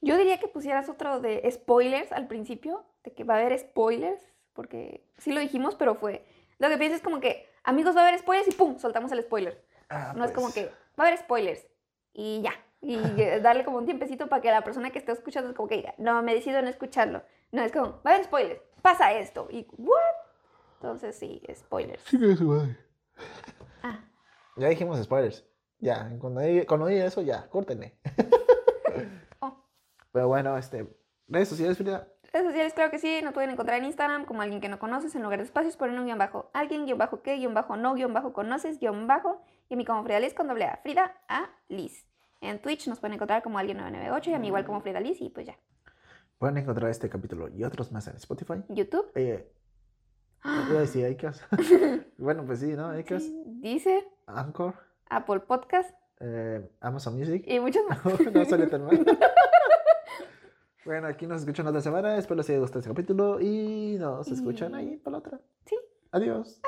Yo 0.00 0.16
diría 0.16 0.38
que 0.38 0.46
pusieras 0.48 0.88
otro 0.88 1.20
de 1.20 1.48
spoilers 1.50 2.12
al 2.12 2.26
principio, 2.28 2.84
de 3.04 3.12
que 3.12 3.24
va 3.24 3.34
a 3.34 3.38
haber 3.38 3.58
spoilers, 3.58 4.22
porque 4.52 5.02
sí 5.18 5.32
lo 5.32 5.40
dijimos, 5.40 5.74
pero 5.74 5.94
fue. 5.96 6.24
Lo 6.58 6.68
que 6.68 6.76
piensas 6.78 6.98
es 6.98 7.04
como 7.04 7.20
que, 7.20 7.48
amigos, 7.64 7.96
va 7.96 8.00
a 8.02 8.08
haber 8.08 8.18
spoilers 8.20 8.48
y 8.48 8.52
pum, 8.52 8.78
soltamos 8.78 9.10
el 9.12 9.22
spoiler. 9.22 9.64
Ah, 9.88 10.12
No 10.16 10.24
es 10.24 10.30
como 10.32 10.46
pues. 10.50 10.54
que 10.54 10.64
va 10.98 11.04
a 11.04 11.06
haber 11.08 11.18
spoilers 11.18 11.66
y 12.12 12.42
ya. 12.42 12.52
Y 12.80 12.94
eh, 13.20 13.40
darle 13.40 13.64
como 13.64 13.78
un 13.78 13.86
tiempecito 13.86 14.28
para 14.28 14.40
que 14.42 14.50
la 14.50 14.62
persona 14.62 14.90
que 14.90 14.98
esté 15.00 15.10
escuchando 15.12 15.50
es 15.50 15.56
como 15.56 15.68
que 15.68 15.76
diga, 15.78 15.94
no, 15.98 16.22
me 16.22 16.34
decido 16.34 16.62
no 16.62 16.68
escucharlo. 16.68 17.22
No, 17.50 17.62
es 17.62 17.72
como, 17.72 18.00
va 18.06 18.10
a 18.10 18.14
haber 18.14 18.24
spoilers, 18.24 18.60
pasa 18.82 19.12
esto. 19.14 19.48
Y, 19.50 19.66
¿what? 19.78 19.98
Entonces 20.76 21.16
sí, 21.16 21.42
spoilers. 21.54 22.04
Chingue 22.04 22.36
su 22.36 22.44
madre. 22.44 22.76
Ah, 23.82 23.98
Ya 24.58 24.68
dijimos 24.68 25.02
spoilers. 25.02 25.46
Ya, 25.78 26.10
cuando 26.18 26.40
diga, 26.40 26.66
cuando 26.66 26.86
diga 26.86 27.04
eso, 27.04 27.22
ya, 27.22 27.48
córtenle. 27.48 27.96
oh. 29.40 29.64
Pero 30.12 30.28
bueno, 30.28 30.56
este. 30.58 30.88
Redes 31.28 31.48
sociales, 31.48 31.76
Frida. 31.76 32.08
Redes 32.32 32.46
sociales, 32.46 32.72
claro 32.74 32.90
que 32.90 32.98
sí, 32.98 33.20
nos 33.22 33.32
pueden 33.32 33.50
encontrar 33.50 33.78
en 33.78 33.84
Instagram 33.84 34.24
como 34.24 34.42
alguien 34.42 34.60
que 34.60 34.68
no 34.68 34.78
conoces, 34.78 35.14
en 35.14 35.22
lugar 35.22 35.38
de 35.38 35.44
espacios, 35.44 35.76
ponen 35.76 35.98
un 35.98 36.06
guion 36.06 36.18
bajo, 36.18 36.50
alguien, 36.52 36.84
guion 36.84 36.98
bajo 36.98 37.22
qué, 37.22 37.36
guion 37.36 37.54
bajo 37.54 37.76
no, 37.76 37.94
guion 37.94 38.12
bajo 38.12 38.32
conoces, 38.32 38.80
guion 38.80 39.06
bajo, 39.06 39.42
y 39.68 39.74
a 39.74 39.76
mí 39.76 39.84
como 39.84 40.02
Frida 40.02 40.20
Liz 40.20 40.34
con 40.34 40.48
doble 40.48 40.64
A, 40.64 40.78
Frida 40.82 41.14
A 41.28 41.50
Liz. 41.68 42.06
En 42.40 42.60
Twitch 42.60 42.86
nos 42.88 43.00
pueden 43.00 43.14
encontrar 43.14 43.42
como 43.42 43.58
alguien 43.58 43.78
998 43.78 44.30
y 44.30 44.34
a 44.34 44.38
mí 44.38 44.48
igual 44.48 44.64
como 44.64 44.80
Frida 44.80 45.00
Liz 45.00 45.20
y 45.20 45.30
pues 45.30 45.46
ya. 45.46 45.58
Pueden 46.38 46.58
encontrar 46.58 46.90
este 46.90 47.08
capítulo 47.08 47.48
y 47.48 47.64
otros 47.64 47.90
más 47.92 48.06
en 48.08 48.16
Spotify. 48.16 48.62
YouTube. 48.68 49.10
Eh, 49.14 49.50
iba 50.44 50.78
a 50.78 50.80
decir 50.80 51.06
Acast. 51.06 51.42
bueno, 52.18 52.44
pues 52.46 52.60
sí, 52.60 52.72
¿no? 52.74 52.86
Acast, 52.88 53.26
Sí, 53.26 53.42
Dice 53.60 54.04
Anchor, 54.26 54.74
Apple 55.10 55.40
Podcast 55.40 55.90
eh, 56.20 56.68
Amazon 56.80 57.16
Music. 57.16 57.44
y 57.46 57.60
muchos 57.60 57.82
más. 57.88 58.04
no 58.32 58.44
sale 58.44 58.66
tan 58.66 58.84
mal. 58.84 59.04
bueno, 60.84 61.06
aquí 61.08 61.26
nos 61.26 61.40
escuchan 61.42 61.66
otra 61.66 61.80
semana. 61.80 62.16
Espero 62.16 62.36
les 62.36 62.48
haya 62.50 62.58
gustado 62.60 62.80
este 62.80 62.90
capítulo 62.90 63.40
y 63.40 63.96
nos 63.98 64.28
escuchan 64.28 64.72
Y- 64.72 64.74
ahí 64.76 64.96
para 64.98 65.12
la 65.12 65.18
otra. 65.18 65.40
Sí. 65.66 65.76
Adiós. 66.10 66.60